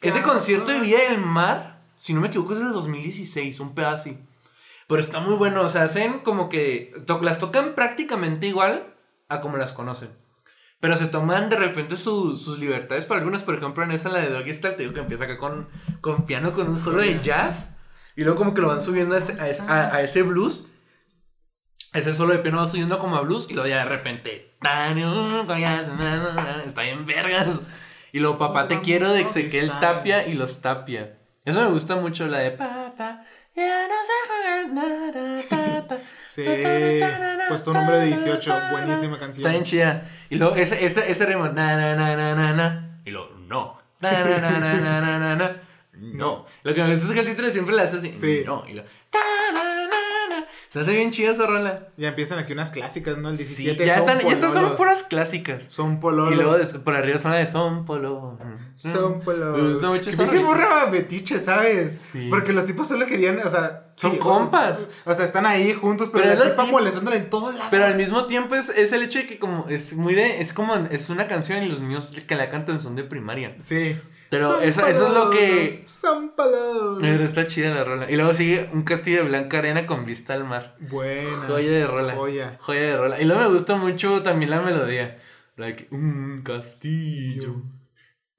[0.00, 4.10] Ese concierto de Vía del Mar, si no me equivoco, es del 2016, un pedazo.
[4.88, 8.94] Pero está muy bueno, o sea, hacen como que to las tocan prácticamente igual
[9.28, 10.10] a como las conocen.
[10.80, 13.42] Pero se toman de repente sus libertades para algunas.
[13.42, 15.68] Por ejemplo, en esa, la de Doggy Style, te digo que empieza acá con,
[16.00, 17.68] con piano, con un solo de jazz.
[18.16, 19.34] Y luego como que lo van subiendo a ese,
[19.68, 20.66] a ese blues.
[21.92, 24.56] Ese solo de piano va subiendo como a blues y luego ya de repente...
[26.66, 27.60] Está bien vergas.
[28.12, 31.16] Y luego, papá, te quiero de Ezequiel Tapia y los Tapia.
[31.44, 33.22] Eso me gusta mucho, la de papá.
[33.56, 34.20] Ya no sé
[36.28, 36.44] Sí,
[37.48, 39.40] pues tu nombre de 18, buenísima canción.
[39.40, 40.08] Está bien chida.
[40.28, 43.00] Y luego ese, ese, ese ritmo, na, na, na, na, na, na.
[43.04, 43.78] Y luego, no.
[44.00, 45.56] Na, na, na, na, na, na, na.
[45.92, 46.46] No.
[46.62, 48.14] Lo que me gusta es que el título siempre la hace así.
[48.16, 48.42] Sí.
[48.46, 48.64] No.
[48.66, 48.88] Y luego,
[50.70, 51.88] se hace bien chida esa rola.
[51.96, 53.30] Ya empiezan aquí unas clásicas, ¿no?
[53.30, 54.38] El 17 ya son están, pololos.
[54.38, 55.64] Estas son puras clásicas.
[55.66, 56.32] Son pololos.
[56.32, 58.38] Y luego por arriba son la de son polo.
[58.76, 59.20] Son mm.
[59.22, 59.56] polo.
[59.56, 60.40] Me gusta mucho esa rola.
[60.42, 62.10] burra metiche, ¿sabes?
[62.12, 62.28] Sí.
[62.30, 63.88] Porque los tipos solo querían, o sea...
[63.94, 64.88] Son compas.
[65.04, 67.68] O, sea, están ahí juntos, pero, pero la tipa molestándola en todos lados.
[67.72, 69.66] Pero al mismo tiempo es, es el hecho de que como...
[69.68, 70.40] Es muy de...
[70.40, 70.76] Es como...
[70.76, 73.56] Es una canción y los niños que la cantan son de primaria.
[73.58, 73.98] Sí.
[74.30, 75.84] Pero eso, eso, es lo que.
[77.00, 78.10] Pero está chida la rola.
[78.10, 80.76] Y luego sigue un castillo de blanca arena con vista al mar.
[80.78, 81.46] Buena.
[81.48, 82.14] Joya de rola.
[82.14, 82.56] Joya.
[82.60, 83.20] Joya de rola.
[83.20, 85.18] Y luego me gustó mucho también la melodía.
[85.56, 87.60] Like, un castillo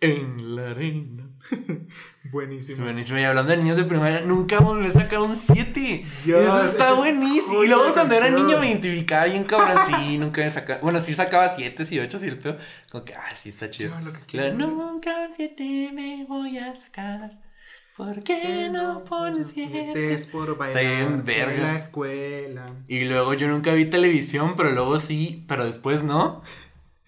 [0.02, 1.30] en la arena.
[2.32, 2.86] buenísimo.
[2.86, 3.20] Buenísimo.
[3.20, 6.06] Y hablando de niños de primaria, nunca me sacado un 7.
[6.26, 7.64] Eso está buenísimo.
[7.64, 9.78] Y luego cuando era niño me identificaba bien cabrón.
[9.86, 10.82] sí, nunca me sacaba.
[10.82, 12.58] Bueno, sí sacaba 7 y 8 y el peor.
[12.91, 13.93] Como que, ah, sí está chido.
[14.32, 17.39] Pero nunca un 7 me voy a sacar.
[17.95, 21.58] ¿Por qué no pones dientes por bailar Está bien vergas.
[21.58, 22.76] En la escuela.
[22.88, 26.41] Y luego yo nunca vi televisión, pero luego sí, pero después no.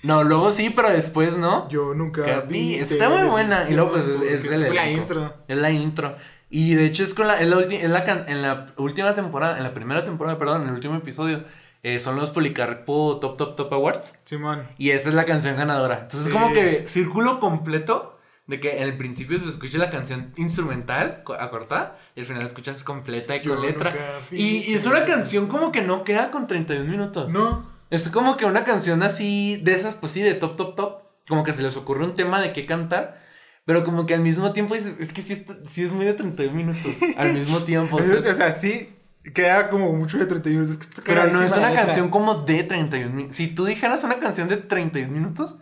[0.03, 1.67] No, luego sí, pero después no.
[1.69, 2.75] Yo nunca vi.
[2.75, 3.69] Está muy buena.
[3.69, 5.33] Y luego pues es, es el la intro.
[5.47, 6.15] Es la intro.
[6.49, 9.63] Y de hecho es con la, en la, en la, en la última temporada, en
[9.63, 11.43] la primera temporada, perdón, en el último episodio.
[11.81, 14.13] Eh, son los Policarpo Top Top Top Awards.
[14.23, 14.67] Simón.
[14.77, 16.01] Y esa es la canción ganadora.
[16.01, 20.31] Entonces, es como que círculo completo de que en el principio se escucha la canción
[20.35, 23.93] instrumental acortada y al final escuchas completa y con Yo letra.
[24.31, 27.31] Y, y, es una canción como que no queda con 31 minutos.
[27.31, 27.72] No.
[27.93, 31.01] Es como que una canción así, de esas, pues sí, de top, top, top.
[31.27, 33.21] Como que se les ocurre un tema de qué cantar.
[33.65, 36.15] Pero como que al mismo tiempo dices, es que sí, está, sí es muy de
[36.15, 36.91] 31 minutos.
[37.17, 37.97] Al mismo tiempo.
[38.29, 38.95] o, sea, sí
[39.35, 40.87] queda como mucho de 31 minutos.
[40.87, 43.37] Es que pero no es una canción como de 31 minutos.
[43.37, 45.59] Si tú dijeras una canción de 31 minutos,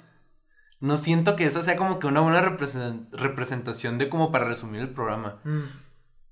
[0.79, 4.89] no siento que esa sea como que una buena representación de como para resumir el
[4.89, 5.41] programa.
[5.43, 5.63] Mm.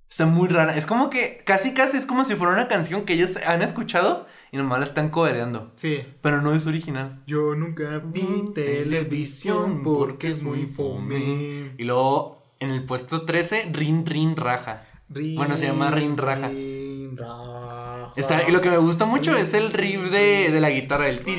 [0.09, 0.75] Está muy rara.
[0.75, 4.25] Es como que casi casi es como si fuera una canción que ellos han escuchado
[4.51, 5.71] y nomás la están cobereando.
[5.75, 6.03] Sí.
[6.21, 7.21] Pero no es original.
[7.27, 11.73] Yo nunca vi televisión porque es muy fome.
[11.77, 14.83] Y luego en el puesto 13, Rin Rin Raja.
[15.09, 16.47] Rin, bueno, se llama Rin Raja.
[16.47, 18.11] Rin Raja.
[18.15, 21.23] Está, y lo que me gusta mucho es el riff de, de la guitarra, el
[21.23, 21.31] sí,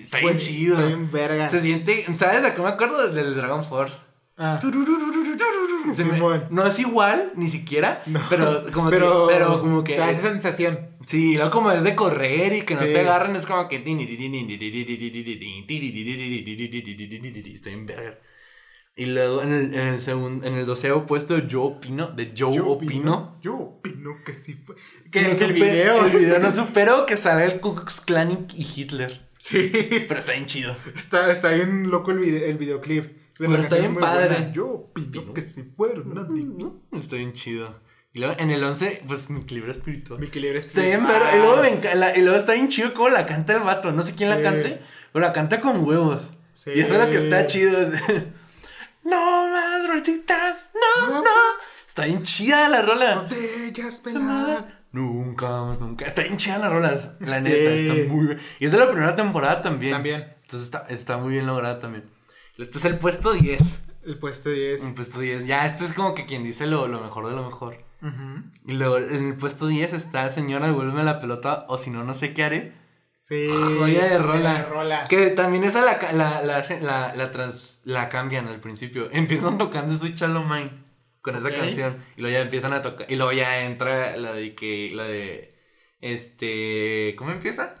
[0.00, 0.74] Está bien chido.
[0.74, 1.48] Está bien verga.
[1.48, 3.08] Se siente, ¿sabes de qué me acuerdo?
[3.08, 4.09] Desde Dragon Force.
[6.50, 9.98] No es igual, ni siquiera, pero, como que, pero como que...
[9.98, 10.88] Da esa sensación.
[11.06, 13.76] Sí, luego como es de correr y que no te agarren, es como que...
[17.54, 18.18] Estoy en vergas.
[18.96, 22.50] Y luego en el, en el segundo, en el doceo puesto yo opino, de yo,
[22.50, 24.74] opino, Yo opino que sí fue.
[25.10, 26.04] Que no es el video.
[26.04, 29.30] El video no superó que sale el Ku Klux Klan y Hitler.
[29.38, 29.70] Sí.
[30.06, 30.76] Pero está bien chido.
[30.94, 33.20] Está, está bien loco el, video, el videoclip.
[33.48, 34.28] Pero está canción bien padre.
[34.28, 34.52] buena.
[34.52, 36.18] Yo opino que si fueron
[36.92, 37.80] a Está bien chido.
[38.12, 40.18] Y luego en el 11, pues mi equilibrio espiritual.
[40.20, 41.22] Mi equilibrio Está bien, espiritual.
[41.30, 43.92] pero y luego, me la- y luego está bien chido cómo la canta el vato.
[43.92, 44.80] No sé quién la cante,
[45.12, 46.32] pero la canta con huevos.
[46.52, 46.72] Sí.
[46.74, 47.78] Y eso es lo que está chido.
[49.04, 51.30] no más ratitas, no, No, no.
[51.86, 53.22] Está bien chida la rola.
[53.22, 54.74] Botellas peladas.
[54.92, 56.04] Nunca más, nunca.
[56.04, 57.16] Está bien chida la rola.
[57.20, 57.48] La Sí.
[57.48, 58.38] neta, está muy bien.
[58.60, 59.92] Y es de la primera temporada también.
[59.92, 60.24] También.
[60.42, 62.04] Entonces está, está muy bien lograda también.
[62.62, 63.82] Este es el puesto 10.
[64.04, 64.86] El puesto 10.
[64.86, 65.46] El puesto 10.
[65.46, 67.76] Ya, este es como que quien dice lo, lo mejor de lo mejor.
[68.66, 72.14] Y luego en el puesto 10 está Señora, devuélveme la pelota o si no, no
[72.14, 72.72] sé qué haré.
[73.18, 73.48] Sí.
[73.78, 74.54] Joya de rola.
[74.54, 75.06] de rola.
[75.06, 79.08] Que también esa la, la, la, la, la, trans- la cambian al principio.
[79.12, 80.72] Empiezan tocando Sweet Shallow Mine
[81.20, 81.98] con esa canción.
[82.16, 83.06] Y luego ya empiezan a tocar.
[83.10, 84.90] Y luego ya entra la de que.
[84.94, 85.54] La de.
[86.00, 87.14] Este.
[87.18, 87.74] ¿Cómo empieza?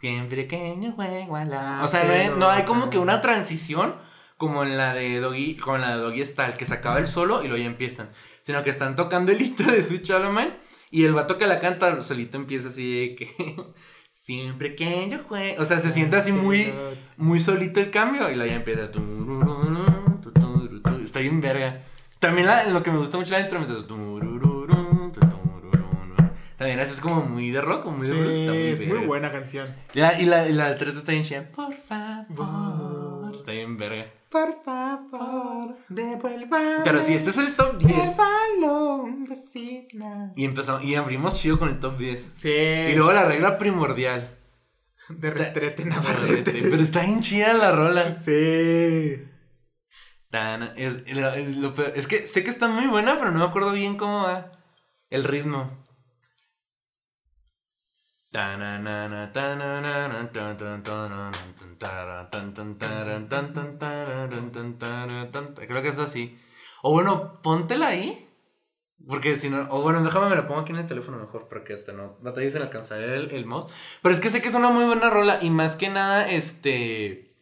[0.00, 1.80] Siempre que yo juego a la.
[1.84, 3.92] O sea, no no hay como que una transición
[4.38, 7.06] como en la de Doggy, como en la de Doggy Style, que se acaba el
[7.06, 8.10] solo y luego ya empiezan.
[8.42, 10.56] Sino que están tocando el intro de Sweet Mine
[10.90, 13.56] y el vato que la canta solito empieza así de que.
[14.12, 15.62] Siempre que yo juego.
[15.62, 16.74] O sea, se siente así muy
[17.16, 18.90] muy solito el cambio y luego ya empieza.
[21.04, 21.82] Está bien verga.
[22.18, 23.80] También la- lo que me gusta mucho la intro me dice.
[26.60, 28.34] También así es como muy de rock, muy de blues.
[28.34, 29.74] Sí, está es muy buena canción.
[29.94, 31.50] La- y la, y la 3 está bien chida.
[31.52, 34.04] Por favor, Está bien verga.
[34.28, 36.82] Por favor, devuelva.
[36.84, 37.90] Pero sí, este es el top 10.
[37.98, 38.14] El
[38.60, 40.32] balón de Sidna.
[40.36, 42.34] Y empezamos, y abrimos chido con el top 10.
[42.36, 42.50] Sí.
[42.52, 44.36] Y luego la regla primordial.
[45.08, 46.52] de está- retrete Navarrete.
[46.60, 48.14] Pero está bien chida la rola.
[48.16, 49.24] Sí.
[50.30, 53.30] Tana, es, es lo- es lo peor- es que sé que está muy buena, pero
[53.32, 54.52] no me acuerdo bien cómo va
[55.08, 55.88] el ritmo.
[65.66, 66.38] Creo que es así.
[66.82, 68.26] O bueno, póntela ahí.
[69.08, 71.64] Porque si no, o bueno, déjame me la pongo aquí en el teléfono mejor para
[71.64, 73.72] que hasta no batalles en alcanzar el, el mouse.
[74.02, 77.34] Pero es que sé que es una muy buena rola y más que nada, este.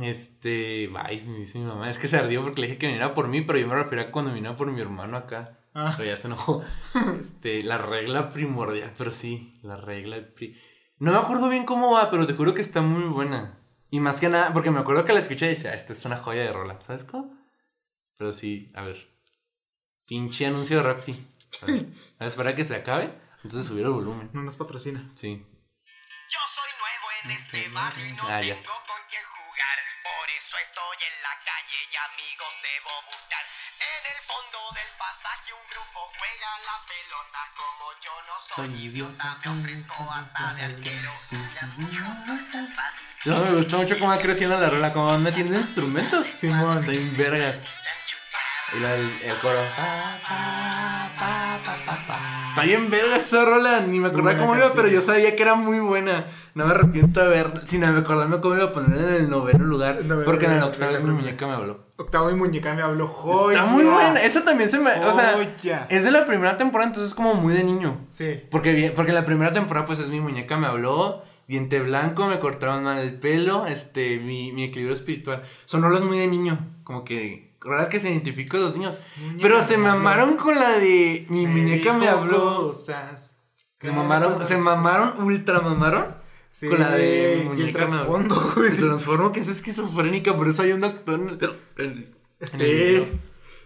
[0.00, 1.88] Este, Vice, me dice mi mamá.
[1.88, 4.06] Es que se ardió porque le dije que viniera por mí, pero yo me refería
[4.06, 5.57] a cuando viniera por mi hermano acá.
[5.74, 5.94] Ah.
[5.96, 6.62] Pero ya se enojó.
[7.18, 10.16] Este, la regla primordial, pero sí, la regla.
[10.34, 10.56] pri-
[10.98, 13.58] No me acuerdo bien cómo va, pero te juro que está muy buena.
[13.90, 16.04] Y más que nada, porque me acuerdo que la escuché y decía, "Ah, esta es
[16.04, 17.38] una joya de rola, ¿sabes cómo?
[18.18, 19.08] Pero sí, a ver.
[20.06, 21.26] Pinche anuncio de Rappi.
[21.62, 23.14] A ver, a ver, espera que se acabe.
[23.44, 24.30] Entonces subir el volumen.
[24.32, 25.10] No nos patrocina.
[25.14, 25.36] Sí.
[26.28, 28.54] Yo soy nuevo en este barrio y no Ah, tengo
[38.58, 41.10] soy idiota, me ofrezco hasta de arquero.
[43.26, 46.26] No, me gustó mucho cómo va creciendo la rola, cómo van metiendo instrumentos.
[46.26, 46.78] Simón.
[46.78, 47.56] Está bien vergas.
[48.76, 49.62] Y la, el, el coro.
[49.76, 52.37] Pa, pa, pa, pa, pa, pa.
[52.58, 53.80] Está bien verga esa rola.
[53.80, 56.26] Ni me acordaba cómo iba, pero yo sabía que era muy buena.
[56.54, 57.52] No me arrepiento de ver.
[57.66, 60.04] Sin acordarme cómo iba a ponerla en el noveno lugar.
[60.04, 61.86] Noveno porque en el octavo es mi muñeca me habló.
[61.96, 63.06] Octavo y muñeca me habló.
[63.06, 63.60] Joya.
[63.60, 64.20] Está muy buena.
[64.20, 64.90] Esa también se me.
[64.90, 65.86] O sea, Joya.
[65.88, 68.06] es de la primera temporada, entonces es como muy de niño.
[68.08, 68.42] Sí.
[68.50, 72.82] Porque, porque la primera temporada, pues es mi muñeca me habló, diente blanco, me cortaron
[72.82, 75.42] mal el pelo, este, mi, mi equilibrio espiritual.
[75.64, 78.96] Son rolas muy de niño, como que rolas que se identifican los niños.
[79.20, 82.68] Muñeca Pero se mamaron con la de mi muñeca me habló.
[82.68, 83.46] Cosas.
[83.80, 86.16] Se mamaron, se mamaron, ultra mamaron.
[86.50, 86.66] Sí.
[86.68, 87.98] con la de mi y el muñeca me habló.
[87.98, 88.70] trasfondo, güey.
[88.72, 92.66] Me transformo que es esquizofrénica, por eso hay un doctor en el, en- en el
[92.66, 93.04] video.
[93.04, 93.12] Sí.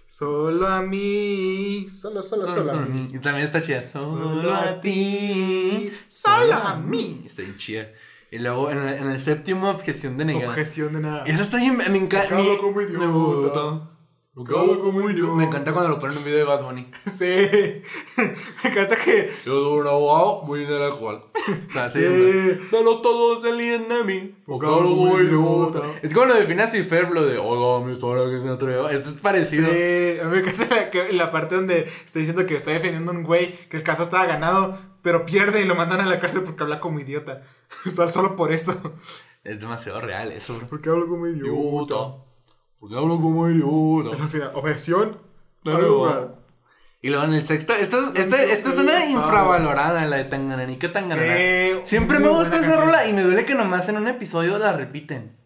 [0.07, 1.87] Solo a mí.
[1.89, 3.09] Solo, solo, solo, a mí.
[3.13, 3.83] Y también está chida.
[3.83, 5.91] Solo, Solo a a ti.
[6.09, 7.23] solo a mí.
[7.25, 7.89] Está chida.
[8.33, 10.49] Y luego en el, en el séptimo, objeción de negar.
[10.49, 11.25] Objeción de nada.
[11.27, 11.77] Esa está bien.
[11.77, 12.35] Me encanta.
[12.35, 13.91] Acabo como idiota.
[14.35, 15.35] Como idiota.
[15.35, 16.87] Me encanta cuando lo ponen en un video de Bad Bunny.
[17.11, 17.27] Sí.
[18.65, 19.31] Me encanta que.
[19.45, 21.17] Yo soy un abogado muy intelectual.
[21.17, 22.01] O sea, sí.
[22.71, 24.35] Pero todos se líen de mí.
[24.45, 25.83] Acabo como idiota.
[26.01, 28.91] Es como lo define así Fer, lo de, oiga, mi historia que se atreva.
[28.91, 29.69] Eso es parecido.
[29.71, 33.15] Sí, a mí me encanta la, la parte donde está diciendo que está defendiendo a
[33.15, 36.43] un güey, que el caso estaba ganado, pero pierde y lo mandan a la cárcel
[36.43, 37.43] porque habla como idiota.
[37.87, 38.81] O sea, solo por eso.
[39.45, 40.69] Es demasiado real eso, bro.
[40.69, 42.17] Porque hablo como idiota.
[42.79, 44.23] Porque hablo como idiota.
[44.23, 45.19] Al final, objeción.
[45.65, 46.37] Lugar.
[47.01, 50.93] Y luego en el sexto, esta, es- esta, esta es una infravalorada, la de Tangananica
[50.93, 51.35] Tanganana.
[51.37, 52.85] Sí, Siempre muy me gusta esa canción.
[52.87, 55.37] rola y me duele que nomás en un episodio la repiten.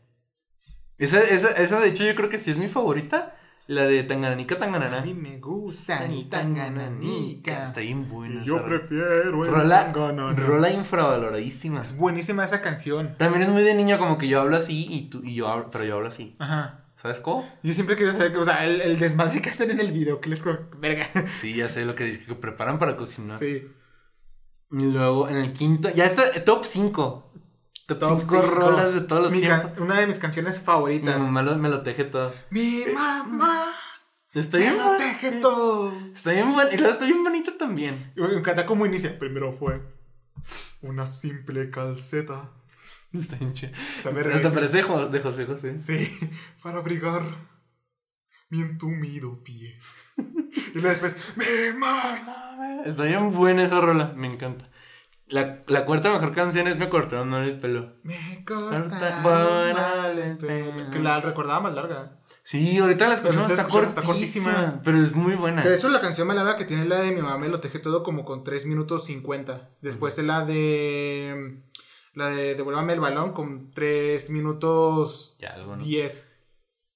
[0.98, 3.36] Esa, esa, esa de hecho yo creo que sí es mi favorita,
[3.68, 5.02] la de Tangananica A Tanganana.
[5.02, 7.64] mí me gusta ni tan gananica.
[7.64, 8.42] Está bien buena.
[8.44, 9.92] Yo prefiero el Rola,
[10.36, 11.80] rola infravaloradísima.
[11.80, 13.16] Es buenísima esa canción.
[13.18, 15.70] También es muy de niño como que yo hablo así y tú y yo hablo,
[15.70, 16.36] pero yo hablo así.
[16.38, 16.84] Ajá.
[16.96, 17.46] ¿Sabes cómo?
[17.62, 20.20] Yo siempre quiero saber que, o sea, el, el desmadre que hacen en el video,
[20.20, 20.42] que les
[20.78, 21.06] verga.
[21.40, 23.38] Sí, ya sé lo que dice que preparan para cocinar.
[23.38, 23.68] Sí.
[24.72, 27.32] Y luego en el quinto, ya está, top 5.
[27.86, 28.42] Top 5 cinco.
[28.42, 29.72] rolas de todos los Mi tiempos.
[29.78, 31.22] una de mis canciones Mi favoritas.
[31.22, 32.34] mamá lo- me lo teje todo.
[32.50, 33.72] Mi mamá
[34.34, 35.92] Está me bien, lo teje todo.
[36.14, 36.70] está bien bueno.
[36.72, 38.12] Y luego está bien bonito también.
[38.16, 39.16] Y Me encanta cómo inicia.
[39.18, 39.80] Primero fue
[40.82, 42.50] una simple calceta.
[43.12, 43.72] Está bien chido.
[43.72, 45.80] Está Hasta parece de José José.
[45.80, 46.18] Sí,
[46.62, 47.22] para abrigar
[48.50, 49.78] mi entumido pie.
[50.18, 52.82] Y luego después, mi mamá.
[52.84, 54.12] Está bien buena esa rola.
[54.16, 54.68] Me encanta.
[55.28, 57.94] La, la cuarta mejor canción es Me cortaron mal el pelo.
[58.04, 60.90] Me Corta- cortaron bueno, mal el el pelo.
[60.90, 62.18] Que la recordaba más larga.
[62.44, 64.80] Sí, ahorita la escuchamos, está, está cortísima.
[64.84, 65.62] Pero es muy buena.
[65.62, 67.58] Que de hecho la canción más larga que tiene la de mi mamá me lo
[67.58, 69.70] teje todo como con 3 minutos 50.
[69.82, 71.60] Después es la de.
[72.14, 75.82] La de Devuélvame el balón con 3 minutos Ya, algo, ¿no?
[75.82, 76.32] 10.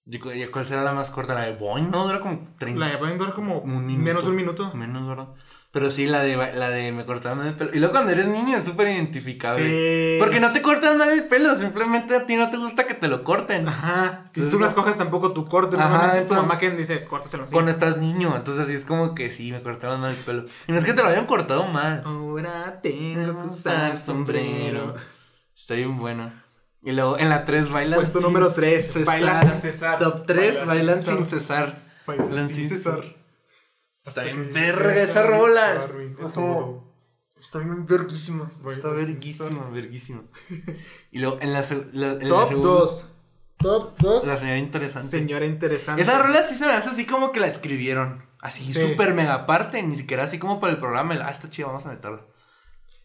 [0.06, 1.34] ¿Y cu- y ¿Cuál será la más corta?
[1.34, 2.04] La de Boing, ¿no?
[2.04, 2.78] Dura como 30.
[2.80, 4.04] La de pueden durar como Un minuto.
[4.04, 4.72] menos un minuto.
[4.74, 5.28] Menos, ¿verdad?
[5.72, 7.70] Pero sí, la de, la de me cortaron el pelo.
[7.72, 9.68] Y luego cuando eres niño es súper identificable.
[9.68, 10.18] Sí.
[10.18, 13.06] Porque no te cortan mal el pelo, simplemente a ti no te gusta que te
[13.06, 13.68] lo corten.
[13.68, 14.24] Ajá.
[14.32, 17.44] Si tú no escoges tampoco tu corte, Ajá, normalmente es tu mamá quien dice, córtaselo
[17.44, 17.52] así.
[17.52, 20.44] Cuando estás niño, entonces así es como que sí, me cortaron mal el pelo.
[20.66, 22.02] Y no es que te lo hayan cortado mal.
[22.04, 24.94] Ahora tengo que usar sombrero.
[25.54, 26.32] Está bien bueno.
[26.82, 29.98] Y luego en la 3 bailan Puesto número tres, baila sin cesar.
[29.98, 31.16] Top 3 Baila sin bailan cesar.
[31.16, 31.82] sin cesar.
[32.06, 33.19] Bailan sin cesar.
[34.04, 35.74] Está bien verga esa rola.
[35.74, 38.50] Está bien verguísima.
[38.70, 40.22] Está verguísima, verguísima.
[41.10, 43.06] Y luego en la, la, en Top segunda- 2.
[43.58, 44.26] Top 2.
[44.26, 45.08] La señora interesante.
[45.08, 46.02] Señora interesante.
[46.02, 48.24] Esa rola sí se me hace así como que la escribieron.
[48.40, 48.72] Así, Sí.
[48.72, 49.82] súper mega aparte.
[49.82, 51.12] Ni siquiera así como para el programa.
[51.14, 52.24] el, Ah, está chida, vamos a meterla.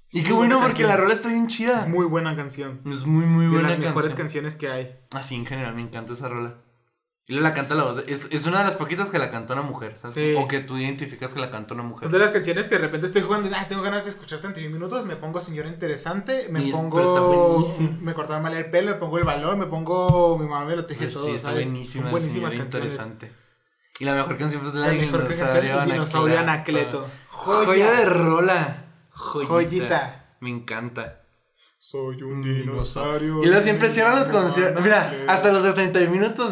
[0.08, 0.90] Sí, y qué bueno porque canción.
[0.90, 1.82] la rola está bien chida.
[1.82, 2.80] Es muy buena canción.
[2.90, 4.98] Es muy, muy De buena las mejores canciones que hay.
[5.14, 6.62] Así en general me encanta esa rola.
[7.28, 8.04] Y la canta la voz.
[8.08, 10.14] Es, es una de las poquitas que la cantó una mujer, ¿sabes?
[10.14, 10.36] Sí.
[10.38, 12.06] O que tú identificas que la cantó una mujer.
[12.06, 13.50] Es de las canciones que de repente estoy jugando.
[13.56, 15.04] Ah, tengo ganas de escuchar 31 minutos.
[15.08, 16.48] Me pongo señora interesante.
[16.52, 16.98] Me Y pongo.
[16.98, 17.98] pero está buenísimo.
[18.02, 18.92] Me cortaron mal el pelo.
[18.92, 19.58] Me pongo el balón.
[19.58, 20.38] Me pongo.
[20.38, 21.24] Mi mamá me lo teje Pues todo.
[21.24, 21.66] sí, está ¿sabes?
[21.66, 22.04] buenísima.
[22.04, 22.94] Son buenísimas canciones.
[22.94, 23.32] interesante.
[24.00, 27.08] Y la mejor canción pues, es la, La mejor dinosaurio dinosaurio Anacleto.
[27.30, 27.66] Joya.
[27.66, 27.92] Joya.
[27.92, 28.86] de rola.
[29.10, 29.48] Joyita.
[29.54, 30.26] Joyita.
[30.42, 31.22] Me encanta.
[31.88, 33.44] Soy un dinosaurio.
[33.44, 34.82] Y luego siempre cierran los conciertos.
[34.82, 36.52] Mira, hasta los de 30 minutos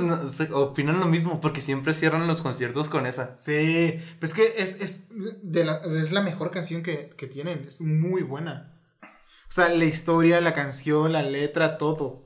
[0.52, 3.34] opinan lo mismo porque siempre cierran los conciertos con esa.
[3.40, 5.08] Sí, pues es que es, es,
[5.42, 8.74] de la, es la mejor canción que, que tienen, es muy buena.
[9.02, 9.08] O
[9.50, 12.26] sea, la historia, la canción, la letra, todo.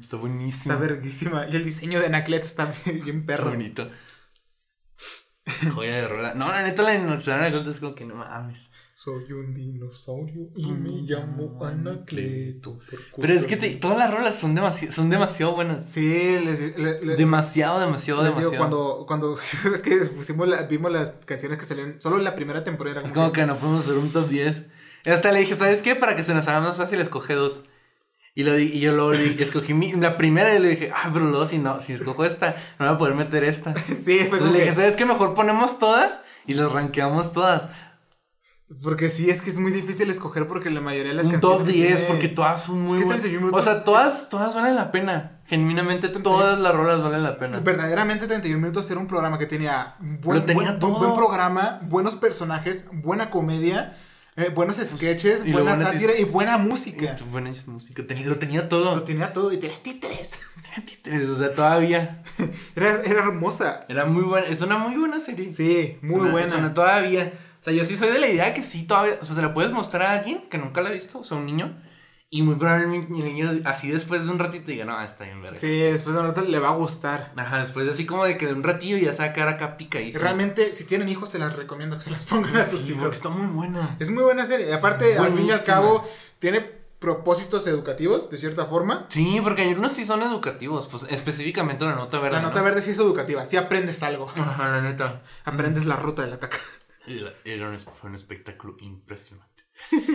[0.00, 0.72] Está buenísimo.
[0.72, 1.46] Está verguísima.
[1.48, 3.50] Y el diseño de Anaclet está bien Está perro.
[3.50, 3.90] bonito.
[5.74, 6.34] Joya de rola.
[6.34, 8.70] No, la neta, la dinosaurio Anacleto es como que no mames.
[8.94, 12.78] Soy un dinosaurio y me llamo Anacleto.
[13.20, 15.90] Pero es que te- todas las rolas son, demasi son demasiado buenas.
[15.90, 19.04] Sí, les, le- le- Demasiado, demasiado, les digo, demasiado.
[19.04, 19.38] cuando, cuando
[19.74, 23.02] es que pusimos la- vimos las canciones que salieron solo en la primera temporada.
[23.02, 24.64] Es como que no podemos hacer un top 10.
[25.04, 25.94] Y hasta le dije, ¿sabes qué?
[25.94, 27.62] Para que se nos haga más fácil, escoge dos.
[28.38, 31.46] Y, lo y yo le- escogí mi- la primera y le dije, ah, pero luego
[31.46, 33.74] si no, si escojo esta, no voy a poder meter esta.
[33.94, 35.06] Sí, como le dije, ¿sabes qué?
[35.06, 37.68] Mejor ponemos todas y las rankeamos todas.
[38.82, 41.58] Porque sí, es que es muy difícil escoger porque la mayoría de las un canciones.
[41.58, 43.20] top que 10, tiene- porque todas son muy que buenas.
[43.22, 45.40] 31 O sea, todas, todas valen la pena.
[45.46, 47.60] Genuinamente, todas las rolas valen la pena.
[47.60, 50.98] Verdaderamente 31 minutos era un programa que tenía buen, Lo tenía buen, todo.
[50.98, 53.96] buen programa, buenos personajes, buena comedia,
[54.36, 57.16] eh, buenos sketches, y lo buena es- sátira y buena música.
[57.30, 58.02] Buena música.
[58.24, 58.94] Lo tenía todo.
[58.94, 60.38] Lo tenía todo y tenía títeres.
[60.62, 62.22] Tenía títeres, O sea, todavía.
[62.76, 63.86] Era, era hermosa.
[63.88, 64.46] Era muy buena.
[64.48, 65.50] Es una muy buena serie.
[65.52, 66.56] Sí, muy una- buena.
[66.56, 67.32] una- todavía.
[67.60, 69.18] O sea, yo sí soy de la idea que sí, todavía.
[69.20, 71.36] O sea, se la puedes mostrar a alguien que nunca la ha visto, o sea,
[71.38, 71.76] un niño.
[72.36, 75.56] Y muy probablemente el niño, así después de un ratito, diga, no, está bien, verga.
[75.56, 77.32] Sí, después de un rato le va a gustar.
[77.36, 79.48] Ajá, después de así como de que de un ratillo ya se va a quedar
[79.48, 82.62] acá pica Y realmente, si tienen hijos, se las recomiendo que se las pongan a
[82.64, 83.00] sus Sí, hijos.
[83.02, 83.96] porque está muy buena.
[83.98, 84.68] Es muy buena serie.
[84.68, 86.04] Y aparte, al fin y al cabo,
[86.38, 86.60] tiene
[86.98, 89.06] propósitos educativos, de cierta forma.
[89.08, 92.36] Sí, porque hay unos sí son educativos, pues específicamente la nota verde.
[92.36, 92.64] La nota ¿no?
[92.64, 94.28] verde sí es educativa, sí aprendes algo.
[94.36, 95.22] Ajá, la neta.
[95.44, 96.58] Aprendes la ruta de la caca.
[97.06, 99.55] Era, era un, fue un espectáculo impresionante.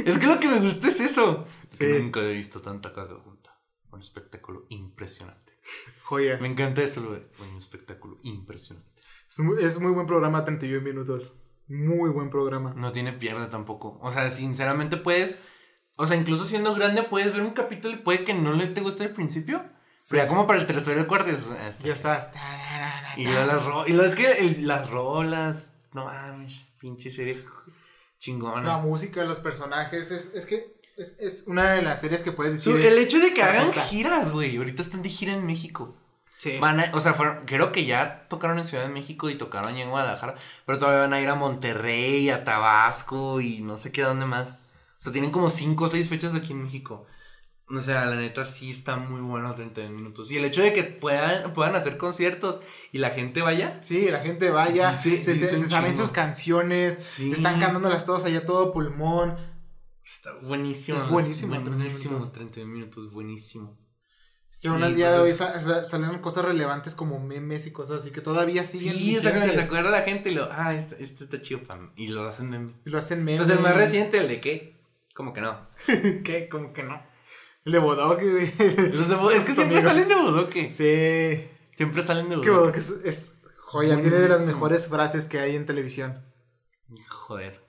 [0.05, 1.45] Es que lo que me gusta es eso.
[1.69, 2.01] Que Sí.
[2.01, 3.51] nunca he visto tanta caga junta.
[3.91, 5.53] Un espectáculo impresionante.
[6.03, 6.37] Joya.
[6.39, 8.91] Me encanta eso, lo fue un espectáculo impresionante.
[9.29, 11.33] Es muy, es muy buen programa, 31 minutos.
[11.67, 12.73] Muy buen programa.
[12.75, 13.97] No tiene pierde tampoco.
[14.01, 15.37] O sea, sinceramente puedes.
[15.97, 18.81] O sea, incluso siendo grande puedes ver un capítulo y puede que no le te
[18.81, 19.63] guste al principio.
[20.09, 21.29] Pero ya como para el tercero y el cuarto.
[21.59, 22.31] ah, está Ya estás.
[23.17, 23.87] Y luego las.
[23.87, 25.77] Y luego es que el- las rolas.
[25.93, 27.43] No mames, pinche serie
[28.21, 28.61] chingona.
[28.61, 30.11] La música, los personajes.
[30.11, 32.75] Es, es que es, es una de las series que puedes decir.
[32.75, 33.87] el hecho de que hagan perfecta.
[33.89, 34.55] giras, güey.
[34.55, 35.95] Ahorita están de gira en México.
[36.37, 36.57] Sí.
[36.59, 39.75] Van a- o sea, fueron- creo que ya tocaron en Ciudad de México y tocaron
[39.75, 40.35] ya en Guadalajara.
[40.65, 44.51] Pero todavía van a ir a Monterrey, a Tabasco y no sé qué dónde más.
[44.51, 47.05] O sea, tienen como 5 o 6 fechas de aquí en México.
[47.73, 50.29] O sea, la neta sí está muy bueno 31 minutos.
[50.31, 52.59] Y el hecho de que puedan, puedan hacer conciertos
[52.91, 53.77] y la gente vaya.
[53.81, 57.31] Sí, la gente vaya, Dice- se, se- se saben sus canciones, Sí.
[57.31, 59.37] están cantándolas todas allá todo pulmón.
[60.03, 60.97] Está buenísimo.
[60.97, 62.13] Es buenísimo, 31 Buenísimo.
[62.15, 62.33] minutos.
[62.33, 63.77] 31 minutos, buenísimo.
[64.63, 67.65] Y aún al día pues de hoy es- sa- sa- salen cosas relevantes como memes
[67.67, 70.75] y cosas así que todavía siguen Sí, que se acuerda la gente y lo, ah,
[70.75, 71.89] esto, esto está chido para mí.
[71.95, 72.73] Y lo hacen meme.
[72.85, 73.47] Y lo hacen memes.
[73.47, 74.83] Pues el más reciente, el de qué?
[75.15, 75.67] Como que no.
[76.25, 76.47] ¿Qué?
[76.49, 77.01] Como que no.
[77.65, 78.51] El de Bodoque, güey.
[79.19, 80.71] Bo- es que siempre salen de Bodoque.
[80.71, 81.47] Sí.
[81.75, 82.79] Siempre salen de Es que Bodoque.
[82.79, 86.25] Bodoque es, es joya, tiene de las mejores frases que hay en televisión.
[87.09, 87.63] Joder.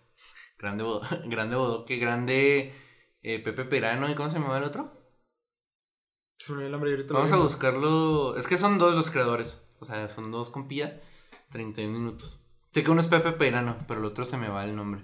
[0.58, 2.74] Grande, Bo- grande Bodoque, grande
[3.22, 4.10] eh, Pepe Perano.
[4.10, 4.98] ¿Y cómo se llamaba el otro?
[6.38, 8.34] Se me el nombre ahorita Vamos a buscarlo.
[8.36, 9.62] Es que son dos los creadores.
[9.80, 10.96] O sea, son dos compillas.
[11.50, 12.42] 31 minutos.
[12.72, 15.02] Sé que uno es Pepe Perano, pero el otro se me va el nombre.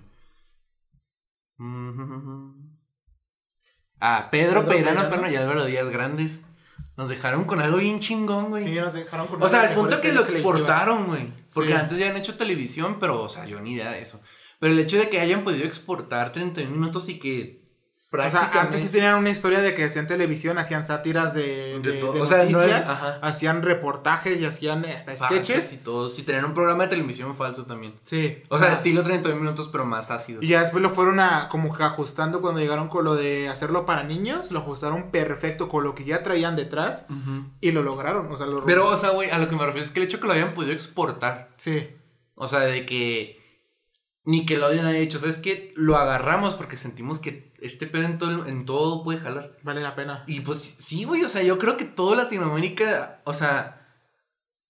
[4.00, 5.10] Ah, Pedro, Pedro Perano, Perano.
[5.10, 6.42] Perno y Álvaro Díaz Grandes.
[6.96, 8.64] Nos dejaron con algo bien chingón, güey.
[8.64, 11.32] Sí, nos dejaron con O sea, al punto que lo exportaron, güey.
[11.54, 11.76] Porque Sí.
[11.76, 14.20] antes ya habían hecho televisión, pero, o sea, yo ni idea de eso.
[14.58, 17.57] Pero el hecho de que hayan podido exportar 31 minutos y que
[18.10, 21.92] O sea, antes sí tenían una historia de que hacían televisión, hacían sátiras de, De
[21.92, 22.14] de- todo.
[22.14, 23.18] de O sea, no noticias, era- ajá.
[23.20, 25.74] hacían reportajes y hacían hasta sketches.
[25.74, 26.08] y todo.
[26.10, 27.96] Tenían un programa de televisión falso también.
[28.02, 28.42] Sí.
[28.48, 30.40] O sea, estilo 31 minutos, pero más ácido.
[30.42, 33.84] Y ya después lo fueron a como que ajustando cuando llegaron con lo de hacerlo
[33.84, 37.04] para niños, lo ajustaron perfecto con lo que ya traían detrás
[37.60, 38.32] y lo lograron.
[38.32, 40.06] O sea, lo Pero, o sea, güey, a lo que me refiero es que el
[40.06, 41.50] hecho que lo habían podido exportar.
[41.58, 41.88] Sí.
[42.36, 43.36] O sea, de que
[44.24, 45.18] ni que lo hayan hecho.
[45.18, 45.72] ¿Sabes qué?
[45.76, 49.56] Lo agarramos porque sentimos que este pedo en todo, en todo puede jalar.
[49.62, 50.24] Vale la pena.
[50.26, 53.86] Y pues sí, güey, o sea, yo creo que toda Latinoamérica, o sea,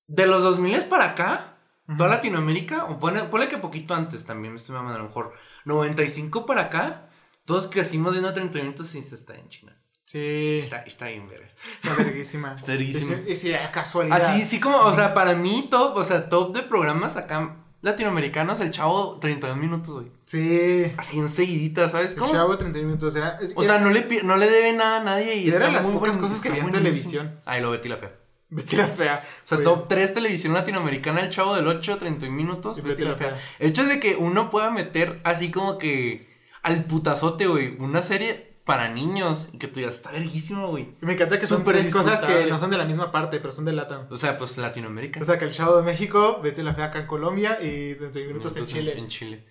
[0.07, 1.59] de los 2000 para acá,
[1.97, 5.35] toda Latinoamérica, o ponle, ponle que poquito antes también, me estoy mamando a lo mejor,
[5.65, 7.09] 95 para acá,
[7.45, 9.77] todos crecimos viendo 30 minutos y se está en China.
[10.05, 10.61] Sí.
[10.63, 11.57] Está, está bien, veras.
[11.75, 12.55] Está verguísima.
[12.57, 13.19] Está verguísima.
[13.29, 14.23] Y si a casualidad.
[14.23, 18.61] Así, sí como, o sea, para mí top, o sea, top de programas acá latinoamericanos,
[18.61, 20.07] el chavo 32 minutos, güey.
[20.27, 20.93] Sí.
[20.97, 22.33] Así enseguidita, ¿sabes El cómo?
[22.33, 23.39] chavo de 31 minutos era.
[23.55, 26.19] O sea, no le, no le debe nada a nadie y está las muy pocas
[26.19, 27.41] buen- cosas que vi en televisión.
[27.45, 28.13] Ay, lo Betty la Fea.
[28.51, 29.23] Betty la fea.
[29.25, 29.65] O sea, Güey.
[29.65, 33.31] top 3 televisión latinoamericana, el chavo del 8, 31 minutos, Y Betty la Fea.
[33.35, 33.39] Fea.
[33.59, 36.29] El hecho de que uno pueda meter así como que
[36.63, 40.95] al putazote, güey, una serie para niños y que tú digas, está verguísimo, güey.
[41.01, 43.65] Me encanta que son tres cosas que no son de la misma parte, pero son
[43.65, 44.07] de Latam.
[44.11, 45.21] O sea, pues Latinoamérica.
[45.21, 48.29] O sea, que el chavo de México, Betty la fea acá en Colombia y 31
[48.29, 48.99] minutos en Chile.
[48.99, 49.47] En Chile.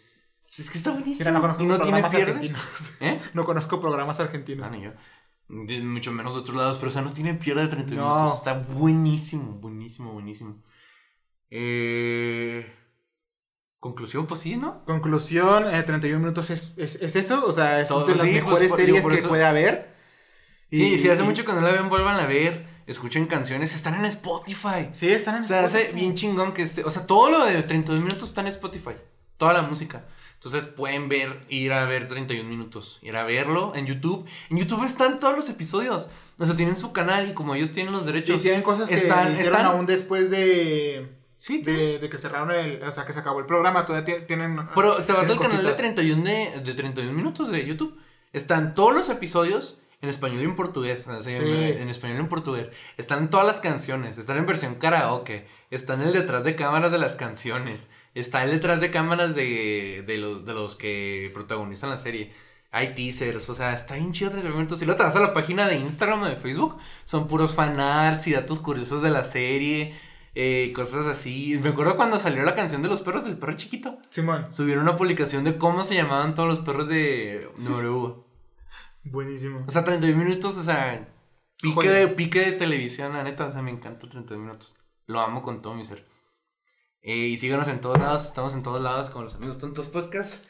[0.45, 1.18] Sí, Es que está buenísimo.
[1.22, 2.31] Mira, no conozco y no tiene programas pierde.
[2.34, 2.91] argentinos.
[2.99, 3.19] ¿Eh?
[3.34, 4.68] No conozco programas argentinos.
[4.68, 4.91] Ah, ni yo.
[5.49, 8.15] De- mucho menos de otros lados, pero o sea, no tiene pierde de 31 No.
[8.18, 8.38] minutos.
[8.38, 10.61] Está buenísimo, buenísimo, buenísimo.
[11.49, 12.72] Eh...
[13.79, 14.83] Conclusión, pues sí, ¿no?
[14.85, 18.31] Conclusión, eh, 31 minutos es, es, es eso, o sea, es Todo- de las sí,
[18.31, 19.95] pues, mejores series digo, que eso- puede haber.
[20.71, 22.65] Sí, Y- si hace y- mucho que no la ven, vuelvan a ver.
[22.87, 24.87] Escuchen canciones, están en Spotify.
[24.91, 25.99] Sí, están en O sea, hace Spotify.
[26.01, 26.83] bien chingón que esté.
[26.85, 28.91] O sea, todo lo de 32 minutos está en Spotify.
[29.37, 30.05] Toda la música.
[30.35, 32.99] Entonces pueden ver, ir a ver 31 minutos.
[33.01, 34.25] Ir a verlo en YouTube.
[34.49, 36.09] En YouTube están todos los episodios.
[36.39, 38.37] O sea, tienen su canal y como ellos tienen los derechos.
[38.37, 42.51] Y tienen cosas que están, hicieron están- aún después de, Sí, de, de que cerraron
[42.51, 45.38] el, o sea, que se acabó el programa, todavía ti- tienen Pero te vas al
[45.38, 45.77] canal de cositas.
[45.77, 47.97] 31, de, de 31 minutos de YouTube.
[48.34, 51.07] Están todos los episodios en español y en portugués.
[51.07, 51.51] así, en, Sí.
[51.81, 52.72] en español y en portugués.
[52.97, 54.18] Están todas las canciones.
[54.18, 55.47] Están en versión karaoke.
[55.72, 57.88] Están el detrás de cámaras de las canciones.
[58.15, 62.34] Está el detrás de cámaras de, de, los, de los que protagonizan la serie.
[62.72, 64.80] Hay teasers, o sea, está bien chido 31 minutos.
[64.80, 68.27] Si luego te vas a la página de Instagram o de Facebook, son puros fanarts
[68.27, 69.95] y datos curiosos de la serie.
[70.39, 71.59] Eh, cosas así.
[71.64, 73.97] Me acuerdo cuando salió la canción de los perros del perro chiquito.
[74.11, 78.18] Simón, Subieron una publicación de cómo se llamaban todos los perros de W.
[79.03, 79.65] buenísimo.
[79.68, 81.11] O sea, 31 minutos, o sea,
[81.59, 84.77] pique de, pique de televisión, la neta, o sea, me encanta 31 minutos.
[85.07, 86.05] Lo amo con todo mi ser.
[87.01, 90.45] Eh, y síganos en todos lados, estamos en todos lados con los amigos tontos podcast.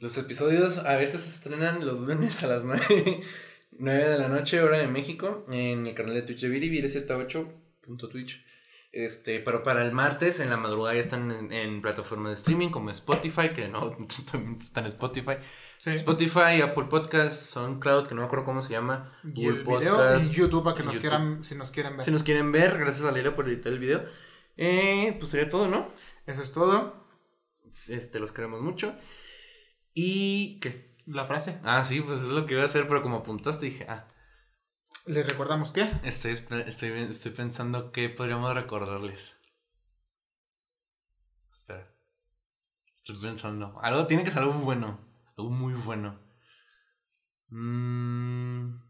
[0.00, 3.22] Los episodios a veces se estrenan los lunes a las 9,
[3.78, 8.43] 9 de la noche, hora de México, en el canal de Twitch de Viri, Viri78.twitch.
[8.94, 12.68] Este, pero para el martes en la madrugada ya están en, en plataformas de streaming
[12.68, 13.90] como Spotify, que no
[14.30, 15.32] también están en Spotify.
[15.78, 15.90] Sí.
[15.90, 19.12] Spotify, Apple Podcasts, SoundCloud, que no me acuerdo cómo se llama.
[19.24, 20.26] Y el Google video Podcast.
[20.26, 21.10] en YouTube para que nos YouTube.
[21.10, 22.04] quieran, si nos quieren ver.
[22.04, 24.04] Si nos quieren ver, gracias a Leila por editar el video.
[24.56, 25.88] Eh, pues sería todo, ¿no?
[26.26, 27.04] Eso es todo.
[27.88, 28.94] Este, los queremos mucho.
[29.92, 30.94] ¿Y qué?
[31.06, 31.58] La frase.
[31.64, 34.06] Ah, sí, pues es lo que iba a hacer, pero como apuntaste dije, ah,
[35.06, 39.36] Les recordamos que estoy, estoy, estoy pensando qué podríamos recordarles.
[41.52, 41.94] Espera.
[42.96, 43.78] Estoy pensando.
[43.82, 44.98] Algo tiene que ser algo bueno.
[45.36, 46.18] Algo muy bueno.
[47.50, 48.83] Mm.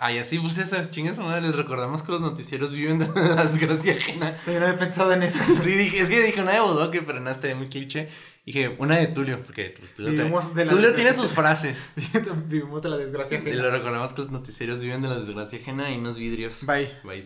[0.00, 3.94] Ay, así pues eso, chingas madre, les recordamos que los noticieros viven de la desgracia
[3.94, 4.36] ajena.
[4.44, 5.38] También había pensado en eso.
[5.60, 8.08] Sí, dije, es que dije una de Bodoque, pero no, estaría muy cliché.
[8.46, 11.90] Dije, una de Tulio, porque pues, Tulio, te- Vivimos de la Tulio tiene sus frases.
[12.46, 13.40] Vivimos de la desgracia.
[13.44, 16.64] Y le recordamos que los noticieros viven de la desgracia ajena y unos vidrios.
[16.64, 16.92] Bye.
[17.02, 17.24] Bye.